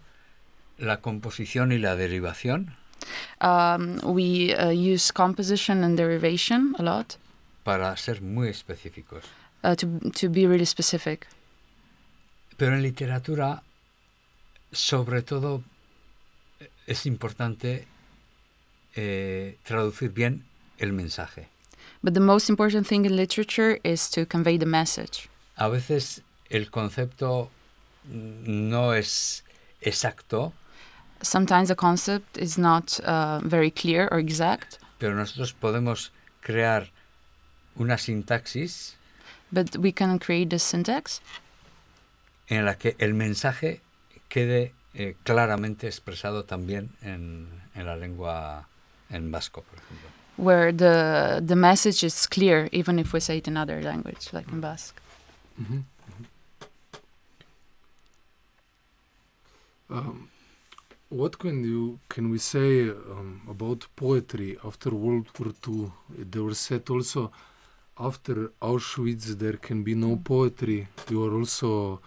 la 0.79 0.97
composición 1.01 1.71
y 1.71 1.79
la 1.79 1.95
derivación 1.97 2.75
um, 3.41 3.99
we 4.03 4.55
uh, 4.55 4.71
use 4.71 5.13
composition 5.13 5.85
and 5.85 5.97
derivation 5.97 6.75
a 6.79 6.83
lot 6.83 7.17
para 7.65 7.97
ser 7.97 8.21
muy 8.21 8.49
específicos. 8.49 9.23
uh, 9.65 9.77
to 9.77 9.87
to 10.11 10.29
be 10.29 10.47
really 10.47 10.67
specific. 10.67 11.27
Pero 12.57 12.75
en 12.75 12.83
literatura, 12.83 13.63
sobre 14.73 15.23
todo, 15.23 15.63
es 16.87 17.07
importante 17.07 17.87
eh, 18.97 19.57
traducir 19.65 20.11
bien 20.11 20.45
el 20.79 20.93
mensaje. 20.93 21.49
But 22.03 22.15
the 22.15 22.21
most 22.21 22.49
important 22.49 22.87
thing 22.87 23.05
in 23.05 23.17
literature 23.17 23.79
is 23.85 24.11
to 24.11 24.27
convey 24.27 24.59
the 24.59 24.67
message. 24.67 25.29
A 25.57 25.69
veces 25.69 26.23
el 26.51 26.71
concepto 26.71 27.51
no 28.05 28.93
es 28.93 29.45
exacto, 29.81 30.53
Sometimes 31.23 31.69
the 31.69 31.77
concept 31.77 32.37
is 32.37 32.59
not 32.59 32.99
uh, 33.05 33.39
very 33.45 33.71
clear 33.71 34.09
or 34.11 34.19
exact, 34.19 34.81
pero 34.99 35.15
nosotros 35.15 35.53
podemos 35.53 36.11
crear 36.41 36.91
una 37.79 37.97
sintaxis 37.97 38.97
but 39.51 39.77
we 39.77 39.93
can 39.93 40.19
create 40.19 40.51
the 40.51 40.59
syntax 40.59 41.21
en 42.49 42.65
la 42.65 42.75
que 42.75 42.97
el 42.99 43.15
mensaje 43.15 43.81
quede 44.29 44.73
eh, 44.95 45.15
claramente 45.23 45.87
expresado 45.87 46.45
también 46.45 46.91
en, 47.03 47.49
en 47.75 47.87
la 47.87 47.97
lengua 47.97 48.69
en 49.13 49.31
vasco, 49.31 49.63
por 49.63 49.79
ejemplo. 49.79 50.09
where 50.37 50.73
the 50.73 51.43
the 51.45 51.57
message 51.57 52.03
is 52.03 52.27
clear, 52.27 52.69
even 52.73 52.99
if 52.99 53.13
we 53.13 53.21
say 53.21 53.37
it 53.39 53.47
in 53.49 53.57
other 53.57 53.83
language, 53.83 54.33
like 54.33 54.49
in 54.53 54.61
Basque. 54.61 55.01
Mhm, 55.61 55.85
mhm. 56.09 56.25
Um, 59.91 60.29
what 61.11 61.39
can 61.39 61.63
you 61.63 61.99
can 62.09 62.31
we 62.31 62.39
say 62.39 62.89
um, 62.89 63.43
about 63.49 63.87
poetry 63.97 64.57
after 64.65 64.91
World 64.91 65.29
War 65.39 65.53
II? 65.69 65.93
They 66.31 66.41
were 66.41 66.55
said 66.55 66.89
also 66.89 67.31
after 67.99 68.51
Auschwitz 68.63 69.27
there 69.39 69.59
can 69.59 69.83
be 69.83 69.95
no 69.95 70.17
poetry. 70.17 70.89
You 71.11 71.25
are 71.27 71.35
also 71.35 72.01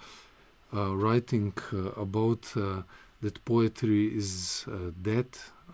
uh, 0.74 0.96
writing 0.96 1.54
uh, 1.72 2.02
about 2.02 2.52
uh, 2.58 2.82
that 3.22 3.46
poetry 3.46 4.08
is 4.18 4.66
uh, 4.68 4.92
dead. 5.00 5.28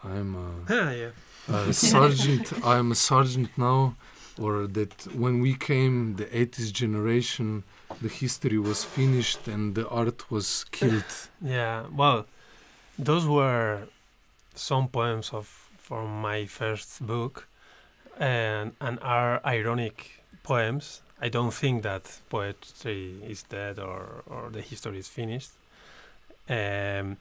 I'm 0.04 0.36
a, 0.36 0.94
yeah 0.96 1.10
a 1.48 1.74
sergeant. 1.74 2.54
I'm 2.66 2.92
a 2.92 2.96
sergeant 2.96 3.50
now, 3.58 3.96
or 4.40 4.68
that 4.68 5.08
when 5.14 5.42
we 5.42 5.56
came, 5.56 6.16
the 6.16 6.26
80s 6.26 6.72
generation, 6.72 7.64
the 8.02 8.10
history 8.10 8.58
was 8.58 8.84
finished 8.84 9.48
and 9.48 9.76
the 9.76 9.88
art 9.90 10.32
was 10.32 10.66
killed. 10.72 11.04
Yeah, 11.42 11.86
well, 11.92 12.26
those 13.00 13.26
were 13.26 13.88
some 14.56 14.88
poems 14.88 15.32
of 15.34 15.48
from 15.78 16.22
my 16.22 16.46
first 16.46 17.06
book, 17.06 17.48
and 18.20 18.74
and 18.80 19.00
are 19.02 19.42
ironic 19.46 20.24
poems. 20.44 21.02
I 21.20 21.30
don't 21.30 21.54
think 21.54 21.84
that 21.84 22.20
poetry 22.30 23.16
is 23.28 23.44
dead 23.44 23.80
or 23.80 24.24
or 24.28 24.50
the 24.52 24.62
history 24.62 25.00
is 25.00 25.08
finished. 25.08 25.52
Um, 26.48 27.18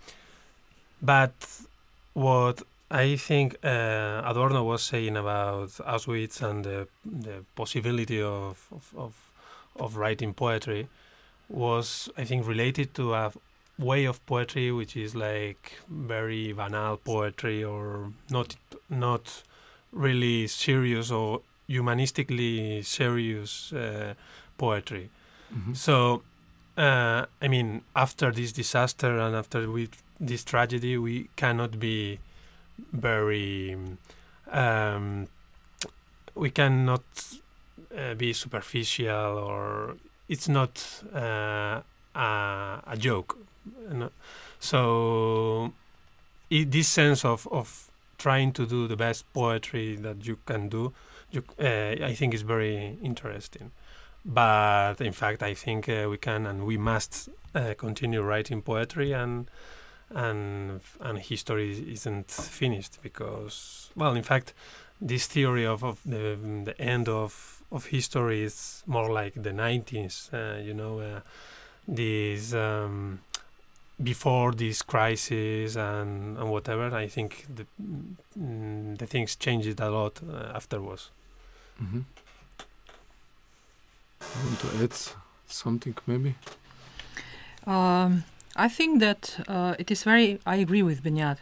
but 1.03 1.35
what 2.12 2.62
I 2.91 3.16
think 3.16 3.57
uh, 3.62 4.22
Adorno 4.24 4.64
was 4.64 4.82
saying 4.82 5.16
about 5.16 5.68
Auschwitz 5.86 6.43
and 6.43 6.64
the 6.64 6.88
the 7.05 7.45
possibility 7.55 8.20
of 8.22 8.66
of, 8.72 8.93
of, 8.97 9.14
of 9.76 9.97
writing 9.97 10.34
poetry 10.34 10.88
was 11.49 12.09
I 12.16 12.24
think 12.24 12.47
related 12.47 12.95
to 12.95 13.14
a 13.14 13.32
way 13.78 14.05
of 14.07 14.24
poetry 14.26 14.70
which 14.72 14.97
is 14.97 15.14
like 15.14 15.78
very 15.88 16.53
banal 16.53 16.97
poetry 16.97 17.62
or 17.64 18.12
not 18.30 18.57
not 18.88 19.43
really 19.93 20.47
serious 20.49 21.11
or 21.11 21.41
humanistically 21.68 22.84
serious 22.84 23.72
uh, 23.72 24.14
poetry. 24.59 25.11
Mhm. 25.53 25.76
So, 25.76 26.22
uh, 26.76 27.26
I 27.43 27.49
mean, 27.49 27.82
after 27.95 28.30
this 28.32 28.53
disaster 28.53 29.18
and 29.18 29.34
after 29.36 29.70
we, 29.70 29.88
this 30.20 30.45
tragedy, 30.45 30.97
we 30.99 31.28
cannot 31.36 31.78
be 31.80 32.18
very. 32.93 33.76
Um, 34.51 35.28
we 36.35 36.51
cannot 36.51 37.03
uh, 37.97 38.14
be 38.14 38.33
superficial 38.33 39.39
or 39.39 39.97
it's 40.28 40.49
not 40.49 41.03
uh, 41.14 41.81
a, 42.14 42.83
a 42.87 42.97
joke. 42.97 43.39
So, 44.59 45.72
i 46.53 46.64
this 46.68 46.89
sense 46.89 47.24
of, 47.24 47.47
of 47.51 47.91
trying 48.18 48.53
to 48.53 48.66
do 48.66 48.89
the 48.89 48.97
best 48.97 49.24
poetry 49.33 49.97
that 49.97 50.26
you 50.26 50.39
can 50.47 50.68
do, 50.68 50.93
you, 51.31 51.43
uh, 51.59 52.07
I 52.07 52.14
think 52.14 52.35
is 52.35 52.43
very 52.43 52.99
interesting 53.03 53.70
but 54.24 55.01
in 55.01 55.12
fact 55.12 55.43
i 55.43 55.55
think 55.55 55.89
uh, 55.89 56.07
we 56.09 56.18
can 56.18 56.47
and 56.47 56.66
we 56.66 56.76
must 56.76 57.28
uh, 57.55 57.74
continue 57.76 58.20
writing 58.20 58.62
poetry 58.62 59.12
and 59.12 59.51
and 60.14 60.80
and 61.00 61.18
history 61.18 61.92
isn't 61.92 62.30
finished 62.30 62.98
because 63.02 63.90
well 63.96 64.14
in 64.16 64.22
fact 64.22 64.52
this 65.00 65.26
theory 65.26 65.64
of, 65.66 65.82
of 65.84 65.98
the, 66.04 66.36
the 66.64 66.74
end 66.80 67.08
of 67.08 67.62
of 67.72 67.86
history 67.86 68.42
is 68.42 68.82
more 68.86 69.11
like 69.11 69.34
the 69.34 69.52
90s 69.52 70.30
uh, 70.32 70.58
you 70.61 70.74
know 70.74 71.00
uh, 71.00 71.20
this 71.86 72.52
um, 72.52 73.20
before 74.02 74.52
this 74.52 74.82
crisis 74.82 75.76
and, 75.76 76.36
and 76.38 76.50
whatever 76.50 76.94
i 76.94 77.06
think 77.06 77.46
the, 77.54 77.66
mm, 78.38 78.98
the 78.98 79.06
things 79.06 79.36
changed 79.36 79.80
a 79.80 79.90
lot 79.90 80.20
uh, 80.28 80.52
afterwards 80.54 81.11
Mhm. 81.82 82.04
You 84.20 84.44
want 84.44 84.61
to 84.61 84.84
add 84.84 84.92
something, 85.48 85.94
maybe? 86.06 86.34
Um, 87.66 88.24
I 88.57 88.68
think 88.68 89.01
that 89.01 89.44
uh, 89.48 89.74
it 89.78 89.90
is 89.90 90.03
very. 90.05 90.38
I 90.46 90.57
agree 90.57 90.82
with 90.82 91.03
Beñat. 91.03 91.38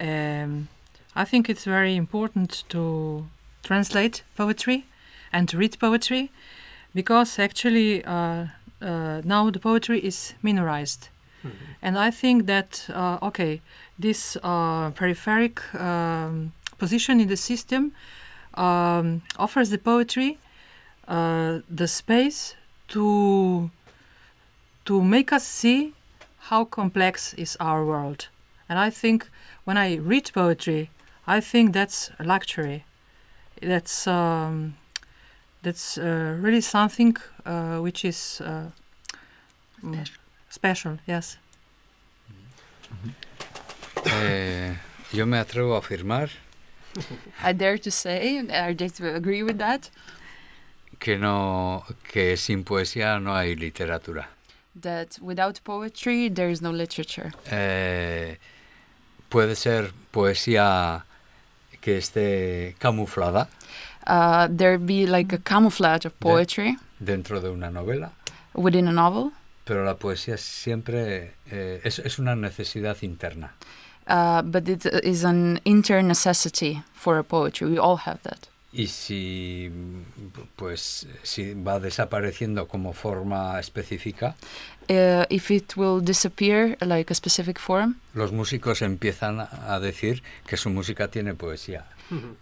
Um, 0.00 0.68
I 1.14 1.24
think 1.24 1.48
it's 1.48 1.64
very 1.64 1.96
important 1.96 2.64
to 2.68 3.26
translate 3.62 4.22
poetry 4.36 4.84
and 5.32 5.48
to 5.48 5.58
read 5.58 5.78
poetry 5.78 6.30
because 6.94 7.38
actually 7.38 8.04
uh, 8.04 8.46
uh, 8.80 9.22
now 9.24 9.50
the 9.50 9.58
poetry 9.58 10.00
is 10.00 10.34
minorized. 10.42 11.08
And 11.80 11.96
I 11.96 12.10
think 12.10 12.46
that, 12.46 12.86
uh, 12.92 13.18
okay, 13.22 13.60
this 13.98 14.36
uh, 14.42 14.90
peripheric 14.90 15.60
um, 15.74 16.52
position 16.78 17.20
in 17.20 17.28
the 17.28 17.36
system 17.36 17.92
um, 18.54 19.22
offers 19.38 19.70
the 19.70 19.78
poetry 19.78 20.38
uh, 21.06 21.60
the 21.70 21.88
space 21.88 22.54
to 22.88 23.70
to 24.84 25.02
make 25.02 25.32
us 25.32 25.44
see 25.46 25.94
how 26.48 26.64
complex 26.64 27.34
is 27.34 27.56
our 27.60 27.84
world. 27.84 28.28
And 28.68 28.78
I 28.78 28.90
think 28.90 29.28
when 29.64 29.76
I 29.76 29.96
read 29.96 30.30
poetry, 30.32 30.90
I 31.26 31.40
think 31.40 31.72
that's 31.72 32.10
a 32.18 32.24
luxury. 32.24 32.84
That's 33.60 34.06
um, 34.06 34.74
that's 35.62 35.98
uh, 35.98 36.36
really 36.40 36.60
something 36.60 37.16
uh, 37.44 37.78
which 37.78 38.04
is 38.04 38.40
uh, 38.40 38.70
mm, 39.82 40.08
special. 40.48 40.98
Yes. 41.06 41.38
Eh, 44.06 44.74
yo 45.12 45.26
me 45.26 45.38
atrevo 45.38 45.74
a 45.74 45.78
afirmar 45.78 46.30
I 47.42 47.52
dare 47.52 47.78
to 47.78 47.90
say, 47.90 48.38
I 48.38 48.72
dare 48.72 48.88
to 48.88 49.14
agree 49.14 49.42
with 49.42 49.58
that, 49.58 49.90
que 50.98 51.18
no 51.18 51.84
que 52.04 52.36
sin 52.36 52.64
poesía 52.64 53.20
no 53.20 53.34
hay 53.34 53.54
literatura. 53.54 54.37
That 54.82 55.18
without 55.20 55.60
poetry 55.64 56.28
there 56.28 56.50
is 56.50 56.60
no 56.62 56.70
literature. 56.70 57.32
Eh, 57.50 58.36
puede 59.28 59.56
ser 59.56 59.92
poesía 60.12 61.04
que 61.80 61.98
esté 61.98 62.74
camuflada 62.78 63.48
Uh, 64.06 64.48
there 64.50 64.78
be 64.78 65.06
like 65.06 65.34
a 65.34 65.38
camouflage 65.38 66.06
of 66.06 66.18
poetry 66.18 66.78
dentro 66.98 67.40
de 67.42 67.50
una 67.50 67.70
novela, 67.70 68.10
within 68.54 68.88
a 68.88 68.92
novel, 68.92 69.32
pero 69.66 69.84
la 69.84 69.96
poesía 69.98 70.38
siempre 70.38 71.34
eh, 71.50 71.80
es, 71.84 71.98
es 71.98 72.18
una 72.18 72.34
necesidad 72.34 72.96
interna. 73.02 73.52
uh, 74.06 74.40
but 74.40 74.66
it 74.66 74.86
is 75.04 75.24
an 75.24 75.60
inner 75.66 76.00
necessity 76.00 76.82
for 76.94 77.18
a 77.18 77.22
poetry. 77.24 77.68
We 77.68 77.76
all 77.78 77.96
have 77.98 78.22
that. 78.22 78.48
Y 78.78 78.86
si 78.86 79.72
pues 80.54 81.08
si 81.24 81.52
va 81.54 81.80
desapareciendo 81.80 82.68
como 82.68 82.92
forma 82.92 83.58
específica, 83.58 84.36
Uh, 84.90 85.26
if 85.28 85.50
it 85.50 85.76
will 85.76 86.00
disappear 86.02 86.74
like 86.80 87.10
a 87.10 87.14
specific 87.14 87.58
form, 87.58 87.96
los 88.14 88.32
músicos 88.32 88.80
empiezan 88.80 89.38
a 89.40 89.78
decir 89.80 90.22
que 90.46 90.56
su 90.56 90.70
música 90.70 91.08
tiene 91.08 91.34
poesía. 91.34 91.84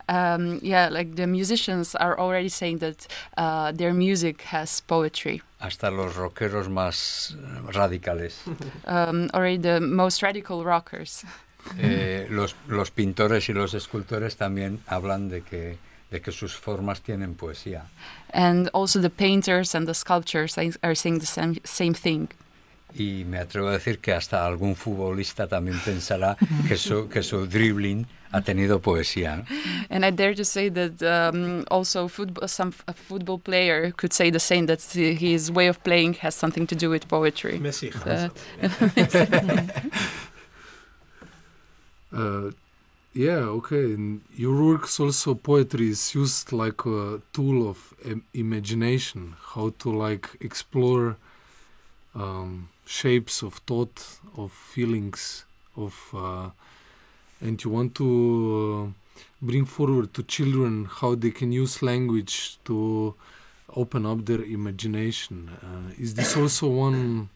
um, 0.09 0.61
yeah, 0.61 0.89
like 0.89 1.17
the 1.17 1.27
musicians 1.27 1.97
are 1.97 2.17
already 2.21 2.49
saying 2.49 2.79
that 2.79 3.09
uh, 3.37 3.73
their 3.77 3.93
music 3.93 4.43
has 4.53 4.81
poetry. 4.81 5.43
Hasta 5.59 5.91
los 5.91 6.15
rockeros 6.15 6.69
más 6.69 7.35
radicales. 7.73 8.43
Um, 8.87 9.29
already 9.35 9.59
the 9.59 9.81
most 9.81 10.23
radical 10.23 10.63
rockers. 10.65 11.25
Eh, 11.81 12.29
los, 12.31 12.55
los 12.69 12.93
pintores 12.93 13.49
y 13.49 13.55
los 13.55 13.75
escultores 13.75 14.37
también 14.37 14.79
hablan 14.87 15.29
de 15.29 15.43
que, 15.43 15.79
de 16.11 16.21
que 16.21 16.31
sus 16.33 16.55
formas 16.55 17.01
tienen 17.03 17.35
poesía. 17.35 17.83
And 18.33 18.69
also 18.73 19.01
the 19.01 19.11
painters 19.11 19.75
and 19.75 19.87
the 19.87 19.95
sculptors 19.95 20.57
are- 20.59 20.79
are 20.83 20.95
saying 20.95 21.19
the 21.21 21.27
same, 21.27 21.61
same 21.65 21.95
thing. 21.95 22.29
Y 22.95 23.25
me 23.29 23.39
atrevo 23.39 23.69
a 23.69 23.73
decir 23.73 23.99
que 23.99 24.13
hasta 24.13 24.47
algún 24.47 24.75
futbolista 24.77 25.47
también 25.49 25.79
pensará 25.85 26.37
que 26.69 26.77
su, 26.77 27.09
que 27.09 27.23
su 27.23 27.47
dribbling 27.47 28.07
ha 28.33 28.41
tenido 28.41 28.81
poesía. 28.81 29.37
¿no? 29.37 29.45
And 29.91 30.05
I 30.05 30.11
dare 30.11 30.35
to 30.35 30.45
say 30.45 30.71
that 30.71 31.03
um, 31.03 31.65
also 31.71 32.09
football, 32.09 32.49
some 32.49 32.73
a 32.87 32.93
football 32.95 33.39
player 33.39 33.93
could 33.93 34.13
say 34.13 34.31
the 34.31 34.41
same 34.41 34.67
that 34.67 34.81
his 34.95 35.51
way 35.51 35.69
of 35.69 35.83
playing 35.83 36.15
has 36.23 36.35
something 36.35 36.67
to 36.69 36.75
do 36.75 36.89
with 36.91 37.07
poetry. 37.09 37.59
Messi 37.59 37.91
Uh, 42.13 42.51
yeah, 43.17 43.49
okay. 43.59 43.95
In 43.95 44.21
your 44.37 44.63
works 44.63 45.01
also 45.01 45.35
poetry 45.35 45.89
is 45.89 46.15
used 46.15 46.53
like 46.53 46.85
a 46.85 47.23
tool 47.33 47.67
of 47.67 47.95
im- 48.05 48.25
imagination, 48.35 49.35
how 49.55 49.73
to 49.79 49.91
like 49.91 50.29
explore 50.41 51.17
um, 52.15 52.69
shapes 52.85 53.43
of 53.43 53.55
thought, 53.67 54.19
of 54.37 54.53
feelings, 54.53 55.47
of, 55.79 55.95
uh, 56.15 56.51
and 57.41 57.63
you 57.65 57.71
want 57.71 57.95
to 57.95 58.07
uh, 58.87 59.17
bring 59.41 59.65
forward 59.65 60.13
to 60.13 60.23
children 60.23 60.85
how 60.85 61.15
they 61.15 61.31
can 61.31 61.53
use 61.53 61.83
language 61.83 62.59
to 62.67 63.15
open 63.75 64.05
up 64.05 64.27
their 64.27 64.43
imagination. 64.43 65.51
Uh, 65.63 65.91
is 65.99 66.13
this 66.15 66.37
also 66.37 66.69
one 66.69 67.31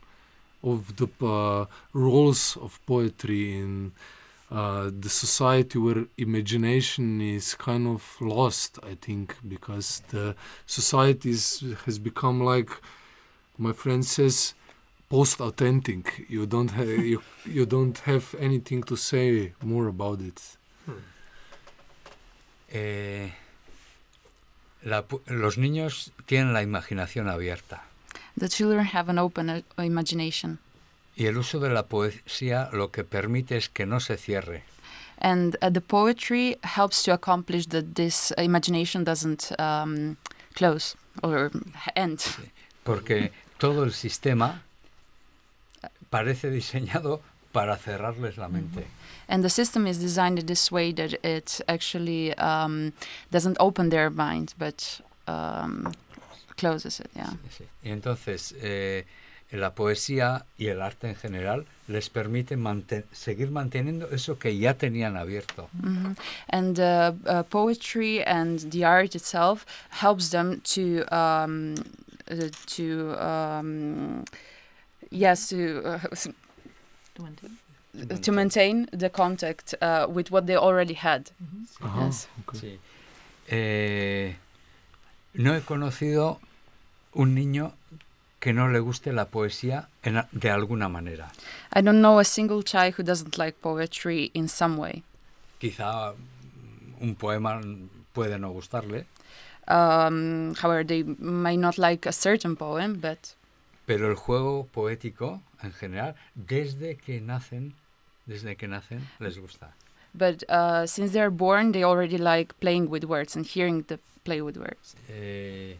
of 0.63 0.95
the 0.97 1.09
uh, 1.27 1.65
roles 1.95 2.59
of 2.59 2.79
poetry 2.85 3.57
in? 3.59 3.93
Uh, 4.51 4.91
the 4.99 5.09
society 5.09 5.79
where 5.79 6.07
imagination 6.19 7.21
is 7.21 7.55
kind 7.55 7.87
of 7.87 8.17
lost, 8.21 8.79
I 8.83 8.97
think, 9.01 9.37
because 9.47 10.03
the 10.09 10.35
society 10.67 11.31
is, 11.31 11.63
has 11.85 11.99
become 11.99 12.43
like 12.43 12.71
my 13.59 13.73
friend 13.73 14.05
says, 14.05 14.55
post-authentic. 15.09 16.27
You 16.29 16.47
don't 16.47 16.71
have 16.71 16.89
you, 16.89 17.23
you 17.45 17.67
don't 17.67 17.99
have 17.99 18.35
anything 18.39 18.83
to 18.85 18.97
say 18.97 19.53
more 19.63 19.89
about 19.89 20.21
it. 20.21 20.41
Eh, 22.73 23.29
la 24.85 25.03
los 25.29 25.57
niños 25.59 26.13
tienen 26.27 26.53
la 26.53 26.63
imaginación 26.63 27.29
abierta 27.29 27.83
the 28.41 28.49
children 28.49 28.85
have 28.85 29.09
an 29.09 29.19
open 29.19 29.51
uh, 29.51 29.63
imagination, 29.79 30.59
y 31.17 31.27
el 31.27 31.37
uso 31.37 31.61
de 31.61 31.71
la 31.71 31.87
poesía 31.87 32.71
lo 32.73 32.91
que 32.91 33.05
permite 33.05 33.57
es 33.57 33.69
que 33.69 33.87
no 33.87 34.01
se 34.01 34.17
cierre. 34.17 34.63
and 35.21 35.57
uh, 35.61 35.71
the 35.71 35.81
poetry 35.81 36.57
helps 36.65 37.03
to 37.05 37.13
accomplish 37.13 37.67
that 37.67 37.95
this 37.95 38.33
imagination 38.39 39.05
doesn't 39.05 39.53
um, 39.59 40.17
close 40.55 40.97
or 41.23 41.51
end. 41.95 42.25
Porque 42.85 43.31
todo 43.59 43.85
el 43.85 43.93
sistema 43.93 44.63
parece 46.11 46.51
diseñado 46.51 47.21
para 47.53 47.77
cerrarles 47.77 48.37
la 48.39 48.49
mente. 48.49 48.87
And 49.29 49.45
the 49.45 49.51
system 49.51 49.87
is 49.87 49.99
designed 49.99 50.39
in 50.39 50.47
this 50.47 50.73
way 50.73 50.93
that 50.93 51.15
it 51.25 51.61
actually 51.69 52.35
um, 52.39 52.93
doesn't 53.31 53.57
open 53.61 53.91
their 53.91 54.11
mind, 54.11 54.55
but 54.59 55.01
um, 55.29 55.93
closes 56.57 56.99
it. 57.01 57.11
Yeah. 57.15 57.31
Sí. 57.57 57.65
Y 57.85 57.91
entonces, 57.91 58.55
eh, 58.61 59.05
la 59.53 59.75
poesía 59.75 60.45
y 60.59 60.69
el 60.69 60.81
arte 60.81 61.09
en 61.09 61.17
general 61.17 61.67
les 61.89 62.09
permite 62.09 62.57
manten- 62.57 63.05
seguir 63.13 63.51
manteniendo 63.51 64.09
eso 64.11 64.39
que 64.39 64.57
ya 64.57 64.75
tenían 64.75 65.17
abierto. 65.17 65.69
Mhm. 65.73 66.17
And 66.49 66.79
uh, 66.79 67.13
uh, 67.29 67.43
poetry 67.45 68.23
and 68.25 68.71
the 68.71 68.85
art 68.85 69.15
itself 69.15 69.67
helps 70.01 70.31
them 70.31 70.61
to 70.75 71.05
um, 71.15 71.75
uh, 72.31 72.49
to 72.77 73.17
um, 73.21 74.25
yes 75.11 75.49
to 75.49 75.83
uh, 75.85 75.99
to 78.23 78.33
maintain 78.33 78.89
the 78.93 79.11
contact 79.11 79.75
uh, 79.83 80.07
with 80.09 80.31
what 80.31 80.47
they 80.47 80.57
already 80.57 80.95
had. 80.95 81.31
Yes. 81.99 82.29
okay. 82.47 82.59
Sí. 82.59 82.79
Eh, 83.53 84.37
no 85.35 85.55
he 85.57 85.61
conocido 85.63 86.39
un 87.15 87.35
niño 87.35 87.73
que 88.41 88.53
no 88.53 88.69
le 88.69 88.81
guste 88.81 89.13
la 89.13 89.27
poesía 89.27 89.89
en 90.03 90.23
de 90.33 90.51
alguna 90.51 90.89
manera. 90.89 91.31
I 91.75 91.83
don't 91.83 92.01
know 92.01 92.19
a 92.19 92.25
single 92.25 92.63
child 92.65 92.95
who 92.99 93.03
doesn't 93.05 93.37
like 93.39 93.59
poetry 93.61 94.31
in 94.35 94.49
some 94.49 94.77
way. 94.79 95.03
Quizá 95.61 96.13
mm, 96.13 97.03
un 97.03 97.15
poema 97.15 97.61
puede 98.13 98.39
no 98.39 98.51
gustarle, 98.51 99.07
Um, 99.69 100.55
however, 100.57 100.83
they 100.85 101.05
may 101.05 101.57
not 101.57 101.79
like 101.79 102.09
a 102.09 102.13
certain 102.13 102.57
poem, 102.57 102.95
but 103.01 103.37
pero 103.87 104.11
el 104.11 104.17
juego 104.17 104.67
poético 104.75 105.41
en 105.63 105.73
general, 105.73 106.17
desde 106.35 106.97
que 106.97 107.21
nacen, 107.21 107.75
desde 108.27 108.57
que 108.57 108.67
nacen, 108.67 109.07
les 109.21 109.39
gusta. 109.39 109.73
but 110.13 110.43
uh, 110.49 110.87
since 110.87 111.13
they're 111.13 111.31
born, 111.31 111.71
they 111.71 111.85
already 111.85 112.19
like 112.19 112.59
playing 112.59 112.89
with 112.91 113.05
words 113.05 113.37
and 113.37 113.47
hearing 113.47 113.85
the 113.87 113.99
play 114.25 114.41
with 114.43 114.57
words. 114.57 114.97
Eh, 115.09 115.77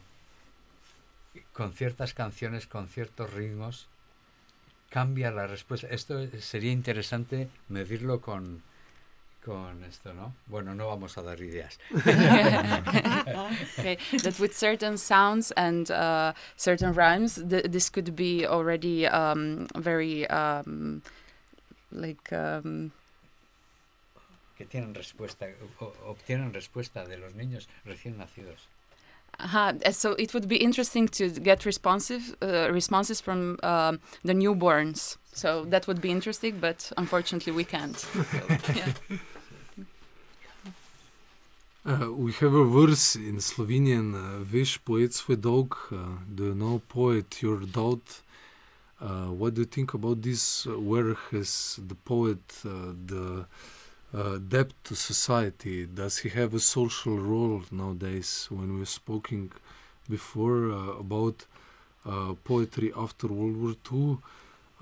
con 1.61 1.73
ciertas 1.73 2.15
canciones, 2.15 2.65
con 2.65 2.87
ciertos 2.87 3.31
ritmos, 3.35 3.87
cambia 4.89 5.29
la 5.29 5.45
respuesta. 5.45 5.85
Esto 5.91 6.25
sería 6.39 6.71
interesante 6.71 7.49
medirlo 7.69 8.19
con, 8.19 8.63
con 9.45 9.83
esto, 9.83 10.11
¿no? 10.11 10.33
Bueno, 10.47 10.73
no 10.73 10.87
vamos 10.87 11.19
a 11.19 11.21
dar 11.21 11.39
ideas. 11.39 11.77
okay, 13.77 13.95
that 14.23 14.39
with 14.39 14.53
certain 14.53 14.97
sounds 14.97 15.51
and 15.51 15.91
uh, 15.91 16.33
certain 16.55 16.93
rhymes, 16.95 17.35
th- 17.35 17.65
this 17.69 17.91
could 17.91 18.15
be 18.15 18.43
already 18.43 19.05
um, 19.05 19.67
very 19.75 20.27
um, 20.31 21.03
like 21.91 22.33
um, 22.33 22.91
Que 24.57 24.65
tienen 24.65 24.95
respuesta, 24.95 25.45
obtienen 26.07 26.55
respuesta 26.55 27.05
de 27.05 27.17
los 27.17 27.35
niños 27.35 27.69
recién 27.85 28.17
nacidos. 28.17 28.67
Uh 29.41 29.73
so 29.91 30.11
it 30.13 30.33
would 30.33 30.47
be 30.47 30.57
interesting 30.57 31.07
to 31.07 31.29
get 31.29 31.65
responsive 31.65 32.35
uh, 32.41 32.71
responses 32.71 33.21
from 33.21 33.57
um, 33.63 33.99
the 34.23 34.33
newborns. 34.33 35.17
So 35.33 35.65
that 35.65 35.87
would 35.87 36.01
be 36.01 36.09
interesting, 36.09 36.59
but 36.59 36.91
unfortunately 36.97 37.53
we 37.53 37.63
can't. 37.63 37.97
So, 37.97 38.25
yeah. 38.75 38.93
Uh, 41.83 42.11
we 42.11 42.31
have 42.33 42.53
a 42.53 42.65
verse 42.65 43.15
in 43.15 43.37
Slovenian, 43.37 44.13
uh, 44.13 44.43
Veš 44.43 44.77
poet 44.85 45.13
svoj 45.13 45.37
dolg, 45.37 45.77
uh, 45.91 45.97
do 46.35 46.43
you 46.49 46.53
know 46.53 46.79
poet 46.87 47.41
your 47.41 47.59
doubt? 47.65 48.21
Uh, 49.01 49.33
what 49.33 49.55
do 49.55 49.61
you 49.61 49.65
think 49.65 49.95
about 49.95 50.21
this? 50.21 50.67
Uh, 50.67 50.79
where 50.79 51.15
has 51.31 51.79
the 51.87 51.95
poet 51.95 52.37
uh, 52.65 52.93
the 53.07 53.47
uh, 54.13 54.37
depth 54.37 54.75
to 54.83 54.95
society? 54.95 55.85
Does 55.85 56.19
he 56.19 56.29
have 56.29 56.53
a 56.53 56.59
social 56.59 57.17
role 57.17 57.63
nowadays? 57.71 58.47
When 58.49 58.73
we 58.73 58.79
were 58.79 58.85
speaking 58.85 59.51
before 60.09 60.71
uh, 60.71 60.99
about 60.99 61.45
uh, 62.05 62.33
poetry 62.43 62.91
after 62.95 63.27
World 63.27 63.57
War 63.57 63.75
II, 63.91 64.17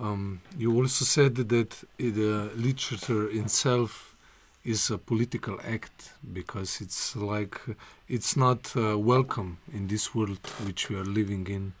um, 0.00 0.40
you 0.56 0.74
also 0.74 1.04
said 1.04 1.36
that 1.36 1.72
uh, 1.74 1.86
the 1.98 2.50
literature 2.56 3.28
itself 3.30 4.16
is 4.64 4.90
a 4.90 4.98
political 4.98 5.58
act 5.64 6.12
because 6.32 6.80
it's 6.80 7.16
like 7.16 7.60
it's 8.08 8.36
not 8.36 8.74
uh, 8.76 8.98
welcome 8.98 9.58
in 9.72 9.86
this 9.86 10.14
world 10.14 10.46
which 10.66 10.88
we 10.90 10.96
are 10.96 11.04
living 11.04 11.46
in. 11.46 11.72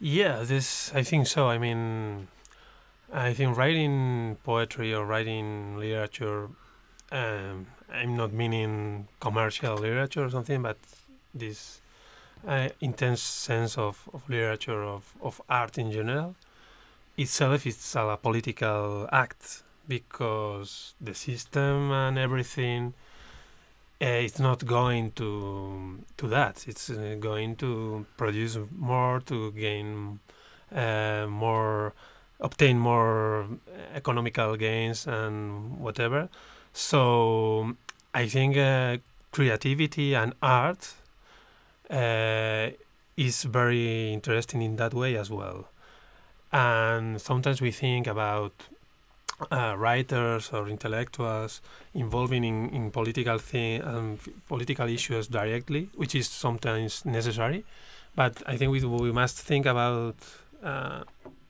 Yeah, 0.00 0.42
this 0.42 0.92
I 0.94 1.02
think 1.02 1.26
so. 1.26 1.48
I 1.48 1.58
mean, 1.58 2.28
I 3.12 3.32
think 3.34 3.56
writing 3.56 4.36
poetry 4.44 4.94
or 4.94 5.04
writing 5.04 5.78
literature. 5.78 6.48
Um, 7.10 7.66
I'm 7.92 8.16
not 8.16 8.32
meaning 8.32 9.08
commercial 9.18 9.76
literature 9.76 10.24
or 10.24 10.30
something, 10.30 10.62
but 10.62 10.78
this 11.34 11.80
uh, 12.46 12.68
intense 12.80 13.22
sense 13.22 13.76
of, 13.76 14.08
of 14.12 14.28
literature 14.28 14.82
of, 14.82 15.12
of 15.22 15.40
art 15.48 15.78
in 15.78 15.90
general 15.92 16.34
itself 17.16 17.66
is 17.66 17.94
a 17.96 18.18
political 18.20 19.08
act 19.12 19.62
because 19.86 20.94
the 21.00 21.14
system 21.14 21.90
and 21.90 22.18
everything 22.18 22.94
uh, 24.02 24.06
it's 24.06 24.38
not 24.38 24.64
going 24.64 25.12
to 25.12 25.98
to 26.16 26.26
that. 26.28 26.64
It's 26.66 26.88
uh, 26.88 27.16
going 27.20 27.56
to 27.56 28.06
produce 28.16 28.58
more 28.78 29.20
to 29.26 29.52
gain 29.52 30.20
uh, 30.74 31.26
more, 31.28 31.92
obtain 32.40 32.78
more 32.78 33.46
economical 33.94 34.56
gains 34.56 35.06
and 35.06 35.78
whatever. 35.78 36.30
So 36.72 37.74
I 38.14 38.26
think 38.26 38.56
uh, 38.56 38.98
creativity 39.32 40.14
and 40.14 40.34
art 40.42 40.94
uh, 41.90 42.70
is 43.16 43.44
very 43.44 44.12
interesting 44.12 44.62
in 44.62 44.76
that 44.76 44.94
way 44.94 45.16
as 45.16 45.30
well. 45.30 45.68
And 46.52 47.20
sometimes 47.20 47.60
we 47.60 47.70
think 47.70 48.06
about 48.06 48.52
uh, 49.50 49.74
writers 49.76 50.50
or 50.52 50.68
intellectuals 50.68 51.60
involving 51.94 52.44
in, 52.44 52.68
in 52.70 52.90
political 52.90 53.38
thing 53.38 53.82
um, 53.84 54.18
political 54.48 54.88
issues 54.88 55.28
directly, 55.28 55.88
which 55.96 56.14
is 56.14 56.28
sometimes 56.28 57.04
necessary. 57.04 57.64
But 58.14 58.42
I 58.46 58.56
think 58.56 58.72
we, 58.72 58.84
we 58.84 59.12
must 59.12 59.38
think 59.40 59.66
about 59.66 60.16
uh, 60.62 61.04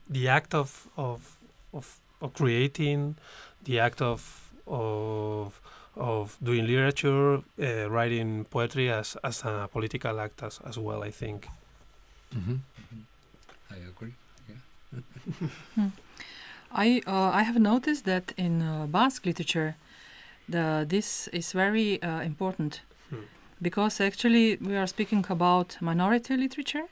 the 0.09 0.29
act 0.29 0.55
of, 0.55 0.89
of 0.97 1.37
of 1.73 1.99
of 2.21 2.35
creating, 2.35 3.16
the 3.64 3.81
act 3.81 4.03
of 4.03 4.49
of 4.71 5.61
of 5.97 6.37
doing 6.43 6.66
literature, 6.66 7.43
uh, 7.61 7.91
writing 7.91 8.45
poetry 8.45 8.91
as, 8.91 9.16
as 9.25 9.43
a 9.45 9.68
political 9.73 10.21
act 10.21 10.43
as, 10.43 10.61
as 10.64 10.79
well. 10.79 11.03
I 11.03 11.11
think. 11.11 11.49
Mm-hmm. 12.35 12.57
I 13.71 13.77
agree. 13.89 14.14
Yeah. 14.49 15.91
I 16.73 17.03
uh, 17.07 17.31
I 17.41 17.43
have 17.43 17.59
noticed 17.59 18.05
that 18.05 18.33
in 18.37 18.62
uh, 18.62 18.87
Basque 18.87 19.27
literature, 19.27 19.75
the 20.49 20.85
this 20.89 21.29
is 21.33 21.53
very 21.53 22.01
uh, 22.03 22.21
important 22.23 22.83
Hmm. 23.11 23.25
because 23.61 24.01
actually 24.01 24.57
we 24.61 24.77
are 24.77 24.87
speaking 24.87 25.25
about 25.29 25.77
minority 25.81 26.37
literature. 26.37 26.87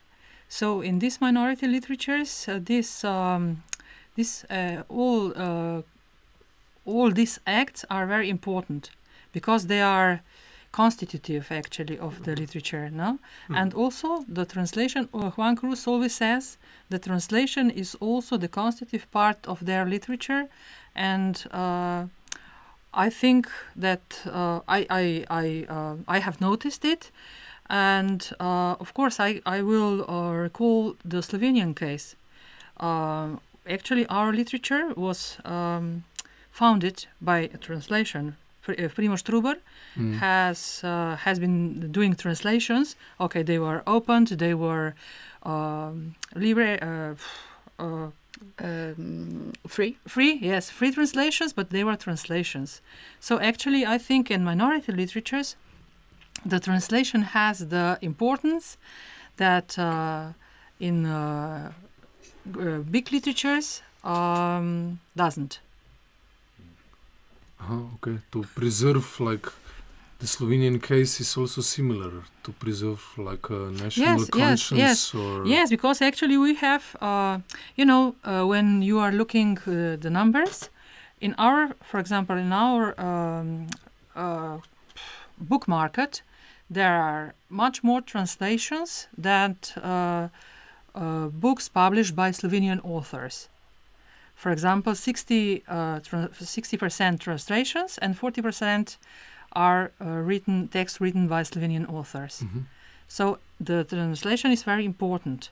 So 0.48 0.80
in 0.80 0.98
these 0.98 1.20
minority 1.20 1.66
literatures, 1.66 2.48
uh, 2.48 2.58
this 2.64 3.04
um, 3.04 3.62
this 4.16 4.44
uh, 4.50 4.82
all 4.88 5.32
uh, 5.36 5.82
all 6.88 7.10
these 7.10 7.40
acts 7.46 7.84
are 7.90 8.06
very 8.06 8.28
important 8.28 8.90
because 9.32 9.66
they 9.66 9.82
are 9.82 10.20
constitutive 10.72 11.46
actually 11.50 11.98
of 11.98 12.24
the 12.24 12.34
literature, 12.36 12.90
no? 12.90 13.18
Hmm. 13.48 13.54
And 13.54 13.74
also 13.74 14.24
the 14.28 14.44
translation. 14.44 15.08
Uh, 15.12 15.30
Juan 15.30 15.56
Kruz 15.56 15.86
always 15.86 16.14
says 16.14 16.58
the 16.90 16.98
translation 16.98 17.70
is 17.70 17.94
also 18.00 18.36
the 18.36 18.48
constitutive 18.48 19.10
part 19.10 19.38
of 19.46 19.64
their 19.64 19.84
literature, 19.84 20.48
and 20.94 21.34
uh, 21.50 22.06
I 23.06 23.10
think 23.10 23.48
that 23.76 24.04
uh, 24.26 24.60
I 24.68 24.86
I 24.90 25.24
I, 25.30 25.66
uh, 25.68 25.96
I 26.16 26.18
have 26.20 26.40
noticed 26.40 26.84
it, 26.84 27.10
and 27.68 28.20
uh, 28.40 28.74
of 28.80 28.92
course 28.94 29.20
I 29.20 29.40
I 29.46 29.62
will 29.62 30.04
uh, 30.08 30.32
recall 30.32 30.96
the 31.04 31.22
Slovenian 31.22 31.74
case. 31.74 32.16
Uh, 32.80 33.36
actually, 33.66 34.06
our 34.06 34.32
literature 34.32 34.94
was 34.96 35.38
um, 35.44 36.04
founded 36.58 36.96
by 37.20 37.38
a 37.54 37.58
translation. 37.66 38.24
Pr- 38.62 38.72
uh, 38.84 38.88
Primož 38.96 39.22
Trubar 39.28 39.56
Mm. 39.96 40.14
has 40.18 40.58
uh, 40.84 41.16
has 41.26 41.38
been 41.38 41.92
doing 41.92 42.12
translations. 42.16 42.96
Okay, 43.18 43.42
they 43.44 43.58
were 43.58 43.80
opened. 43.86 44.28
They 44.44 44.54
were 44.54 44.88
um, 45.52 46.14
libre, 46.34 46.70
uh, 46.90 47.14
uh, 47.84 48.10
um, 48.68 49.52
free. 49.74 49.92
free. 50.14 50.32
Yes, 50.52 50.70
free 50.70 50.92
translations, 50.92 51.52
but 51.58 51.66
they 51.70 51.84
were 51.84 51.96
translations. 51.96 52.80
So 53.20 53.34
actually, 53.50 53.82
I 53.94 53.98
think 53.98 54.30
in 54.30 54.40
minority 54.44 54.92
literatures, 54.92 55.56
the 56.50 56.58
translation 56.60 57.20
has 57.22 57.56
the 57.68 57.86
importance 58.00 58.76
that 59.36 59.68
uh, 59.78 60.32
in 60.80 61.06
uh, 61.06 61.72
g- 62.54 62.60
uh, 62.60 62.78
big 62.94 63.06
literatures 63.12 63.82
um, 64.04 64.98
doesn't. 65.16 65.60
Uh-huh, 67.60 67.80
okay, 67.96 68.18
to 68.32 68.42
preserve 68.54 69.20
like 69.20 69.46
the 70.18 70.26
Slovenian 70.26 70.82
case 70.82 71.20
is 71.20 71.36
also 71.36 71.60
similar 71.60 72.12
to 72.42 72.52
preserve 72.52 73.02
like 73.16 73.50
a 73.50 73.70
national 73.70 74.18
Yes, 74.18 74.20
yes, 74.20 74.30
conscience 74.30 74.78
yes. 74.78 75.14
or 75.14 75.46
Yes, 75.46 75.70
because 75.70 76.02
actually 76.02 76.36
we 76.36 76.54
have, 76.54 76.96
uh, 77.00 77.38
you 77.76 77.84
know, 77.84 78.16
uh, 78.24 78.44
when 78.44 78.82
you 78.82 78.98
are 78.98 79.12
looking 79.12 79.58
uh, 79.58 79.96
the 80.00 80.10
numbers, 80.10 80.70
in 81.20 81.34
our, 81.38 81.74
for 81.82 82.00
example, 82.00 82.36
in 82.36 82.52
our 82.52 83.00
um, 83.00 83.66
uh, 84.16 84.58
book 85.38 85.68
market, 85.68 86.22
there 86.70 86.94
are 86.94 87.34
much 87.48 87.82
more 87.82 88.00
translations 88.00 89.08
than 89.16 89.56
uh, 89.76 90.28
uh, 90.94 91.26
books 91.28 91.68
published 91.68 92.14
by 92.14 92.30
Slovenian 92.30 92.80
authors. 92.84 93.48
For 94.38 94.52
example, 94.52 94.94
60 94.94 95.64
uh, 95.68 95.98
tra- 96.00 96.28
60% 96.32 97.18
translations 97.18 97.98
and 97.98 98.14
40% 98.14 98.96
are 99.52 99.90
uh, 100.00 100.04
written 100.28 100.68
text 100.68 101.00
written 101.00 101.26
by 101.28 101.42
Slovenian 101.42 101.86
authors. 101.88 102.42
Mhm. 102.44 102.62
So 103.08 103.38
the 103.66 103.82
translation 103.84 104.52
is 104.52 104.62
very 104.64 104.84
important, 104.84 105.50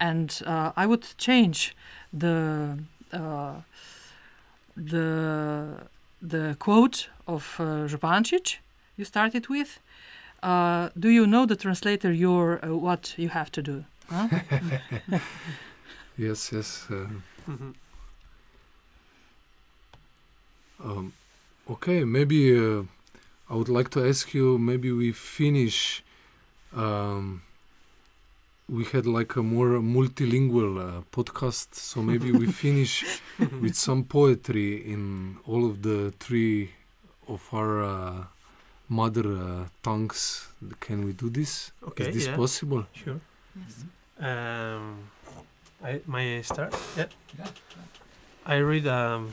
and 0.00 0.42
uh, 0.46 0.72
I 0.76 0.84
would 0.86 1.06
change 1.16 1.74
the 2.18 2.76
uh, 3.12 3.62
the 4.76 5.88
the 6.28 6.56
quote 6.58 7.08
of 7.26 7.56
uh, 7.58 7.86
Župančič 7.88 8.58
you 8.96 9.04
started 9.04 9.46
with. 9.48 9.78
Uh, 10.42 10.88
do 10.98 11.08
you 11.08 11.26
know 11.26 11.46
the 11.46 11.56
translator? 11.56 12.12
Your 12.12 12.58
uh, 12.64 12.76
what 12.76 13.14
you 13.16 13.28
have 13.30 13.50
to 13.52 13.62
do. 13.62 13.84
Huh? 14.10 14.28
yes, 16.18 16.52
yes. 16.52 16.86
Uh, 16.90 17.06
Mhm. 17.48 17.74
Um, 20.82 21.12
okay, 21.70 22.04
maybe 22.04 22.56
uh, 22.56 22.82
I 23.50 23.54
would 23.54 23.68
like 23.68 23.90
to 23.90 24.06
ask 24.06 24.34
you. 24.34 24.58
Maybe 24.58 24.92
we 24.92 25.12
finish. 25.12 26.02
Um, 26.74 27.42
we 28.68 28.84
had 28.84 29.06
like 29.06 29.36
a 29.36 29.42
more 29.42 29.78
multilingual 29.80 30.80
uh, 30.80 31.02
podcast, 31.12 31.74
so 31.74 32.02
maybe 32.02 32.32
we 32.32 32.46
finish 32.64 33.04
with 33.38 33.76
some 33.76 34.04
poetry 34.04 34.90
in 34.92 35.36
all 35.46 35.64
of 35.66 35.82
the 35.82 36.12
three 36.18 36.70
of 37.28 37.42
our 37.52 37.82
uh, 37.82 38.24
mother 38.88 39.26
uh, 39.32 39.64
tongues. 39.82 40.48
Can 40.80 41.04
we 41.04 41.12
do 41.12 41.30
this? 41.30 41.70
Okay, 41.88 42.08
Is 42.08 42.14
this 42.14 42.26
yeah, 42.26 42.36
possible? 42.36 42.86
sure. 42.92 43.20
Yes. 43.54 43.84
Um, 44.18 44.98
I, 45.84 46.00
may 46.06 46.42
start? 46.42 46.74
Yeah. 46.96 47.06
Yeah. 47.38 47.46
I 48.44 48.56
read 48.56 48.86
um, 48.86 49.32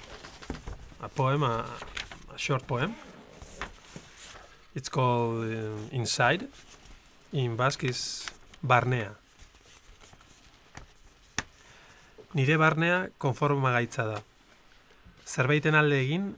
a 1.04 1.10
poem, 1.10 1.44
a, 1.44 1.66
a 2.34 2.38
short 2.38 2.66
poem. 2.66 2.96
It's 4.74 4.90
called 4.90 5.44
um, 5.44 5.90
Inside. 5.92 6.48
In 7.34 7.58
Basque 7.58 7.84
is 7.84 8.26
Barnea. 8.62 9.12
Nire 12.34 12.58
barnea 12.58 13.10
konforma 13.18 13.72
gaitza 13.72 14.06
da. 14.06 14.22
Zerbaiten 15.28 15.76
alde 15.76 16.00
egin 16.02 16.32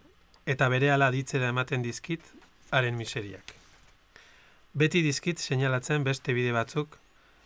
eta 0.46 0.68
bere 0.74 0.90
ala 0.92 1.12
ditzera 1.14 1.52
ematen 1.54 1.86
dizkit 1.86 2.26
haren 2.72 2.98
miseriak. 2.98 3.54
Beti 4.74 5.06
dizkit 5.06 5.40
seinalatzen 5.40 6.04
beste 6.04 6.36
bide 6.36 6.52
batzuk 6.52 6.98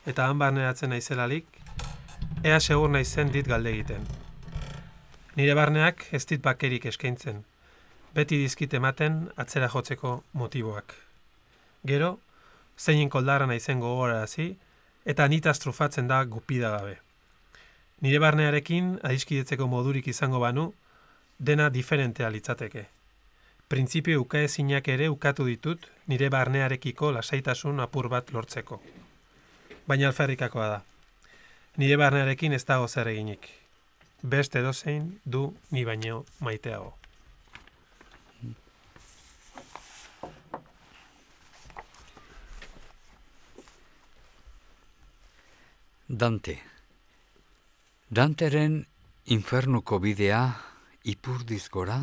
eta 0.10 0.26
han 0.26 0.42
barneratzen 0.42 0.90
naizelarik, 0.96 1.46
ea 2.42 2.58
segur 2.60 2.90
naizen 2.90 3.30
dit 3.36 3.46
galde 3.46 3.76
egiten. 3.76 4.08
Nire 5.40 5.54
barneak 5.56 6.02
ez 6.12 6.26
dit 6.28 6.42
bakerik 6.44 6.84
eskaintzen, 6.90 7.38
beti 8.12 8.36
dizkit 8.42 8.74
ematen 8.76 9.14
atzera 9.40 9.70
jotzeko 9.72 10.10
motiboak. 10.36 10.92
Gero, 11.88 12.10
zeinen 12.76 13.08
koldarra 13.14 13.46
naizen 13.48 13.80
gogorarazi 13.80 14.50
eta 15.14 15.28
nitaz 15.32 15.54
trufatzen 15.64 16.10
da 16.12 16.18
gupida 16.34 16.74
gabe. 16.74 16.98
Nire 18.04 18.20
barnearekin 18.20 18.90
adiskidetzeko 19.12 19.70
modurik 19.76 20.10
izango 20.12 20.44
banu, 20.44 20.66
dena 21.52 21.70
diferentea 21.70 22.34
litzateke. 22.36 22.84
Printzipio 23.72 24.20
ukaezinak 24.26 24.92
ere 24.92 25.08
ukatu 25.08 25.48
ditut 25.48 25.88
nire 26.12 26.28
barnearekiko 26.36 27.14
lasaitasun 27.16 27.80
apur 27.80 28.12
bat 28.12 28.36
lortzeko. 28.36 28.82
Baina 29.88 30.12
alferrikakoa 30.12 30.70
da. 30.76 30.84
Nire 31.78 31.96
barnearekin 32.04 32.60
ez 32.60 32.66
dago 32.66 32.92
zer 32.92 33.14
eginik. 33.16 33.48
Beste 34.22 34.62
dozein 34.62 35.22
du 35.24 35.56
ni 35.72 35.86
baino 35.86 36.26
maiteago. 36.40 36.98
Dante. 46.10 46.58
Danteren 48.10 48.88
infernuko 49.26 50.00
bidea 50.00 50.42
ipurdiz 51.04 51.70
gora, 51.70 52.00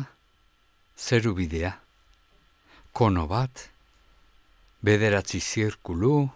zeru 0.97 1.35
bidea. 1.35 1.73
Kono 2.93 3.27
bat, 3.27 3.69
bederatzi 4.81 5.39
zirkulu, 5.39 6.29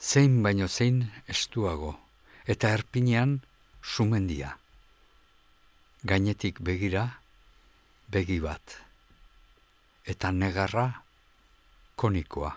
zein 0.00 0.40
baino 0.42 0.68
zein 0.68 1.02
estuago, 1.26 1.98
eta 2.46 2.70
erpinean 2.72 3.40
sumendia. 3.82 4.56
Gainetik 6.04 6.60
begira, 6.60 7.04
begi 8.10 8.40
bat. 8.40 8.76
Eta 10.06 10.30
negarra, 10.32 11.02
konikoa. 11.96 12.54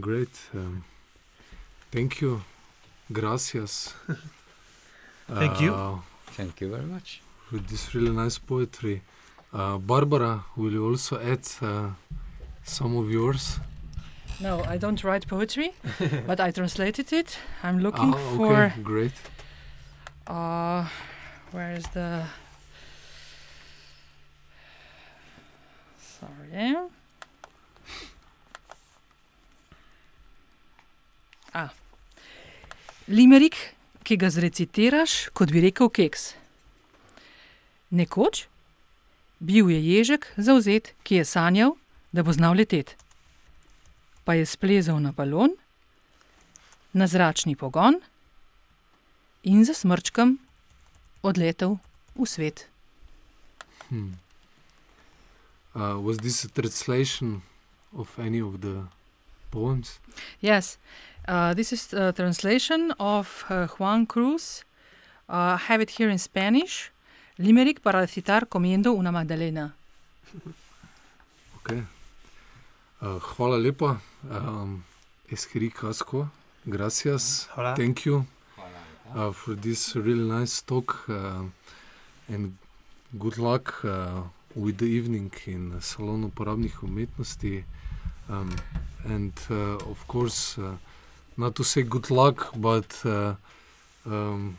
Great. 0.00 0.50
Um, 0.54 0.84
thank 1.90 2.20
you. 2.20 2.42
Gracias. 3.10 3.94
Thank 5.28 5.60
you. 5.60 5.72
Uh, 5.74 5.98
Thank 6.36 6.60
you 6.60 6.70
very 6.70 6.84
much. 6.84 7.22
with 7.50 7.68
this 7.68 7.94
really 7.94 8.10
nice 8.10 8.38
poetry. 8.38 9.02
Uh, 9.52 9.78
Barbara, 9.78 10.44
will 10.56 10.72
you 10.72 10.88
also 10.88 11.18
add 11.20 11.46
uh, 11.62 11.90
some 12.64 12.96
of 12.96 13.10
yours? 13.10 13.58
No, 14.40 14.62
I 14.64 14.76
don't 14.76 15.02
write 15.02 15.26
poetry, 15.26 15.72
but 16.26 16.40
I 16.40 16.50
translated 16.50 17.12
it. 17.12 17.38
I'm 17.62 17.78
looking 17.80 18.12
Ah, 18.14 18.18
okay, 18.18 18.36
for 18.36 18.72
great. 18.82 19.12
uh, 20.26 20.84
where 21.52 21.72
is 21.72 21.84
the 21.94 22.24
sorry. 25.98 26.76
Ah. 31.54 31.70
Limerik, 33.08 33.56
ki 34.04 34.16
ga 34.20 34.28
zrecitiraš, 34.30 35.30
kot 35.32 35.52
bi 35.54 35.62
rekel 35.64 35.88
keks. 35.88 36.34
Nekoč 37.94 38.44
bil 39.40 39.70
je 39.70 39.80
ježek 39.80 40.26
zauzet, 40.36 40.92
ki 41.06 41.22
je 41.22 41.24
sanjal, 41.24 41.76
da 42.12 42.22
bo 42.26 42.32
znal 42.36 42.56
leteti. 42.58 42.96
Pa 44.26 44.34
je 44.34 44.42
splezal 44.42 44.98
na 44.98 45.14
balon, 45.14 45.54
na 46.90 47.06
zračni 47.06 47.54
pogon 47.54 48.02
in 49.46 49.62
za 49.62 49.70
smrčkom 49.70 50.38
odletel 51.22 51.78
v 52.18 52.26
svet. 52.26 52.66
Hmm. 53.88 54.18
Uh, 55.76 56.00
was 56.02 56.18
this 56.18 56.42
a 56.42 56.48
translation 56.48 57.42
of 57.94 58.18
any 58.18 58.42
of 58.42 58.60
the 58.60 58.82
poems? 59.50 60.00
Yes, 60.40 60.78
uh, 61.28 61.54
this 61.54 61.72
is 61.72 61.94
a 61.94 62.12
translation 62.12 62.92
of 62.98 63.44
uh, 63.48 63.68
Juan 63.78 64.06
Cruz. 64.06 64.64
Uh, 65.28 65.54
I 65.54 65.58
have 65.68 65.80
it 65.82 65.90
here 66.00 66.10
in 66.10 66.18
Spanish. 66.18 66.90
Limerick 67.38 67.80
para 67.80 68.00
recitar 68.00 68.48
comiendo 68.48 68.92
una 68.92 69.12
magdalena. 69.12 69.74
Okay. 71.60 71.82
Uh, 73.06 73.20
hvala 73.22 73.56
lepa. 73.56 74.00
Um, 74.30 74.84
Eskiri 75.30 75.70
Kasko, 75.70 76.28
gracias. 76.68 77.46
Hola. 77.54 77.76
Thank 77.76 78.04
you 78.04 78.26
uh, 79.14 79.30
for 79.30 79.54
this 79.54 79.94
really 79.94 80.28
nice 80.28 80.60
talk 80.60 81.08
uh, 81.08 81.44
and 82.26 82.56
good 83.16 83.38
luck 83.38 83.84
uh, 83.84 84.22
with 84.56 84.78
the 84.78 84.86
evening 84.86 85.30
in 85.46 85.80
Salon 85.80 86.24
uporabnih 86.24 86.72
umetnosti. 86.82 87.62
Um, 88.28 88.56
and 89.04 89.38
uh, 89.50 89.76
of 89.86 90.04
course, 90.08 90.58
uh, 90.58 90.74
not 91.36 91.54
to 91.54 91.62
say 91.62 91.82
good 91.82 92.10
luck, 92.10 92.50
but 92.56 92.90
uh, 93.04 93.34
um, 94.04 94.58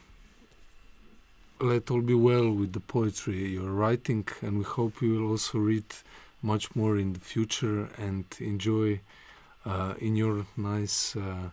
let 1.59 1.91
all 1.91 2.01
be 2.01 2.13
well 2.13 2.49
with 2.49 2.71
the 2.71 2.79
poetry 2.79 3.49
you're 3.49 3.75
writing, 3.75 4.25
and 4.41 4.59
we 4.59 4.63
hope 4.63 5.01
you 5.01 5.15
will 5.15 5.31
also 5.31 5.57
read 5.57 5.83
much 6.47 6.75
more 6.75 6.97
in 6.97 7.13
the 7.13 7.19
future 7.19 7.89
and 7.97 8.25
enjoy 8.39 8.99
uh, 9.65 9.93
in 9.99 10.15
your 10.15 10.45
nice 10.55 11.15
uh, 11.15 11.49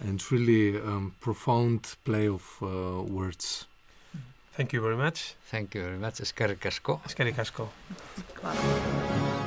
and 0.00 0.20
really 0.32 0.76
um, 0.76 1.14
profound 1.20 1.96
play 2.04 2.28
of 2.28 2.44
uh, 2.62 3.02
words. 3.02 3.66
Thank 4.56 4.72
you 4.72 4.80
very 4.80 4.96
much. 4.96 5.34
Thank 5.50 5.74
you 5.74 5.82
very 5.82 5.98
much. 5.98 6.20
Eskerrik 6.20 6.64
asko. 6.64 7.00
Eskerrik 7.06 7.38
asko. 7.38 7.68
Claro. 8.34 9.45